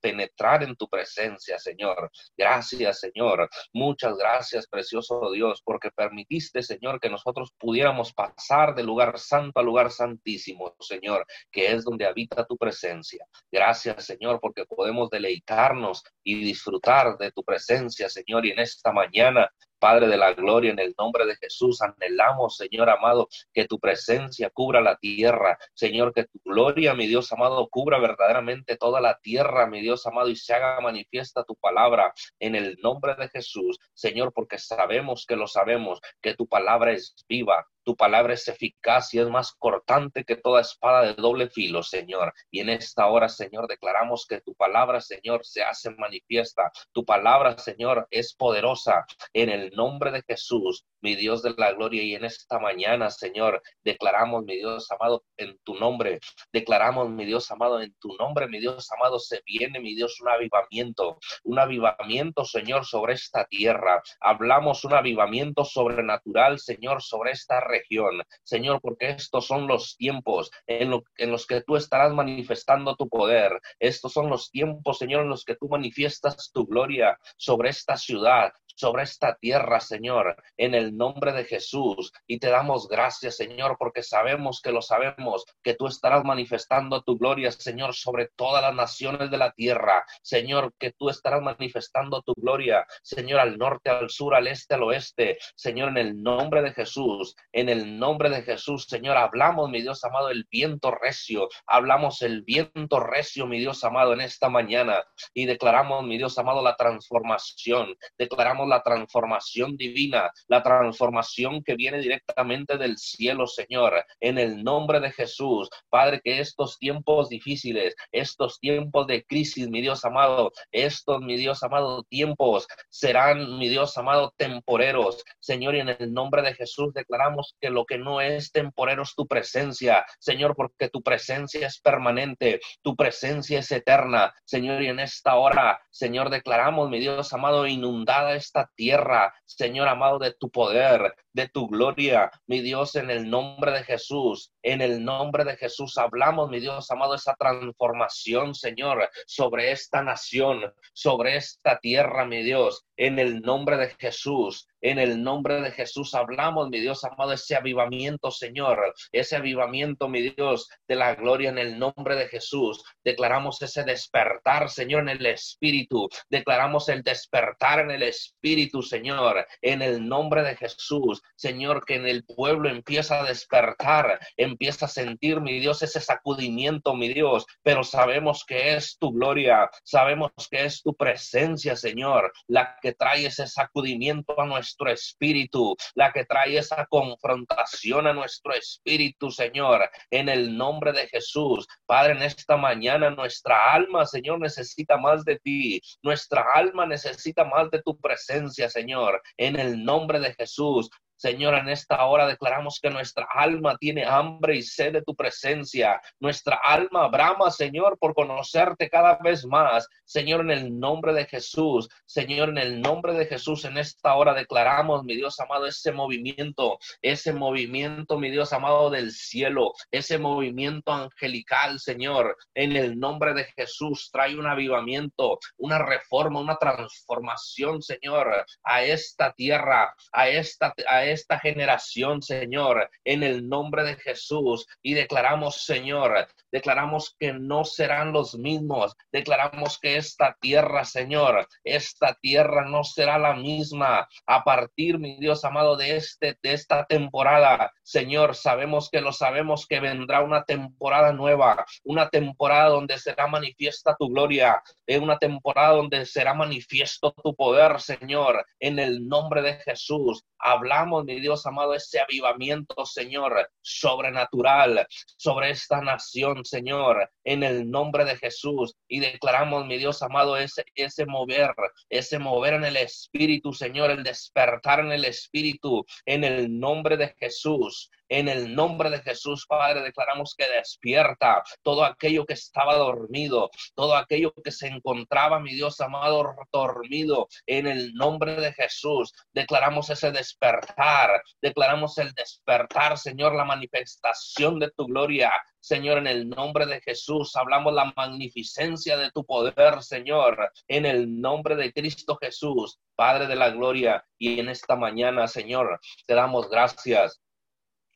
penetrar 0.00 0.62
en 0.62 0.76
tu 0.76 0.88
presencia, 0.88 1.58
Señor. 1.58 2.08
Gracias, 2.36 3.00
Señor. 3.00 3.50
Muchas 3.72 4.16
gracias, 4.16 4.68
precioso 4.68 4.91
Dios, 5.32 5.62
porque 5.64 5.90
permitiste, 5.90 6.62
Señor, 6.62 7.00
que 7.00 7.08
nosotros 7.08 7.50
pudiéramos 7.58 8.12
pasar 8.12 8.74
del 8.74 8.86
lugar 8.86 9.18
santo 9.18 9.60
al 9.60 9.66
lugar 9.66 9.90
santísimo, 9.90 10.74
Señor, 10.80 11.26
que 11.50 11.72
es 11.72 11.84
donde 11.84 12.06
habita 12.06 12.44
tu 12.44 12.56
presencia. 12.56 13.26
Gracias, 13.50 14.04
Señor, 14.04 14.38
porque 14.40 14.64
podemos 14.66 15.10
deleitarnos 15.10 16.04
y 16.22 16.42
disfrutar 16.42 17.16
de 17.18 17.32
tu 17.32 17.42
presencia, 17.42 18.08
Señor, 18.08 18.46
y 18.46 18.50
en 18.50 18.60
esta 18.60 18.92
mañana 18.92 19.50
Padre 19.82 20.06
de 20.06 20.16
la 20.16 20.32
gloria, 20.32 20.70
en 20.70 20.78
el 20.78 20.94
nombre 20.96 21.26
de 21.26 21.34
Jesús, 21.34 21.82
anhelamos, 21.82 22.56
Señor 22.56 22.88
amado, 22.88 23.28
que 23.52 23.66
tu 23.66 23.80
presencia 23.80 24.48
cubra 24.48 24.80
la 24.80 24.94
tierra. 24.94 25.58
Señor, 25.74 26.14
que 26.14 26.22
tu 26.22 26.38
gloria, 26.44 26.94
mi 26.94 27.08
Dios 27.08 27.32
amado, 27.32 27.68
cubra 27.68 27.98
verdaderamente 27.98 28.76
toda 28.76 29.00
la 29.00 29.18
tierra, 29.18 29.66
mi 29.66 29.80
Dios 29.80 30.06
amado, 30.06 30.28
y 30.28 30.36
se 30.36 30.54
haga 30.54 30.80
manifiesta 30.80 31.42
tu 31.42 31.56
palabra 31.56 32.14
en 32.38 32.54
el 32.54 32.78
nombre 32.80 33.16
de 33.16 33.28
Jesús. 33.28 33.80
Señor, 33.92 34.32
porque 34.32 34.56
sabemos 34.56 35.26
que 35.26 35.34
lo 35.34 35.48
sabemos, 35.48 36.00
que 36.20 36.36
tu 36.36 36.46
palabra 36.46 36.92
es 36.92 37.16
viva, 37.28 37.66
tu 37.84 37.96
palabra 37.96 38.34
es 38.34 38.46
eficaz 38.46 39.12
y 39.14 39.18
es 39.18 39.28
más 39.28 39.52
cortante 39.58 40.24
que 40.24 40.36
toda 40.36 40.60
espada 40.60 41.02
de 41.02 41.14
doble 41.14 41.48
filo, 41.48 41.82
Señor. 41.82 42.32
Y 42.50 42.60
en 42.60 42.68
esta 42.68 43.08
hora, 43.08 43.28
Señor, 43.28 43.66
declaramos 43.66 44.26
que 44.26 44.40
tu 44.40 44.54
palabra, 44.54 45.00
Señor, 45.00 45.44
se 45.44 45.62
hace 45.62 45.90
manifiesta. 45.90 46.70
Tu 46.92 47.04
palabra, 47.04 47.58
Señor, 47.58 48.06
es 48.10 48.34
poderosa 48.34 49.04
en 49.32 49.48
el 49.48 49.71
nombre 49.72 50.10
de 50.10 50.22
Jesús 50.22 50.84
mi 51.02 51.16
Dios 51.16 51.42
de 51.42 51.52
la 51.56 51.72
gloria, 51.72 52.02
y 52.02 52.14
en 52.14 52.24
esta 52.24 52.58
mañana, 52.58 53.10
Señor, 53.10 53.60
declaramos, 53.84 54.44
mi 54.44 54.56
Dios 54.56 54.90
amado, 54.90 55.24
en 55.36 55.58
tu 55.64 55.74
nombre, 55.74 56.20
declaramos, 56.52 57.10
mi 57.10 57.24
Dios 57.24 57.50
amado, 57.50 57.82
en 57.82 57.92
tu 58.00 58.14
nombre, 58.16 58.46
mi 58.46 58.60
Dios 58.60 58.90
amado, 58.92 59.18
se 59.18 59.42
viene, 59.44 59.80
mi 59.80 59.94
Dios, 59.94 60.20
un 60.20 60.28
avivamiento, 60.28 61.18
un 61.42 61.58
avivamiento, 61.58 62.44
Señor, 62.44 62.86
sobre 62.86 63.14
esta 63.14 63.44
tierra. 63.46 64.00
Hablamos 64.20 64.84
un 64.84 64.94
avivamiento 64.94 65.64
sobrenatural, 65.64 66.60
Señor, 66.60 67.02
sobre 67.02 67.32
esta 67.32 67.60
región, 67.60 68.22
Señor, 68.44 68.80
porque 68.80 69.10
estos 69.10 69.46
son 69.46 69.66
los 69.66 69.96
tiempos 69.96 70.50
en, 70.66 71.02
en 71.16 71.30
los 71.32 71.46
que 71.46 71.62
tú 71.62 71.76
estarás 71.76 72.12
manifestando 72.12 72.94
tu 72.94 73.08
poder. 73.08 73.60
Estos 73.80 74.12
son 74.12 74.30
los 74.30 74.50
tiempos, 74.50 74.98
Señor, 74.98 75.22
en 75.22 75.28
los 75.28 75.44
que 75.44 75.56
tú 75.56 75.68
manifiestas 75.68 76.52
tu 76.52 76.64
gloria 76.64 77.18
sobre 77.36 77.70
esta 77.70 77.96
ciudad, 77.96 78.52
sobre 78.74 79.04
esta 79.04 79.36
tierra, 79.36 79.80
Señor, 79.80 80.36
en 80.56 80.74
el 80.74 80.96
nombre 80.96 81.32
de 81.32 81.44
Jesús. 81.44 82.12
Y 82.26 82.38
te 82.38 82.48
damos 82.48 82.88
gracias, 82.88 83.36
Señor, 83.36 83.76
porque 83.78 84.02
sabemos 84.02 84.60
que 84.62 84.72
lo 84.72 84.82
sabemos, 84.82 85.44
que 85.62 85.74
tú 85.74 85.86
estarás 85.86 86.24
manifestando 86.24 87.02
tu 87.02 87.16
gloria, 87.18 87.50
Señor, 87.50 87.94
sobre 87.94 88.28
todas 88.36 88.62
las 88.62 88.74
naciones 88.74 89.30
de 89.30 89.38
la 89.38 89.52
tierra. 89.52 90.04
Señor, 90.22 90.72
que 90.78 90.92
tú 90.92 91.08
estarás 91.08 91.42
manifestando 91.42 92.22
tu 92.22 92.34
gloria, 92.34 92.86
Señor, 93.02 93.40
al 93.40 93.58
norte, 93.58 93.90
al 93.90 94.10
sur, 94.10 94.34
al 94.34 94.46
este, 94.46 94.74
al 94.74 94.82
oeste. 94.82 95.38
Señor, 95.54 95.90
en 95.90 95.98
el 95.98 96.22
nombre 96.22 96.62
de 96.62 96.72
Jesús, 96.72 97.34
en 97.52 97.68
el 97.68 97.98
nombre 97.98 98.30
de 98.30 98.42
Jesús, 98.42 98.86
Señor, 98.88 99.16
hablamos, 99.16 99.70
mi 99.70 99.82
Dios 99.82 100.04
amado, 100.04 100.30
el 100.30 100.46
viento 100.50 100.90
recio. 100.90 101.48
Hablamos 101.66 102.22
el 102.22 102.42
viento 102.42 103.00
recio, 103.00 103.46
mi 103.46 103.58
Dios 103.58 103.84
amado, 103.84 104.12
en 104.12 104.20
esta 104.20 104.48
mañana. 104.48 105.02
Y 105.34 105.46
declaramos, 105.46 106.04
mi 106.04 106.18
Dios 106.18 106.38
amado, 106.38 106.62
la 106.62 106.76
transformación. 106.76 107.96
Declaramos 108.18 108.61
la 108.66 108.82
transformación 108.82 109.76
divina, 109.76 110.30
la 110.48 110.62
transformación 110.62 111.62
que 111.62 111.74
viene 111.74 111.98
directamente 111.98 112.78
del 112.78 112.98
cielo, 112.98 113.46
Señor, 113.46 114.04
en 114.20 114.38
el 114.38 114.62
nombre 114.62 115.00
de 115.00 115.10
Jesús. 115.12 115.68
Padre, 115.88 116.20
que 116.22 116.40
estos 116.40 116.78
tiempos 116.78 117.28
difíciles, 117.28 117.94
estos 118.10 118.58
tiempos 118.60 119.06
de 119.06 119.24
crisis, 119.24 119.68
mi 119.68 119.80
Dios 119.80 120.04
amado, 120.04 120.52
estos, 120.70 121.20
mi 121.20 121.36
Dios 121.36 121.62
amado, 121.62 122.02
tiempos 122.04 122.66
serán, 122.88 123.58
mi 123.58 123.68
Dios 123.68 123.96
amado, 123.96 124.34
temporeros. 124.36 125.24
Señor, 125.40 125.74
y 125.74 125.80
en 125.80 125.88
el 125.90 126.12
nombre 126.12 126.42
de 126.42 126.54
Jesús 126.54 126.92
declaramos 126.92 127.56
que 127.60 127.70
lo 127.70 127.84
que 127.84 127.98
no 127.98 128.20
es 128.20 128.52
temporero 128.52 129.02
es 129.02 129.14
tu 129.14 129.26
presencia, 129.26 130.04
Señor, 130.18 130.54
porque 130.56 130.88
tu 130.88 131.02
presencia 131.02 131.66
es 131.66 131.80
permanente, 131.80 132.60
tu 132.82 132.96
presencia 132.96 133.60
es 133.60 133.70
eterna. 133.70 134.34
Señor, 134.44 134.82
y 134.82 134.88
en 134.88 135.00
esta 135.00 135.36
hora, 135.36 135.80
Señor, 135.90 136.30
declaramos, 136.30 136.90
mi 136.90 137.00
Dios 137.00 137.32
amado, 137.32 137.66
inundada 137.66 138.34
tierra, 138.74 139.34
Señor 139.44 139.88
amado, 139.88 140.18
de 140.18 140.32
tu 140.34 140.50
poder, 140.50 141.14
de 141.32 141.48
tu 141.48 141.68
gloria, 141.68 142.30
mi 142.46 142.60
Dios, 142.60 142.94
en 142.96 143.10
el 143.10 143.28
nombre 143.28 143.72
de 143.72 143.84
Jesús. 143.84 144.52
En 144.62 144.80
el 144.80 145.04
nombre 145.04 145.44
de 145.44 145.56
Jesús 145.56 145.98
hablamos, 145.98 146.50
mi 146.50 146.60
Dios 146.60 146.90
amado, 146.90 147.14
esa 147.14 147.34
transformación, 147.34 148.54
Señor, 148.54 149.08
sobre 149.26 149.72
esta 149.72 150.02
nación, 150.02 150.72
sobre 150.92 151.36
esta 151.36 151.78
tierra, 151.78 152.24
mi 152.24 152.42
Dios. 152.42 152.84
En 152.96 153.18
el 153.18 153.40
nombre 153.40 153.76
de 153.76 153.88
Jesús, 153.98 154.68
en 154.82 154.98
el 154.98 155.22
nombre 155.22 155.60
de 155.60 155.70
Jesús 155.70 156.12
hablamos, 156.14 156.68
mi 156.68 156.80
Dios 156.80 157.04
amado, 157.04 157.32
ese 157.32 157.54
avivamiento, 157.54 158.30
Señor, 158.30 158.94
ese 159.12 159.36
avivamiento, 159.36 160.08
mi 160.08 160.30
Dios, 160.30 160.68
de 160.88 160.96
la 160.96 161.14
gloria 161.14 161.50
en 161.50 161.58
el 161.58 161.78
nombre 161.78 162.16
de 162.16 162.28
Jesús. 162.28 162.84
Declaramos 163.04 163.62
ese 163.62 163.84
despertar, 163.84 164.68
Señor, 164.68 165.02
en 165.02 165.10
el 165.10 165.26
Espíritu. 165.26 166.08
Declaramos 166.28 166.88
el 166.88 167.02
despertar 167.02 167.80
en 167.80 167.92
el 167.92 168.02
Espíritu, 168.02 168.41
Señor, 168.82 169.46
en 169.60 169.82
el 169.82 170.06
nombre 170.06 170.42
de 170.42 170.56
Jesús. 170.56 171.22
Señor, 171.36 171.84
que 171.84 171.94
en 171.94 172.06
el 172.06 172.24
pueblo 172.24 172.68
empieza 172.68 173.20
a 173.20 173.24
despertar, 173.24 174.18
empieza 174.36 174.86
a 174.86 174.88
sentir, 174.88 175.40
mi 175.40 175.60
Dios, 175.60 175.82
ese 175.82 176.00
sacudimiento, 176.00 176.94
mi 176.94 177.12
Dios, 177.12 177.46
pero 177.62 177.84
sabemos 177.84 178.44
que 178.44 178.74
es 178.74 178.98
tu 178.98 179.12
gloria, 179.12 179.70
sabemos 179.84 180.32
que 180.50 180.64
es 180.64 180.82
tu 180.82 180.94
presencia, 180.94 181.76
Señor, 181.76 182.32
la 182.48 182.76
que 182.82 182.94
trae 182.94 183.26
ese 183.26 183.46
sacudimiento 183.46 184.38
a 184.40 184.46
nuestro 184.46 184.90
espíritu, 184.90 185.76
la 185.94 186.12
que 186.12 186.24
trae 186.24 186.58
esa 186.58 186.86
confrontación 186.86 188.08
a 188.08 188.12
nuestro 188.12 188.54
espíritu, 188.54 189.30
Señor, 189.30 189.88
en 190.10 190.28
el 190.28 190.56
nombre 190.56 190.92
de 190.92 191.06
Jesús. 191.06 191.66
Padre, 191.86 192.14
en 192.14 192.22
esta 192.22 192.56
mañana 192.56 193.10
nuestra 193.10 193.72
alma, 193.72 194.04
Señor, 194.04 194.40
necesita 194.40 194.96
más 194.96 195.24
de 195.24 195.38
ti, 195.38 195.80
nuestra 196.02 196.44
alma 196.54 196.86
necesita 196.86 197.44
más 197.44 197.70
de 197.70 197.80
tu 197.82 197.96
presencia, 198.00 198.31
Señor, 198.68 199.22
en 199.36 199.58
el 199.58 199.84
nombre 199.84 200.20
de 200.20 200.34
Jesús. 200.34 200.90
Señor, 201.22 201.54
en 201.54 201.68
esta 201.68 202.04
hora 202.04 202.26
declaramos 202.26 202.80
que 202.82 202.90
nuestra 202.90 203.28
alma 203.32 203.76
tiene 203.78 204.04
hambre 204.04 204.56
y 204.56 204.62
sed 204.62 204.92
de 204.92 205.02
tu 205.02 205.14
presencia. 205.14 206.02
Nuestra 206.18 206.56
alma 206.56 207.06
brama, 207.06 207.48
Señor, 207.52 207.96
por 207.96 208.12
conocerte 208.12 208.90
cada 208.90 209.18
vez 209.22 209.46
más. 209.46 209.88
Señor, 210.04 210.40
en 210.40 210.50
el 210.50 210.80
nombre 210.80 211.12
de 211.12 211.24
Jesús. 211.26 211.88
Señor, 212.06 212.48
en 212.48 212.58
el 212.58 212.80
nombre 212.80 213.12
de 213.12 213.26
Jesús, 213.26 213.64
en 213.64 213.78
esta 213.78 214.16
hora 214.16 214.34
declaramos, 214.34 215.04
mi 215.04 215.14
Dios 215.14 215.38
amado, 215.38 215.66
ese 215.66 215.92
movimiento, 215.92 216.80
ese 217.00 217.32
movimiento, 217.32 218.18
mi 218.18 218.28
Dios 218.28 218.52
amado, 218.52 218.90
del 218.90 219.12
cielo, 219.12 219.74
ese 219.92 220.18
movimiento 220.18 220.92
angelical, 220.92 221.78
Señor, 221.78 222.36
en 222.54 222.74
el 222.74 222.98
nombre 222.98 223.32
de 223.32 223.44
Jesús. 223.44 224.10
Trae 224.12 224.36
un 224.36 224.48
avivamiento, 224.48 225.38
una 225.56 225.78
reforma, 225.78 226.40
una 226.40 226.56
transformación, 226.56 227.80
Señor, 227.80 228.44
a 228.64 228.82
esta 228.82 229.32
tierra, 229.34 229.94
a 230.10 230.28
esta, 230.28 230.74
a 230.88 231.11
esta 231.12 231.38
generación, 231.38 232.22
Señor, 232.22 232.90
en 233.04 233.22
el 233.22 233.48
nombre 233.48 233.84
de 233.84 233.96
Jesús. 233.96 234.66
Y 234.82 234.94
declaramos, 234.94 235.64
Señor, 235.64 236.28
declaramos 236.50 237.14
que 237.18 237.32
no 237.32 237.64
serán 237.64 238.12
los 238.12 238.34
mismos. 238.34 238.94
Declaramos 239.12 239.78
que 239.78 239.96
esta 239.96 240.36
tierra, 240.40 240.84
Señor, 240.84 241.46
esta 241.64 242.14
tierra 242.20 242.64
no 242.68 242.84
será 242.84 243.18
la 243.18 243.34
misma 243.34 244.08
a 244.26 244.44
partir, 244.44 244.98
mi 244.98 245.18
Dios 245.18 245.44
amado, 245.44 245.76
de 245.76 245.96
este 245.96 246.38
de 246.42 246.52
esta 246.52 246.84
temporada. 246.84 247.72
Señor, 247.82 248.34
sabemos 248.34 248.88
que 248.90 249.00
lo 249.00 249.12
sabemos 249.12 249.66
que 249.66 249.80
vendrá 249.80 250.22
una 250.22 250.44
temporada 250.44 251.12
nueva, 251.12 251.64
una 251.84 252.08
temporada 252.08 252.68
donde 252.68 252.98
será 252.98 253.26
manifiesta 253.26 253.96
tu 253.98 254.08
gloria, 254.08 254.62
en 254.86 255.02
una 255.02 255.18
temporada 255.18 255.76
donde 255.76 256.06
será 256.06 256.34
manifiesto 256.34 257.12
tu 257.22 257.34
poder, 257.34 257.80
Señor, 257.80 258.44
en 258.60 258.78
el 258.78 259.06
nombre 259.08 259.42
de 259.42 259.54
Jesús. 259.54 260.24
Hablamos 260.38 261.01
mi 261.04 261.20
Dios 261.20 261.46
amado, 261.46 261.74
ese 261.74 262.00
avivamiento, 262.00 262.84
Señor, 262.84 263.50
sobrenatural 263.60 264.86
sobre 265.16 265.50
esta 265.50 265.80
nación, 265.80 266.44
Señor, 266.44 267.10
en 267.24 267.42
el 267.42 267.70
nombre 267.70 268.04
de 268.04 268.16
Jesús. 268.16 268.74
Y 268.88 269.00
declaramos, 269.00 269.66
mi 269.66 269.78
Dios 269.78 270.02
amado, 270.02 270.36
ese, 270.36 270.64
ese 270.74 271.06
mover, 271.06 271.54
ese 271.88 272.18
mover 272.18 272.54
en 272.54 272.64
el 272.64 272.76
Espíritu, 272.76 273.52
Señor, 273.52 273.90
el 273.90 274.02
despertar 274.02 274.80
en 274.80 274.92
el 274.92 275.04
Espíritu, 275.04 275.84
en 276.06 276.24
el 276.24 276.58
nombre 276.58 276.96
de 276.96 277.14
Jesús. 277.18 277.90
En 278.12 278.28
el 278.28 278.54
nombre 278.54 278.90
de 278.90 279.00
Jesús, 279.00 279.46
Padre, 279.46 279.80
declaramos 279.80 280.34
que 280.36 280.46
despierta 280.46 281.42
todo 281.62 281.82
aquello 281.82 282.26
que 282.26 282.34
estaba 282.34 282.76
dormido, 282.76 283.50
todo 283.74 283.96
aquello 283.96 284.34
que 284.44 284.50
se 284.50 284.66
encontraba, 284.66 285.40
mi 285.40 285.54
Dios 285.54 285.80
amado, 285.80 286.34
dormido. 286.52 287.28
En 287.46 287.66
el 287.66 287.94
nombre 287.94 288.34
de 288.34 288.52
Jesús, 288.52 289.14
declaramos 289.32 289.88
ese 289.88 290.12
despertar, 290.12 291.22
declaramos 291.40 291.96
el 291.96 292.12
despertar, 292.12 292.98
Señor, 292.98 293.34
la 293.34 293.46
manifestación 293.46 294.58
de 294.58 294.70
tu 294.72 294.84
gloria. 294.84 295.32
Señor, 295.58 295.96
en 295.96 296.08
el 296.08 296.28
nombre 296.28 296.66
de 296.66 296.82
Jesús, 296.82 297.34
hablamos 297.34 297.72
la 297.72 297.94
magnificencia 297.96 298.98
de 298.98 299.10
tu 299.12 299.24
poder, 299.24 299.82
Señor, 299.82 300.52
en 300.68 300.84
el 300.84 301.18
nombre 301.18 301.56
de 301.56 301.72
Cristo 301.72 302.18
Jesús, 302.20 302.78
Padre 302.94 303.26
de 303.26 303.36
la 303.36 303.48
gloria. 303.48 304.04
Y 304.18 304.38
en 304.38 304.50
esta 304.50 304.76
mañana, 304.76 305.28
Señor, 305.28 305.80
te 306.06 306.14
damos 306.14 306.50
gracias 306.50 307.21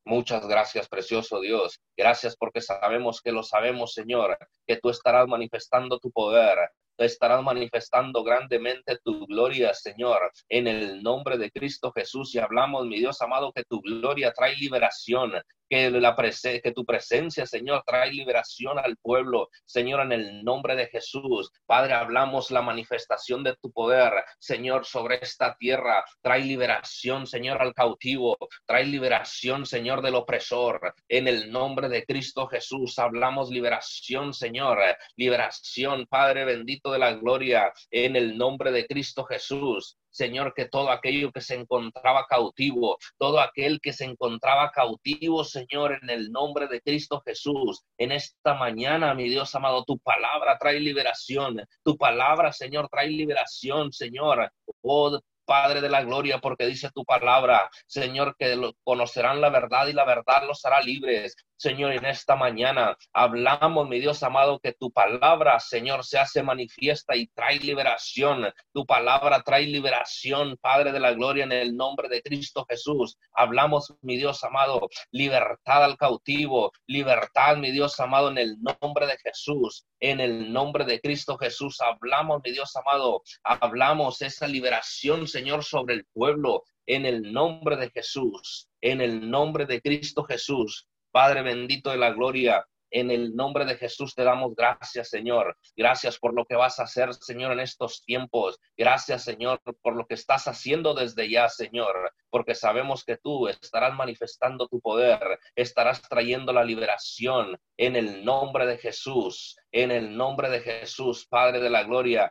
Muchas 0.09 0.47
gracias, 0.47 0.89
precioso 0.89 1.41
Dios. 1.41 1.81
Gracias 1.97 2.37
porque 2.37 2.61
sabemos 2.61 3.21
que 3.21 3.33
lo 3.33 3.43
sabemos, 3.43 3.93
Señor, 3.93 4.39
que 4.65 4.77
tú 4.77 4.89
estarás 4.89 5.27
manifestando 5.27 5.99
tu 5.99 6.13
poder, 6.13 6.59
estarás 6.97 7.43
manifestando 7.43 8.23
grandemente 8.23 8.99
tu 9.03 9.27
gloria, 9.27 9.75
Señor, 9.75 10.31
en 10.49 10.69
el 10.69 11.03
nombre 11.03 11.37
de 11.39 11.51
Cristo 11.51 11.91
Jesús. 11.91 12.33
Y 12.37 12.39
hablamos, 12.39 12.87
mi 12.87 13.01
Dios 13.01 13.21
amado, 13.21 13.53
que 13.53 13.65
tu 13.65 13.81
gloria 13.81 14.33
trae 14.33 14.55
liberación, 14.55 15.33
que, 15.69 15.91
la 15.91 16.15
que 16.17 16.73
tu 16.73 16.85
presencia, 16.85 17.47
Señor, 17.47 17.83
trae 17.87 18.13
liberación 18.13 18.79
al 18.79 18.97
pueblo, 18.97 19.49
Señor, 19.65 20.01
en 20.01 20.13
el 20.13 20.45
nombre 20.45 20.77
de 20.77 20.87
Jesús. 20.87 21.51
Padre, 21.67 21.95
hablamos 21.95 22.51
la 22.51 22.63
manifestación 22.63 23.43
de 23.43 23.57
tu 23.57 23.71
poder, 23.71 24.13
Señor, 24.39 24.85
sobre 24.87 25.19
esta 25.21 25.57
tierra. 25.57 26.05
Trae 26.23 26.41
liberación, 26.41 27.27
Señor, 27.27 27.61
al 27.61 27.75
cautivo. 27.75 28.37
Trae 28.65 28.85
liberación, 28.85 29.67
Señor, 29.67 30.03
del 30.03 30.15
opresor. 30.15 30.95
En 31.09 31.29
el 31.29 31.51
nombre 31.51 31.89
de 31.89 32.05
Cristo 32.05 32.47
Jesús, 32.47 32.99
hablamos 32.99 33.51
liberación, 33.51 34.33
Señor. 34.33 34.79
Liberación, 35.17 36.07
Padre 36.07 36.45
bendito 36.45 36.91
de 36.91 36.99
la 36.99 37.13
gloria, 37.13 37.73
en 37.91 38.17
el 38.17 38.37
nombre 38.37 38.73
de 38.73 38.87
Cristo 38.87 39.25
Jesús. 39.25 39.99
Señor, 40.11 40.55
que 40.55 40.65
todo 40.65 40.91
aquello 40.91 41.31
que 41.31 41.43
se 41.43 41.55
encontraba 41.55 42.25
cautivo, 42.27 42.97
todo 43.19 43.39
aquel 43.39 43.81
que 43.83 43.93
se 43.93 44.07
encontraba 44.07 44.71
cautivo, 44.71 45.45
Señor, 45.57 45.99
en 46.03 46.11
el 46.11 46.31
nombre 46.31 46.69
de 46.69 46.83
Cristo 46.83 47.23
Jesús, 47.25 47.83
en 47.97 48.13
esta 48.13 48.53
mañana, 48.53 49.15
mi 49.15 49.31
Dios 49.31 49.55
amado, 49.55 49.85
tu 49.85 49.99
palabra 49.99 50.59
trae 50.59 50.79
liberación, 50.79 51.65
tu 51.83 51.97
palabra, 51.97 52.53
Señor, 52.53 52.91
trae 52.91 53.09
liberación, 53.09 53.91
Señor. 53.91 54.53
Oh, 54.83 55.19
Padre 55.47 55.81
de 55.81 55.89
la 55.89 56.03
gloria, 56.03 56.41
porque 56.41 56.67
dice 56.67 56.91
tu 56.93 57.05
palabra, 57.05 57.71
Señor, 57.87 58.35
que 58.37 58.61
conocerán 58.83 59.41
la 59.41 59.49
verdad 59.49 59.87
y 59.87 59.93
la 59.93 60.05
verdad 60.05 60.43
los 60.47 60.63
hará 60.67 60.83
libres. 60.83 61.37
Señor, 61.59 61.93
en 61.93 62.05
esta 62.05 62.37
mañana 62.37 62.97
hablamos, 63.15 63.89
mi 63.89 63.99
Dios 63.99 64.23
amado, 64.23 64.59
que 64.59 64.73
tu 64.73 64.91
palabra, 64.91 65.59
Señor, 65.59 66.05
se 66.05 66.19
hace 66.19 66.43
manifiesta 66.43 67.17
y 67.17 67.29
trae 67.29 67.59
liberación. 67.59 68.53
Tu 68.75 68.85
palabra 68.85 69.43
trae 69.43 69.67
liberación, 69.67 70.59
Padre 70.61 70.93
de 70.93 71.01
la 71.01 71.13
gloria, 71.13 71.45
en 71.45 71.53
el 71.53 71.75
nombre 71.75 72.09
de 72.11 72.21
Cristo 72.21 72.67
Jesús. 72.69 73.17
Hablamos, 73.33 73.95
mi 74.03 74.19
Dios 74.19 74.45
amado, 74.45 74.89
libertad 75.11 75.85
al 75.85 75.97
cautivo, 75.97 76.73
libertad, 76.87 77.57
mi 77.57 77.71
Dios 77.71 77.99
amado, 78.01 78.29
en 78.29 78.39
el 78.39 78.57
nombre 78.61 79.07
de 79.07 79.17
Jesús, 79.17 79.87
en 80.01 80.21
el 80.21 80.53
nombre 80.53 80.85
de 80.85 81.01
Cristo 81.01 81.39
Jesús. 81.39 81.81
Hablamos, 81.81 82.43
mi 82.45 82.53
Dios 82.53 82.77
amado, 82.77 83.23
hablamos 83.43 84.21
esa 84.21 84.47
liberación, 84.47 85.27
Señor, 85.27 85.65
sobre 85.65 85.95
el 85.95 86.05
pueblo, 86.13 86.65
en 86.87 87.07
el 87.07 87.33
nombre 87.33 87.77
de 87.77 87.91
Jesús, 87.91 88.69
en 88.81 89.01
el 89.01 89.31
nombre 89.31 89.67
de 89.67 89.81
Cristo 89.81 90.23
Jesús. 90.25 90.87
Padre 91.17 91.41
bendito 91.41 91.89
de 91.89 91.97
la 91.97 92.11
gloria, 92.11 92.67
en 92.91 93.11
el 93.11 93.35
nombre 93.35 93.65
de 93.65 93.77
Jesús 93.77 94.15
te 94.15 94.23
damos 94.23 94.55
gracias, 94.55 95.09
Señor. 95.09 95.57
Gracias 95.75 96.19
por 96.19 96.35
lo 96.35 96.45
que 96.45 96.57
vas 96.57 96.79
a 96.79 96.83
hacer, 96.83 97.15
Señor, 97.15 97.53
en 97.53 97.61
estos 97.61 98.05
tiempos. 98.05 98.61
Gracias, 98.77 99.25
Señor, 99.25 99.63
por 99.81 99.97
lo 99.97 100.07
que 100.07 100.13
estás 100.13 100.47
haciendo 100.47 100.93
desde 100.93 101.31
ya, 101.31 101.49
Señor, 101.49 102.13
porque 102.29 102.55
sabemos 102.55 103.03
que 103.03 103.17
tú 103.17 103.49
estarás 103.49 103.95
manifestando 103.95 104.69
tu 104.69 104.79
poder, 104.79 105.39
estarás 105.55 106.03
trayendo 106.03 106.53
la 106.53 106.65
liberación 106.65 107.59
en 107.79 107.97
el 107.97 108.23
nombre 108.23 108.67
de 108.67 108.77
Jesús, 108.77 109.57
en 109.73 109.93
el 109.93 110.15
nombre 110.15 110.51
de 110.51 110.61
Jesús, 110.61 111.27
Padre 111.27 111.61
de 111.61 111.71
la 111.71 111.85
gloria. 111.85 112.31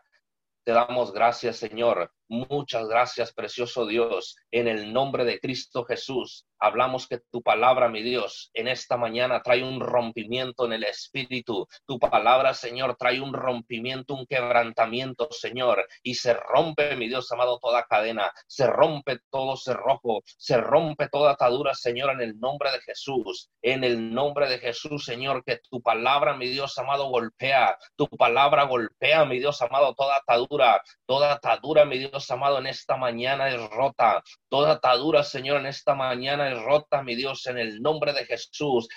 Te 0.63 0.73
damos 0.73 1.11
gracias, 1.11 1.57
Señor. 1.57 2.11
Muchas 2.27 2.87
gracias, 2.87 3.33
precioso 3.33 3.85
Dios. 3.85 4.35
En 4.49 4.67
el 4.67 4.91
nombre 4.91 5.25
de 5.25 5.39
Cristo 5.39 5.85
Jesús, 5.85 6.47
hablamos 6.57 7.07
que 7.07 7.19
tu 7.31 7.43
palabra, 7.43 7.87
mi 7.87 8.01
Dios, 8.01 8.49
en 8.55 8.67
esta 8.67 8.97
mañana 8.97 9.43
trae 9.43 9.63
un 9.63 9.79
rompimiento 9.79 10.65
en 10.65 10.73
el 10.73 10.85
espíritu. 10.85 11.67
Tu 11.85 11.99
palabra, 11.99 12.55
Señor, 12.55 12.95
trae 12.97 13.21
un 13.21 13.31
rompimiento, 13.31 14.15
un 14.15 14.25
quebrantamiento, 14.25 15.27
Señor. 15.29 15.87
Y 16.01 16.15
se 16.15 16.33
rompe, 16.33 16.95
mi 16.95 17.07
Dios 17.07 17.31
amado, 17.31 17.59
toda 17.59 17.83
cadena. 17.83 18.31
Se 18.47 18.65
rompe 18.65 19.19
todo 19.29 19.55
cerrojo. 19.55 20.23
Se 20.25 20.57
rompe 20.57 21.07
toda 21.09 21.33
atadura, 21.33 21.75
Señor, 21.75 22.09
en 22.11 22.21
el 22.21 22.39
nombre 22.39 22.71
de 22.71 22.81
Jesús. 22.81 23.51
En 23.61 23.83
el 23.83 24.11
nombre 24.11 24.49
de 24.49 24.57
Jesús, 24.57 25.05
Señor, 25.05 25.43
que 25.43 25.59
tu 25.69 25.79
palabra, 25.79 26.35
mi 26.35 26.47
Dios 26.47 26.75
amado, 26.79 27.09
golpea. 27.09 27.77
Tu 27.95 28.07
palabra 28.07 28.63
golpea, 28.63 29.25
mi 29.25 29.37
Dios 29.37 29.61
amado, 29.61 29.93
toda 29.93 30.17
atadura. 30.17 30.81
Toda 31.05 31.33
atadura, 31.33 31.85
mi 31.85 31.99
Dios 31.99 32.14
Dios 32.15 32.31
amado, 32.31 32.59
en 32.59 32.67
esta 32.67 32.95
mañana 32.95 33.49
es 33.49 33.69
rota. 33.71 34.23
Toda 34.47 34.71
atadura, 34.71 35.21
Señor, 35.21 35.59
en 35.59 35.65
esta 35.65 35.95
mañana 35.95 36.49
es 36.49 36.63
rota, 36.63 37.03
mi 37.03 37.13
Dios, 37.13 37.45
en 37.47 37.57
el 37.57 37.81
nombre 37.81 38.13
de 38.13 38.23
Jesús 38.23 38.87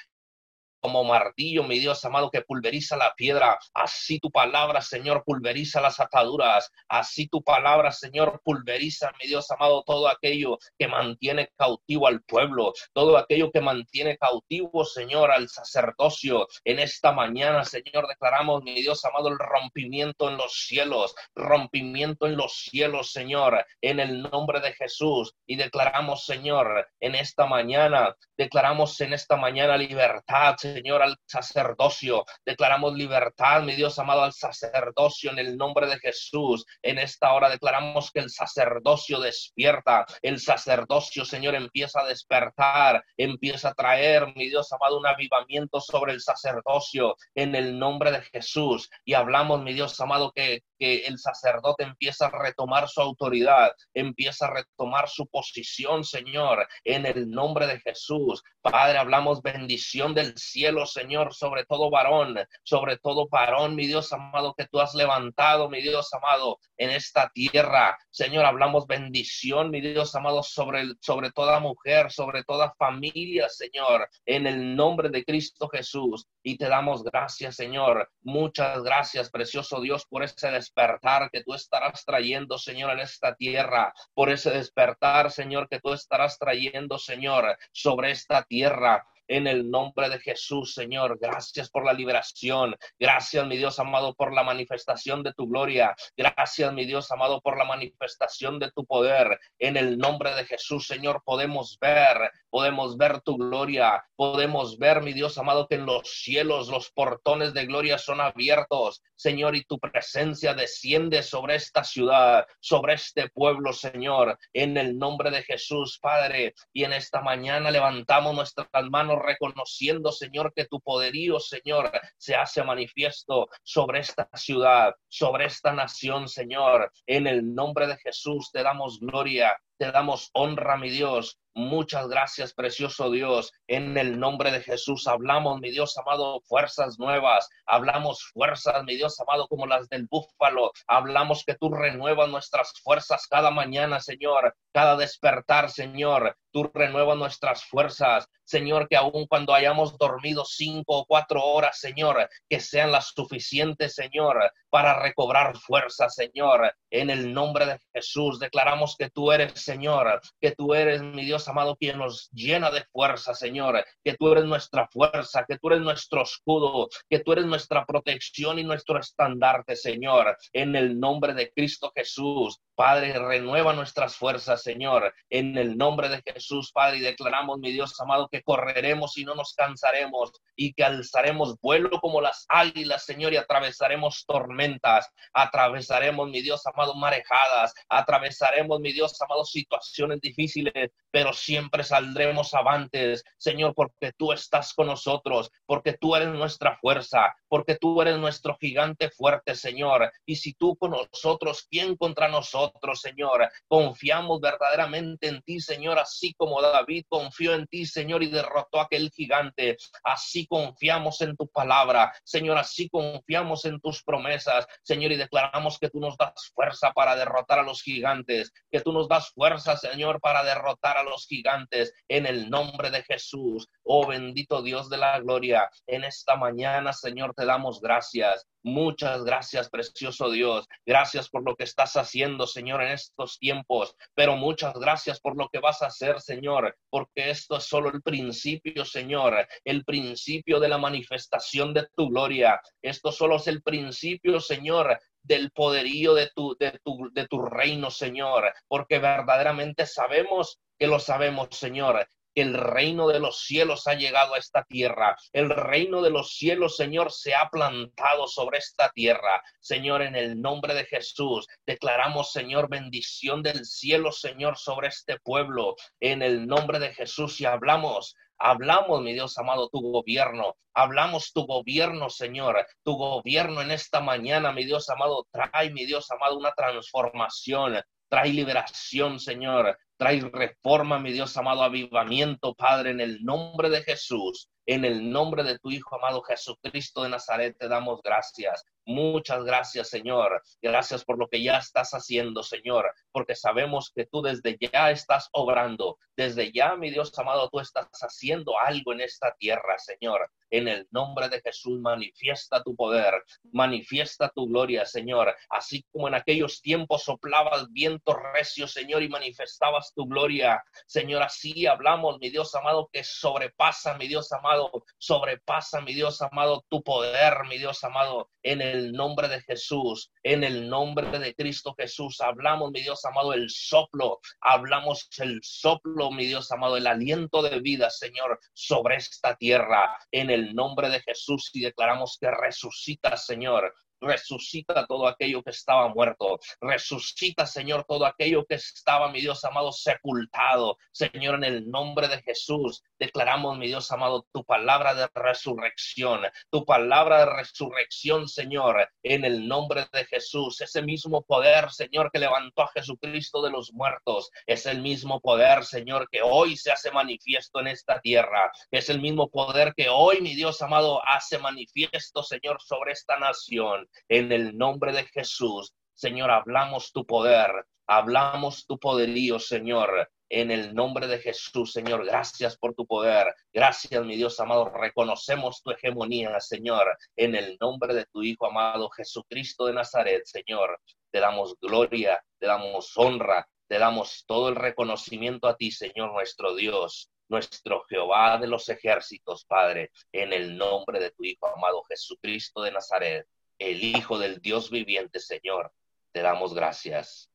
como 0.81 1.05
martillo, 1.05 1.63
mi 1.65 1.79
Dios 1.79 2.05
amado, 2.05 2.31
que 2.31 2.43
pulveriza 2.43 2.97
la 2.97 3.15
piedra. 3.15 3.59
Así 3.75 4.19
tu 4.19 4.31
palabra, 4.31 4.81
Señor, 4.81 5.25
pulveriza 5.25 5.81
las 5.81 6.01
ataduras. 6.01 6.71
Así 6.89 7.29
tu 7.29 7.43
palabra, 7.43 7.93
Señor, 7.93 8.41
pulveriza, 8.45 9.13
mi 9.21 9.29
Dios 9.29 9.51
amado, 9.51 9.83
todo 9.87 10.09
aquello 10.09 10.59
que 10.79 10.89
mantiene 10.89 11.51
cautivo 11.57 12.07
al 12.07 12.23
pueblo, 12.23 12.73
todo 12.93 13.17
aquello 13.17 13.51
que 13.51 13.61
mantiene 13.61 14.17
cautivo, 14.17 14.85
Señor, 14.85 15.31
al 15.31 15.49
sacerdocio. 15.49 16.49
En 16.65 16.79
esta 16.79 17.13
mañana, 17.13 17.65
Señor, 17.65 18.07
declaramos, 18.09 18.63
mi 18.63 18.81
Dios 18.83 19.05
amado, 19.05 19.29
el 19.29 19.39
rompimiento 19.39 20.29
en 20.29 20.37
los 20.37 20.53
cielos, 20.67 21.15
rompimiento 21.35 22.27
en 22.27 22.37
los 22.37 22.55
cielos, 22.55 23.13
Señor, 23.13 23.65
en 23.81 24.01
el 24.01 24.23
nombre 24.23 24.61
de 24.61 24.73
Jesús. 24.73 25.35
Y 25.47 25.57
declaramos, 25.57 26.25
Señor, 26.25 26.89
en 27.01 27.15
esta 27.15 27.47
mañana, 27.47 28.15
declaramos 28.37 29.01
en 29.01 29.13
esta 29.13 29.37
mañana 29.37 29.77
libertad, 29.77 30.57
al 31.01 31.17
sacerdocio. 31.27 32.25
Declaramos 32.45 32.95
libertad, 32.95 33.63
mi 33.63 33.75
Dios 33.75 33.99
amado, 33.99 34.23
al 34.23 34.33
sacerdocio 34.33 35.31
en 35.31 35.39
el 35.39 35.57
nombre 35.57 35.87
de 35.87 35.99
Jesús. 35.99 36.65
En 36.83 36.99
esta 36.99 37.33
hora 37.33 37.49
declaramos 37.49 38.11
que 38.11 38.21
el 38.21 38.31
sacerdocio 38.31 39.21
despierta. 39.21 40.07
El 40.23 40.41
sacerdocio, 40.41 41.25
Señor, 41.25 41.55
empieza 41.55 42.01
a 42.01 42.07
despertar, 42.07 43.05
empieza 43.17 43.71
a 43.71 43.75
traer, 43.75 44.35
mi 44.35 44.49
Dios 44.49 44.73
amado, 44.73 44.99
un 44.99 45.07
avivamiento 45.07 45.81
sobre 45.81 46.13
el 46.13 46.21
sacerdocio 46.21 47.17
en 47.35 47.55
el 47.55 47.79
nombre 47.79 48.11
de 48.11 48.23
Jesús. 48.23 48.91
Y 49.05 49.15
hablamos, 49.15 49.63
mi 49.63 49.75
Dios 49.75 50.01
amado, 50.01 50.33
que, 50.33 50.63
que 50.79 51.07
el 51.07 51.19
sacerdote 51.19 51.85
empieza 51.85 52.27
a 52.27 52.31
retomar 52.31 52.89
su 52.89 53.01
autoridad, 53.01 53.73
empieza 53.95 54.47
a 54.47 54.55
retomar 54.55 55.09
su 55.09 55.27
posición, 55.27 56.05
Señor, 56.05 56.67
en 56.85 57.07
el 57.07 57.31
nombre 57.31 57.67
de 57.67 57.81
Jesús. 57.81 58.43
Padre, 58.61 58.99
hablamos 58.99 59.43
bendición 59.43 60.15
del 60.15 60.37
cielo, 60.37 60.87
Señor, 60.87 61.35
sobre 61.35 61.65
todo 61.65 61.91
varón, 61.91 62.39
sobre 62.63 62.99
todo 62.99 63.29
varón, 63.31 63.75
mi 63.75 63.87
Dios 63.87 64.13
amado, 64.13 64.55
que 64.57 64.67
tú 64.67 64.81
has 64.81 64.95
levantado, 64.95 65.69
mi 65.69 65.81
Dios 65.81 66.13
amado, 66.13 66.59
en 66.77 66.91
esta 66.91 67.31
tierra. 67.31 67.97
Señor, 68.11 68.45
hablamos 68.45 68.87
bendición, 68.87 69.71
mi 69.71 69.81
Dios 69.81 70.15
amado, 70.15 70.43
sobre, 70.43 70.85
sobre 71.01 71.31
toda 71.33 71.61
mujer, 71.61 72.11
sobre 72.11 72.45
toda 72.45 72.75
familia, 72.79 73.49
Señor, 73.49 74.09
en 74.27 74.47
el 74.47 74.77
nombre 74.77 75.09
de 75.09 75.25
Cristo 75.25 75.69
Jesús. 75.69 76.27
Y 76.43 76.57
te 76.57 76.69
damos 76.69 77.03
gracias, 77.03 77.57
Señor. 77.57 78.11
Muchas 78.23 78.83
gracias, 78.83 79.31
precioso 79.31 79.81
Dios, 79.81 80.07
por 80.07 80.23
ese 80.23 80.51
despertar 80.69 81.31
que 81.31 81.43
tú 81.43 81.55
estarás 81.55 82.05
trayendo, 82.05 82.59
Señor, 82.59 82.93
en 82.93 83.01
esta 83.01 83.35
tierra, 83.35 83.93
por 84.15 84.31
ese 84.31 84.51
despertar, 84.51 85.31
Señor, 85.31 85.69
que 85.69 85.81
tú 85.81 85.93
estarás 85.93 86.39
trayendo, 86.39 86.99
Señor, 86.99 87.57
sobre 87.73 88.11
esta 88.11 88.43
tierra 88.43 89.07
en 89.29 89.47
el 89.47 89.71
nombre 89.71 90.09
de 90.09 90.19
Jesús, 90.19 90.75
Señor. 90.75 91.19
Gracias 91.21 91.71
por 91.71 91.85
la 91.85 91.93
liberación. 91.93 92.75
Gracias, 92.99 93.47
mi 93.47 93.57
Dios 93.57 93.79
amado, 93.79 94.15
por 94.15 94.35
la 94.35 94.43
manifestación 94.43 95.23
de 95.23 95.33
tu 95.35 95.47
gloria. 95.47 95.95
Gracias, 96.17 96.73
mi 96.73 96.85
Dios 96.85 97.11
amado, 97.13 97.41
por 97.41 97.57
la 97.57 97.65
manifestación 97.65 98.59
de 98.59 98.73
tu 98.73 98.85
poder. 98.85 99.39
En 99.59 99.77
el 99.77 99.99
nombre 99.99 100.35
de 100.35 100.45
Jesús, 100.45 100.87
Señor, 100.87 101.23
podemos 101.25 101.79
ver, 101.81 102.33
podemos 102.51 102.97
ver 102.97 103.21
tu 103.21 103.37
gloria. 103.37 104.05
Podemos 104.17 104.79
ver, 104.79 105.03
mi 105.03 105.13
Dios 105.13 105.39
amado, 105.39 105.69
que 105.69 105.77
en 105.77 105.87
los 105.87 106.09
cielos 106.09 106.69
los 106.69 106.91
portones 106.91 107.55
de 107.55 107.67
gloria 107.67 107.99
son 107.99 108.21
abiertos, 108.21 109.03
Señor, 109.15 109.55
y 109.57 109.65
tu 109.65 109.79
presencia 109.79 110.55
desciende 110.55 111.23
sobre 111.23 111.57
esta 111.57 111.85
ciudad, 111.85 112.47
sobre 112.61 112.95
este 112.95 113.29
pueblo, 113.29 113.73
Señor. 113.73 114.39
En 114.53 114.77
el 114.77 114.99
nombre 114.99 115.31
de 115.31 115.43
Jesús, 115.43 115.99
Padre, 116.01 116.55
y 116.73 116.85
en 116.85 116.93
esta 116.93 117.21
mañana 117.21 117.71
levantamos 117.71 118.35
nuestras 118.35 118.69
manos 118.91 119.18
reconociendo, 119.19 120.13
Señor, 120.13 120.53
que 120.55 120.67
tu 120.67 120.81
poderío, 120.81 121.41
Señor, 121.41 121.91
se 122.17 122.35
hace 122.35 122.63
manifiesto 122.63 123.49
sobre 123.63 124.01
esta 124.01 124.29
ciudad, 124.35 124.95
sobre 125.09 125.47
esta 125.47 125.73
nación, 125.73 126.29
Señor. 126.29 126.93
En 127.07 127.27
el 127.27 127.55
nombre 127.55 127.87
de 127.87 127.97
Jesús 127.99 128.51
te 128.53 128.63
damos 128.63 129.01
gloria, 129.01 129.57
te 129.79 129.91
damos 129.93 130.31
honra, 130.33 130.77
mi 130.77 130.91
Dios. 130.91 131.39
Muchas 131.59 132.07
gracias, 132.07 132.55
precioso 132.55 133.11
Dios. 133.11 133.53
En 133.67 133.99
el 133.99 134.21
nombre 134.21 134.53
de 134.53 134.61
Jesús 134.61 135.09
hablamos, 135.09 135.59
mi 135.59 135.73
Dios 135.73 135.99
amado, 135.99 136.41
fuerzas 136.43 137.01
nuevas. 137.01 137.49
Hablamos 137.67 138.23
fuerzas, 138.33 138.85
mi 138.85 138.95
Dios 138.95 139.19
amado, 139.19 139.49
como 139.49 139.67
las 139.67 139.89
del 139.89 140.07
búfalo. 140.09 140.71
Hablamos 140.87 141.43
que 141.45 141.57
tú 141.57 141.71
renuevas 141.71 142.29
nuestras 142.29 142.73
fuerzas 142.81 143.27
cada 143.27 143.51
mañana, 143.51 143.99
Señor. 143.99 144.55
Cada 144.73 144.97
despertar, 144.97 145.69
Señor. 145.69 146.37
Tú 146.53 146.71
renuevas 146.73 147.19
nuestras 147.19 147.65
fuerzas. 147.65 148.29
Señor, 148.45 148.89
que 148.89 148.97
aun 148.97 149.27
cuando 149.27 149.53
hayamos 149.53 149.99
dormido 149.99 150.45
cinco 150.45 150.99
o 150.99 151.07
cuatro 151.07 151.45
horas, 151.45 151.81
Señor, 151.81 152.31
que 152.49 152.61
sean 152.61 152.93
las 152.93 153.09
suficientes, 153.09 153.97
Señor, 153.97 154.53
para 154.71 155.01
recobrar 155.01 155.57
fuerza, 155.57 156.09
Señor. 156.09 156.73
En 156.91 157.11
el 157.11 157.33
nombre 157.33 157.67
de 157.67 157.79
Jesús 157.95 158.39
declaramos 158.39 158.97
que 158.97 159.11
tú 159.11 159.33
eres, 159.33 159.53
Señor, 159.61 160.21
que 160.41 160.53
tú 160.53 160.75
eres, 160.75 161.03
mi 161.03 161.25
Dios 161.25 161.49
amado, 161.49 161.77
quien 161.77 161.99
nos 161.99 162.31
llena 162.33 162.71
de 162.71 162.85
fuerza, 162.93 163.35
Señor, 163.35 163.85
que 164.05 164.15
tú 164.15 164.33
eres 164.33 164.45
nuestra 164.45 164.89
fuerza, 164.89 165.45
que 165.47 165.59
tú 165.59 165.69
eres 165.69 165.81
nuestro 165.81 166.23
escudo, 166.23 166.89
que 167.09 167.21
tú 167.21 167.33
eres 167.33 167.47
nuestra 167.47 167.85
protección 167.85 168.59
y 168.59 168.65
nuestro 168.65 168.99
estandarte, 168.99 169.77
Señor. 169.77 170.37
En 170.53 170.77
el 170.77 170.99
nombre 170.99 171.35
de 171.35 171.51
Cristo 171.51 171.93
Jesús, 171.95 172.61
Padre, 172.79 173.19
renueva 173.19 173.73
nuestras 173.73 174.15
fuerzas, 174.15 174.63
Señor, 174.63 175.13
en 175.31 175.59
el 175.59 175.77
nombre 175.77 176.09
de 176.09 176.23
Jesús, 176.25 176.71
Padre, 176.71 176.99
y 176.99 177.01
declaramos, 177.01 177.59
mi 177.59 177.73
Dios 177.73 178.01
amado, 178.01 178.29
que 178.31 178.45
correremos 178.45 179.19
y 179.19 179.25
no 179.25 179.35
nos 179.35 179.53
cansaremos 179.55 180.31
y 180.55 180.75
que 180.75 180.85
alzaremos 180.85 181.57
vuelo 181.61 181.99
como 182.01 182.21
las 182.21 182.47
águilas, 182.49 183.05
Señor, 183.05 183.33
y 183.33 183.37
atravesaremos 183.37 184.25
tormentas, 184.29 185.11
atravesaremos, 185.33 186.29
mi 186.29 186.41
Dios 186.41 186.65
amado, 186.69 186.95
marejadas, 186.95 187.75
atravesaremos, 187.89 188.79
mi 188.79 188.93
Dios 188.93 189.21
amado, 189.23 189.45
situaciones 189.45 190.21
difíciles, 190.21 190.93
pero 191.11 191.33
siempre 191.33 191.83
saldremos 191.83 192.55
avantes, 192.55 193.25
Señor, 193.39 193.75
porque 193.75 194.13
tú 194.17 194.31
estás 194.31 194.73
con 194.73 194.87
nosotros, 194.87 195.51
porque 195.67 195.95
tú 195.95 196.15
eres 196.15 196.29
nuestra 196.29 196.79
fuerza, 196.79 197.35
porque 197.49 197.77
tú 197.77 198.01
eres 198.03 198.19
nuestro 198.19 198.57
gigante 198.61 199.11
fuerte, 199.11 199.55
Señor, 199.55 200.13
y 200.27 200.37
si 200.37 200.55
tú 200.55 200.77
con 200.77 200.93
nosotros, 200.93 201.67
¿quién 201.71 201.97
contra 201.97 202.29
nosotros? 202.29 203.01
Señor. 203.01 203.49
Confiamos 203.67 204.41
verdaderamente 204.41 205.29
en 205.29 205.43
ti, 205.43 205.61
Señor, 205.61 205.99
así 205.99 206.35
como 206.35 206.61
David 206.61 207.05
confió 207.09 207.55
en 207.55 207.67
ti, 207.67 207.87
Señor, 207.87 208.23
y 208.23 208.27
derrotó 208.27 208.81
a 208.81 208.85
aquel 208.85 209.11
gigante. 209.11 209.77
Así 210.05 210.47
confiamos 210.47 211.21
en 211.21 211.37
tu 211.37 211.49
palabra, 211.49 212.13
Señor, 212.25 212.59
así 212.59 212.89
confiamos 212.89 213.65
en 213.65 213.81
tus 213.81 214.03
promesas, 214.03 214.67
Señor, 214.83 215.13
y 215.13 215.17
declaramos 215.17 215.79
que 215.79 215.91
tú 215.91 216.01
nos 216.01 216.17
das 216.17 216.51
fuerza 216.55 216.93
para 216.93 217.17
derrotar 217.17 217.59
a 217.59 217.63
los 217.63 217.83
gigantes, 217.83 218.53
que 218.71 218.81
tú 218.81 218.93
nos 218.93 219.09
das 219.09 219.31
fuerza, 219.31 219.77
Señor, 219.77 220.21
para 220.21 220.45
derrotar 220.45 220.99
a 220.99 221.03
los 221.03 221.27
gigantes 221.27 221.93
en 222.09 222.27
el 222.27 222.51
nombre 222.51 222.91
de 222.91 223.03
Jesús. 223.03 223.69
Oh 223.85 224.07
bendito 224.07 224.63
Dios 224.63 224.89
de 224.91 224.99
la 224.99 225.19
gloria, 225.21 225.69
en 225.87 226.05
esta 226.05 226.37
mañana, 226.37 226.93
Señor, 226.93 227.35
te 227.39 227.47
damos 227.47 227.81
gracias. 227.81 228.47
Muchas 228.65 229.23
gracias, 229.25 229.71
precioso 229.71 230.29
Dios. 230.29 230.67
Gracias 230.85 231.31
por 231.31 231.45
lo 231.45 231.55
que 231.55 231.63
estás 231.63 231.97
haciendo, 231.97 232.49
Señor, 232.49 232.83
en 232.83 232.93
estos 232.93 233.39
tiempos. 233.39 233.95
Pero 234.15 234.37
muchas 234.37 234.75
gracias 234.75 235.21
por 235.21 235.37
lo 235.37 235.49
que 235.49 235.61
vas 235.61 235.81
a 235.83 235.87
hacer, 235.87 236.21
Señor, 236.21 236.77
porque 236.91 237.31
esto 237.31 237.57
es 237.57 237.65
solo 237.65 237.91
el 237.91 238.03
principio, 238.03 238.85
Señor, 238.85 239.47
el 239.65 239.85
principio 239.85 240.59
de 240.59 240.69
la 240.69 240.79
manifestación 240.79 241.73
de 241.73 241.87
tu 241.97 242.09
gloria. 242.09 242.61
Esto 242.83 243.13
solo 243.13 243.37
es 243.37 243.47
el 243.47 243.63
principio, 243.63 244.41
Señor, 244.41 244.99
del 245.23 245.53
poderío 245.53 246.15
de 246.15 246.31
tu, 246.35 246.57
de 246.59 246.81
tu, 246.83 247.09
de 247.13 247.29
tu 247.29 247.43
reino, 247.43 247.91
Señor, 247.91 248.53
porque 248.67 248.99
verdaderamente 248.99 249.87
sabemos 249.87 250.59
que 250.77 250.87
lo 250.87 250.99
sabemos, 250.99 251.49
Señor, 251.53 252.09
el 252.41 252.55
reino 252.55 253.09
de 253.09 253.21
los 253.21 253.41
cielos 253.41 253.87
ha 253.87 253.95
llegado 253.95 254.35
a 254.35 254.39
esta 254.39 254.65
tierra. 254.65 255.17
El 255.33 255.51
reino 255.51 256.03
de 256.03 256.11
los 256.11 256.37
cielos, 256.37 256.77
Señor, 256.77 257.13
se 257.13 257.35
ha 257.35 257.49
plantado 257.49 258.27
sobre 258.27 258.59
esta 258.59 258.91
tierra. 258.91 259.43
Señor, 259.61 260.03
en 260.03 260.17
el 260.17 260.41
nombre 260.41 260.75
de 260.75 260.85
Jesús, 260.85 261.47
declaramos, 261.67 262.33
Señor, 262.33 262.69
bendición 262.69 263.43
del 263.43 263.65
cielo, 263.65 264.13
Señor, 264.13 264.57
sobre 264.57 264.89
este 264.89 265.19
pueblo. 265.21 265.77
En 266.01 266.23
el 266.23 266.47
nombre 266.47 266.79
de 266.79 266.95
Jesús 266.95 267.41
y 267.41 267.45
hablamos 267.45 268.15
Hablamos, 268.41 269.03
mi 269.03 269.15
Dios 269.15 269.37
amado, 269.37 269.69
tu 269.69 269.81
gobierno. 269.81 270.57
Hablamos 270.73 271.33
tu 271.33 271.45
gobierno, 271.45 272.09
Señor. 272.09 272.65
Tu 272.85 272.93
gobierno 272.97 273.63
en 273.63 273.73
esta 273.73 274.01
mañana, 274.01 274.53
mi 274.53 274.65
Dios 274.65 274.89
amado, 274.91 275.27
trae, 275.33 275.71
mi 275.71 275.87
Dios 275.87 276.09
amado, 276.13 276.39
una 276.39 276.53
transformación. 276.53 277.81
Trae 278.09 278.33
liberación, 278.33 279.19
Señor. 279.19 279.77
Trae 279.99 280.21
reforma, 280.33 281.01
mi 281.01 281.11
Dios 281.11 281.37
amado, 281.37 281.65
avivamiento, 281.65 282.55
Padre, 282.55 282.91
en 282.91 283.01
el 283.01 283.25
nombre 283.25 283.69
de 283.69 283.83
Jesús. 283.83 284.49
En 284.65 284.85
el 284.85 285.11
nombre 285.11 285.43
de 285.43 285.59
tu 285.59 285.71
Hijo 285.71 285.97
amado 285.97 286.23
Jesucristo 286.23 287.03
de 287.03 287.09
Nazaret 287.09 287.57
te 287.59 287.69
damos 287.69 288.03
gracias. 288.03 288.65
Muchas 288.85 289.43
gracias, 289.45 289.89
Señor. 289.89 290.43
Gracias 290.63 291.05
por 291.05 291.19
lo 291.19 291.29
que 291.29 291.43
ya 291.43 291.59
estás 291.59 291.91
haciendo, 291.93 292.43
Señor, 292.43 292.91
porque 293.13 293.35
sabemos 293.35 293.91
que 293.95 294.07
tú 294.07 294.23
desde 294.23 294.57
ya 294.61 294.91
estás 294.91 295.29
obrando. 295.33 295.99
Desde 296.17 296.53
ya, 296.53 296.75
mi 296.75 296.91
Dios 296.91 297.17
amado, 297.19 297.49
tú 297.51 297.61
estás 297.61 297.87
haciendo 298.01 298.59
algo 298.59 298.93
en 298.93 299.03
esta 299.03 299.35
tierra, 299.39 299.79
Señor. 299.79 300.31
En 300.51 300.69
el 300.69 300.89
nombre 300.91 301.29
de 301.29 301.41
Jesús, 301.41 301.79
manifiesta 301.81 302.63
tu 302.63 302.75
poder, 302.75 303.23
manifiesta 303.53 304.31
tu 304.35 304.47
gloria, 304.47 304.85
Señor. 304.87 305.35
Así 305.51 305.85
como 305.93 306.09
en 306.09 306.15
aquellos 306.15 306.61
tiempos 306.63 307.05
soplabas 307.05 307.71
viento 307.71 308.17
recio, 308.35 308.67
Señor, 308.67 309.03
y 309.03 309.09
manifestabas 309.09 309.88
tu 309.95 310.07
gloria, 310.07 310.63
Señor. 310.87 311.23
Así 311.23 311.67
hablamos, 311.67 312.19
mi 312.21 312.31
Dios 312.31 312.55
amado, 312.55 312.89
que 312.93 313.05
sobrepasa, 313.05 313.95
mi 313.95 314.09
Dios 314.09 314.33
amado, 314.33 314.71
sobrepasa, 314.99 315.81
mi 315.81 315.95
Dios 315.95 316.21
amado, 316.23 316.65
tu 316.69 316.83
poder, 316.83 317.45
mi 317.49 317.59
Dios 317.59 317.83
amado, 317.85 318.31
en 318.43 318.61
el 318.61 318.93
nombre 318.93 319.29
de 319.29 319.41
Jesús, 319.43 320.11
en 320.23 320.45
el 320.45 320.69
nombre 320.69 321.19
de 321.19 321.35
Cristo 321.35 321.75
Jesús. 321.77 322.21
Hablamos, 322.21 322.71
mi 322.71 322.83
Dios 322.83 323.05
amado, 323.05 323.33
el 323.33 323.51
soplo, 323.51 324.21
hablamos 324.41 325.09
el 325.19 325.41
soplo, 325.43 326.11
mi 326.11 326.27
Dios 326.27 326.51
amado, 326.53 326.77
el 326.77 326.87
aliento 326.87 327.43
de 327.43 327.61
vida, 327.61 327.91
Señor, 327.91 328.39
sobre 328.53 328.97
esta 328.97 329.37
tierra, 329.37 329.99
en 330.11 330.31
el 330.31 330.55
nombre 330.55 330.89
de 330.89 331.01
Jesús 331.01 331.51
y 331.53 331.61
declaramos 331.61 332.19
que 332.21 332.31
resucita, 332.31 333.17
Señor, 333.17 333.75
resucita 334.01 334.87
todo 334.87 335.07
aquello 335.07 335.43
que 335.43 335.51
estaba 335.51 335.89
muerto, 335.89 336.39
resucita, 336.61 337.47
Señor, 337.47 337.85
todo 337.85 338.07
aquello 338.07 338.45
que 338.47 338.55
estaba, 338.55 339.11
mi 339.11 339.21
Dios 339.21 339.45
amado, 339.45 339.73
sepultado. 339.73 340.79
Señor, 340.93 341.37
en 341.37 341.45
el 341.45 341.71
nombre 341.71 342.09
de 342.09 342.23
Jesús, 342.23 342.83
declaramos, 342.99 343.59
mi 343.59 343.67
Dios 343.67 343.91
amado, 343.93 344.27
tu 344.33 344.45
palabra 344.45 344.95
de 344.95 345.09
resurrección, 345.15 346.23
tu 346.51 346.65
palabra 346.65 347.21
de 347.21 347.27
resurrección, 347.37 348.29
Señor, 348.29 348.89
en 349.03 349.25
el 349.25 349.47
nombre 349.47 349.87
de 349.93 350.05
Jesús. 350.07 350.61
Ese 350.61 350.83
mismo 350.83 351.23
poder, 351.23 351.71
Señor, 351.71 352.11
que 352.13 352.19
levantó 352.19 352.63
a 352.63 352.69
Jesucristo 352.69 353.43
de 353.43 353.51
los 353.51 353.73
muertos, 353.73 354.31
es 354.47 354.67
el 354.67 354.81
mismo 354.81 355.21
poder, 355.21 355.65
Señor, 355.65 356.09
que 356.11 356.23
hoy 356.23 356.57
se 356.57 356.71
hace 356.71 356.91
manifiesto 356.91 357.61
en 357.61 357.69
esta 357.69 358.01
tierra. 358.01 358.51
Es 358.71 358.89
el 358.89 359.01
mismo 359.01 359.29
poder 359.29 359.75
que 359.77 359.89
hoy, 359.89 360.21
mi 360.21 360.35
Dios 360.35 360.61
amado, 360.63 361.01
hace 361.07 361.39
manifiesto, 361.39 362.23
Señor, 362.23 362.61
sobre 362.61 362.93
esta 362.93 363.19
nación. 363.19 363.88
En 364.09 364.33
el 364.33 364.57
nombre 364.57 364.93
de 364.93 365.05
Jesús, 365.05 365.75
Señor, 365.95 366.31
hablamos 366.31 366.93
tu 366.93 367.05
poder, 367.05 367.67
hablamos 367.87 368.67
tu 368.67 368.79
poderío, 368.79 369.39
Señor. 369.39 370.11
En 370.31 370.51
el 370.51 370.75
nombre 370.75 371.07
de 371.07 371.19
Jesús, 371.19 371.73
Señor, 371.73 372.05
gracias 372.05 372.59
por 372.59 372.75
tu 372.75 372.87
poder. 372.87 373.35
Gracias, 373.53 374.05
mi 374.05 374.15
Dios 374.15 374.39
amado. 374.41 374.69
Reconocemos 374.69 375.63
tu 375.63 375.71
hegemonía, 375.71 376.39
Señor. 376.41 376.97
En 377.17 377.35
el 377.35 377.57
nombre 377.61 377.95
de 377.95 378.05
tu 378.05 378.23
Hijo 378.23 378.47
amado 378.47 378.91
Jesucristo 378.91 379.67
de 379.67 379.73
Nazaret, 379.73 380.25
Señor. 380.27 380.79
Te 381.11 381.21
damos 381.21 381.57
gloria, 381.61 382.23
te 382.39 382.47
damos 382.47 382.93
honra, 382.97 383.49
te 383.67 383.79
damos 383.79 384.25
todo 384.27 384.51
el 384.51 384.57
reconocimiento 384.57 385.49
a 385.49 385.57
ti, 385.57 385.71
Señor 385.71 386.13
nuestro 386.13 386.55
Dios. 386.55 387.11
nuestro 387.31 387.85
Jehová 387.89 388.39
de 388.39 388.47
los 388.47 388.69
ejércitos, 388.71 389.45
Padre, 389.45 389.91
en 390.13 390.33
el 390.33 390.57
nombre 390.57 390.99
de 390.99 391.11
tu 391.11 391.25
Hijo 391.25 391.47
amado 391.47 391.83
Jesucristo 391.83 392.63
de 392.63 392.73
Nazaret, 392.73 393.27
el 393.59 393.83
Hijo 393.83 394.19
del 394.19 394.41
Dios 394.41 394.71
viviente, 394.71 395.21
Señor, 395.21 395.73
te 396.13 396.21
damos 396.21 396.55
gracias. 396.55 397.31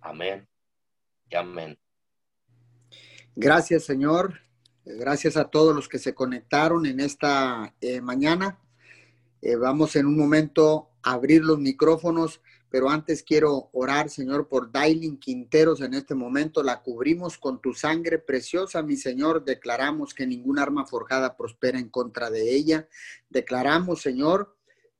Amén 0.00 0.48
y 1.30 1.36
amén. 1.36 1.78
Gracias, 3.34 3.84
Señor. 3.84 4.40
Gracias 4.84 5.36
a 5.36 5.50
todos 5.50 5.74
los 5.74 5.88
que 5.88 5.98
se 5.98 6.14
conectaron 6.14 6.86
en 6.86 7.00
esta 7.00 7.74
eh, 7.80 8.00
mañana. 8.00 8.58
Eh, 9.42 9.56
vamos 9.56 9.96
en 9.96 10.06
un 10.06 10.16
momento 10.16 10.90
a 11.02 11.12
abrir 11.12 11.44
los 11.44 11.58
micrófonos 11.58 12.40
pero 12.70 12.90
antes 12.90 13.22
quiero 13.22 13.70
orar, 13.72 14.10
Señor, 14.10 14.48
por 14.48 14.70
Dailin 14.70 15.18
Quinteros 15.18 15.80
en 15.80 15.94
este 15.94 16.14
momento. 16.14 16.62
La 16.62 16.82
cubrimos 16.82 17.38
con 17.38 17.60
tu 17.60 17.72
sangre 17.72 18.18
preciosa, 18.18 18.82
mi 18.82 18.96
Señor. 18.96 19.44
Declaramos 19.44 20.12
que 20.12 20.26
ningún 20.26 20.58
arma 20.58 20.84
forjada 20.84 21.36
prospera 21.36 21.78
en 21.78 21.88
contra 21.88 22.30
de 22.30 22.54
ella. 22.54 22.86
Declaramos, 23.30 24.02
Señor, 24.02 24.57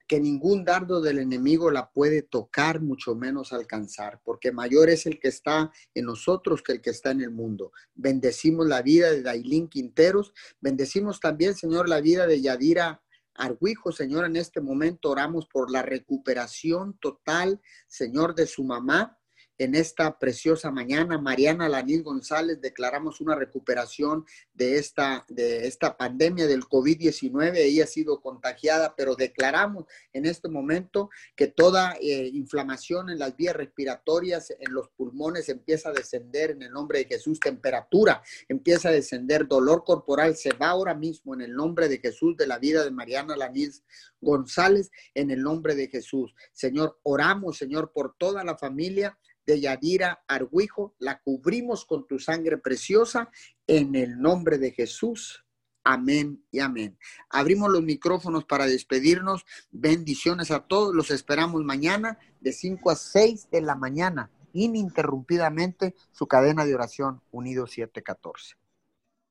que 0.08 0.18
ningún 0.18 0.64
dardo 0.64 1.02
del 1.02 1.18
enemigo 1.18 1.70
la 1.70 1.90
puede 1.90 2.22
tocar, 2.22 2.80
mucho 2.80 3.14
menos 3.14 3.52
alcanzar, 3.52 4.20
porque 4.24 4.50
mayor 4.50 4.88
es 4.88 5.04
el 5.04 5.20
que 5.20 5.28
está 5.28 5.70
en 5.94 6.06
nosotros 6.06 6.62
que 6.62 6.72
el 6.72 6.80
que 6.80 6.90
está 6.90 7.10
en 7.10 7.20
el 7.20 7.30
mundo. 7.30 7.72
Bendecimos 7.94 8.66
la 8.66 8.80
vida 8.80 9.10
de 9.10 9.22
Dailin 9.22 9.68
Quinteros, 9.68 10.32
bendecimos 10.60 11.20
también, 11.20 11.54
Señor, 11.54 11.88
la 11.88 12.00
vida 12.00 12.26
de 12.26 12.40
Yadira 12.40 13.02
Argüijo, 13.34 13.92
Señor, 13.92 14.24
en 14.24 14.36
este 14.36 14.60
momento 14.60 15.10
oramos 15.10 15.46
por 15.46 15.70
la 15.70 15.82
recuperación 15.82 16.98
total, 16.98 17.60
Señor, 17.86 18.34
de 18.34 18.46
su 18.46 18.64
mamá 18.64 19.17
en 19.58 19.74
esta 19.74 20.18
preciosa 20.18 20.70
mañana. 20.70 21.18
Mariana 21.18 21.68
Lanil 21.68 22.02
González, 22.02 22.60
declaramos 22.60 23.20
una 23.20 23.34
recuperación 23.34 24.24
de 24.54 24.78
esta, 24.78 25.26
de 25.28 25.66
esta 25.66 25.96
pandemia 25.96 26.46
del 26.46 26.64
COVID-19. 26.64 27.56
Ella 27.56 27.84
ha 27.84 27.88
sido 27.88 28.20
contagiada, 28.20 28.94
pero 28.96 29.16
declaramos 29.16 29.84
en 30.12 30.24
este 30.24 30.48
momento 30.48 31.10
que 31.36 31.48
toda 31.48 31.96
eh, 32.00 32.30
inflamación 32.32 33.10
en 33.10 33.18
las 33.18 33.36
vías 33.36 33.56
respiratorias, 33.56 34.50
en 34.58 34.72
los 34.72 34.88
pulmones, 34.90 35.48
empieza 35.48 35.90
a 35.90 35.92
descender 35.92 36.52
en 36.52 36.62
el 36.62 36.70
nombre 36.70 37.00
de 37.00 37.06
Jesús. 37.06 37.40
Temperatura 37.40 38.22
empieza 38.48 38.88
a 38.88 38.92
descender. 38.92 39.46
Dolor 39.48 39.84
corporal 39.84 40.36
se 40.36 40.52
va 40.52 40.68
ahora 40.68 40.94
mismo 40.94 41.34
en 41.34 41.42
el 41.42 41.54
nombre 41.54 41.88
de 41.88 41.98
Jesús 41.98 42.36
de 42.36 42.46
la 42.46 42.58
vida 42.58 42.84
de 42.84 42.90
Mariana 42.90 43.36
Lanil 43.36 43.72
González, 44.20 44.90
en 45.14 45.30
el 45.30 45.42
nombre 45.42 45.74
de 45.74 45.88
Jesús. 45.88 46.34
Señor, 46.52 46.98
oramos, 47.02 47.56
Señor, 47.56 47.92
por 47.92 48.14
toda 48.16 48.44
la 48.44 48.56
familia 48.56 49.18
de 49.48 49.60
Yadira 49.60 50.22
Argüijo, 50.28 50.94
la 50.98 51.22
cubrimos 51.22 51.86
con 51.86 52.06
tu 52.06 52.18
sangre 52.18 52.58
preciosa 52.58 53.30
en 53.66 53.94
el 53.94 54.20
nombre 54.20 54.58
de 54.58 54.72
Jesús. 54.72 55.42
Amén 55.84 56.44
y 56.50 56.60
amén. 56.60 56.98
Abrimos 57.30 57.70
los 57.70 57.82
micrófonos 57.82 58.44
para 58.44 58.66
despedirnos. 58.66 59.46
Bendiciones 59.70 60.50
a 60.50 60.66
todos. 60.66 60.94
Los 60.94 61.10
esperamos 61.10 61.64
mañana 61.64 62.18
de 62.40 62.52
5 62.52 62.90
a 62.90 62.96
6 62.96 63.48
de 63.50 63.62
la 63.62 63.74
mañana, 63.74 64.30
ininterrumpidamente, 64.52 65.94
su 66.12 66.26
cadena 66.26 66.66
de 66.66 66.74
oración 66.74 67.22
Unido 67.30 67.66
714. 67.66 68.67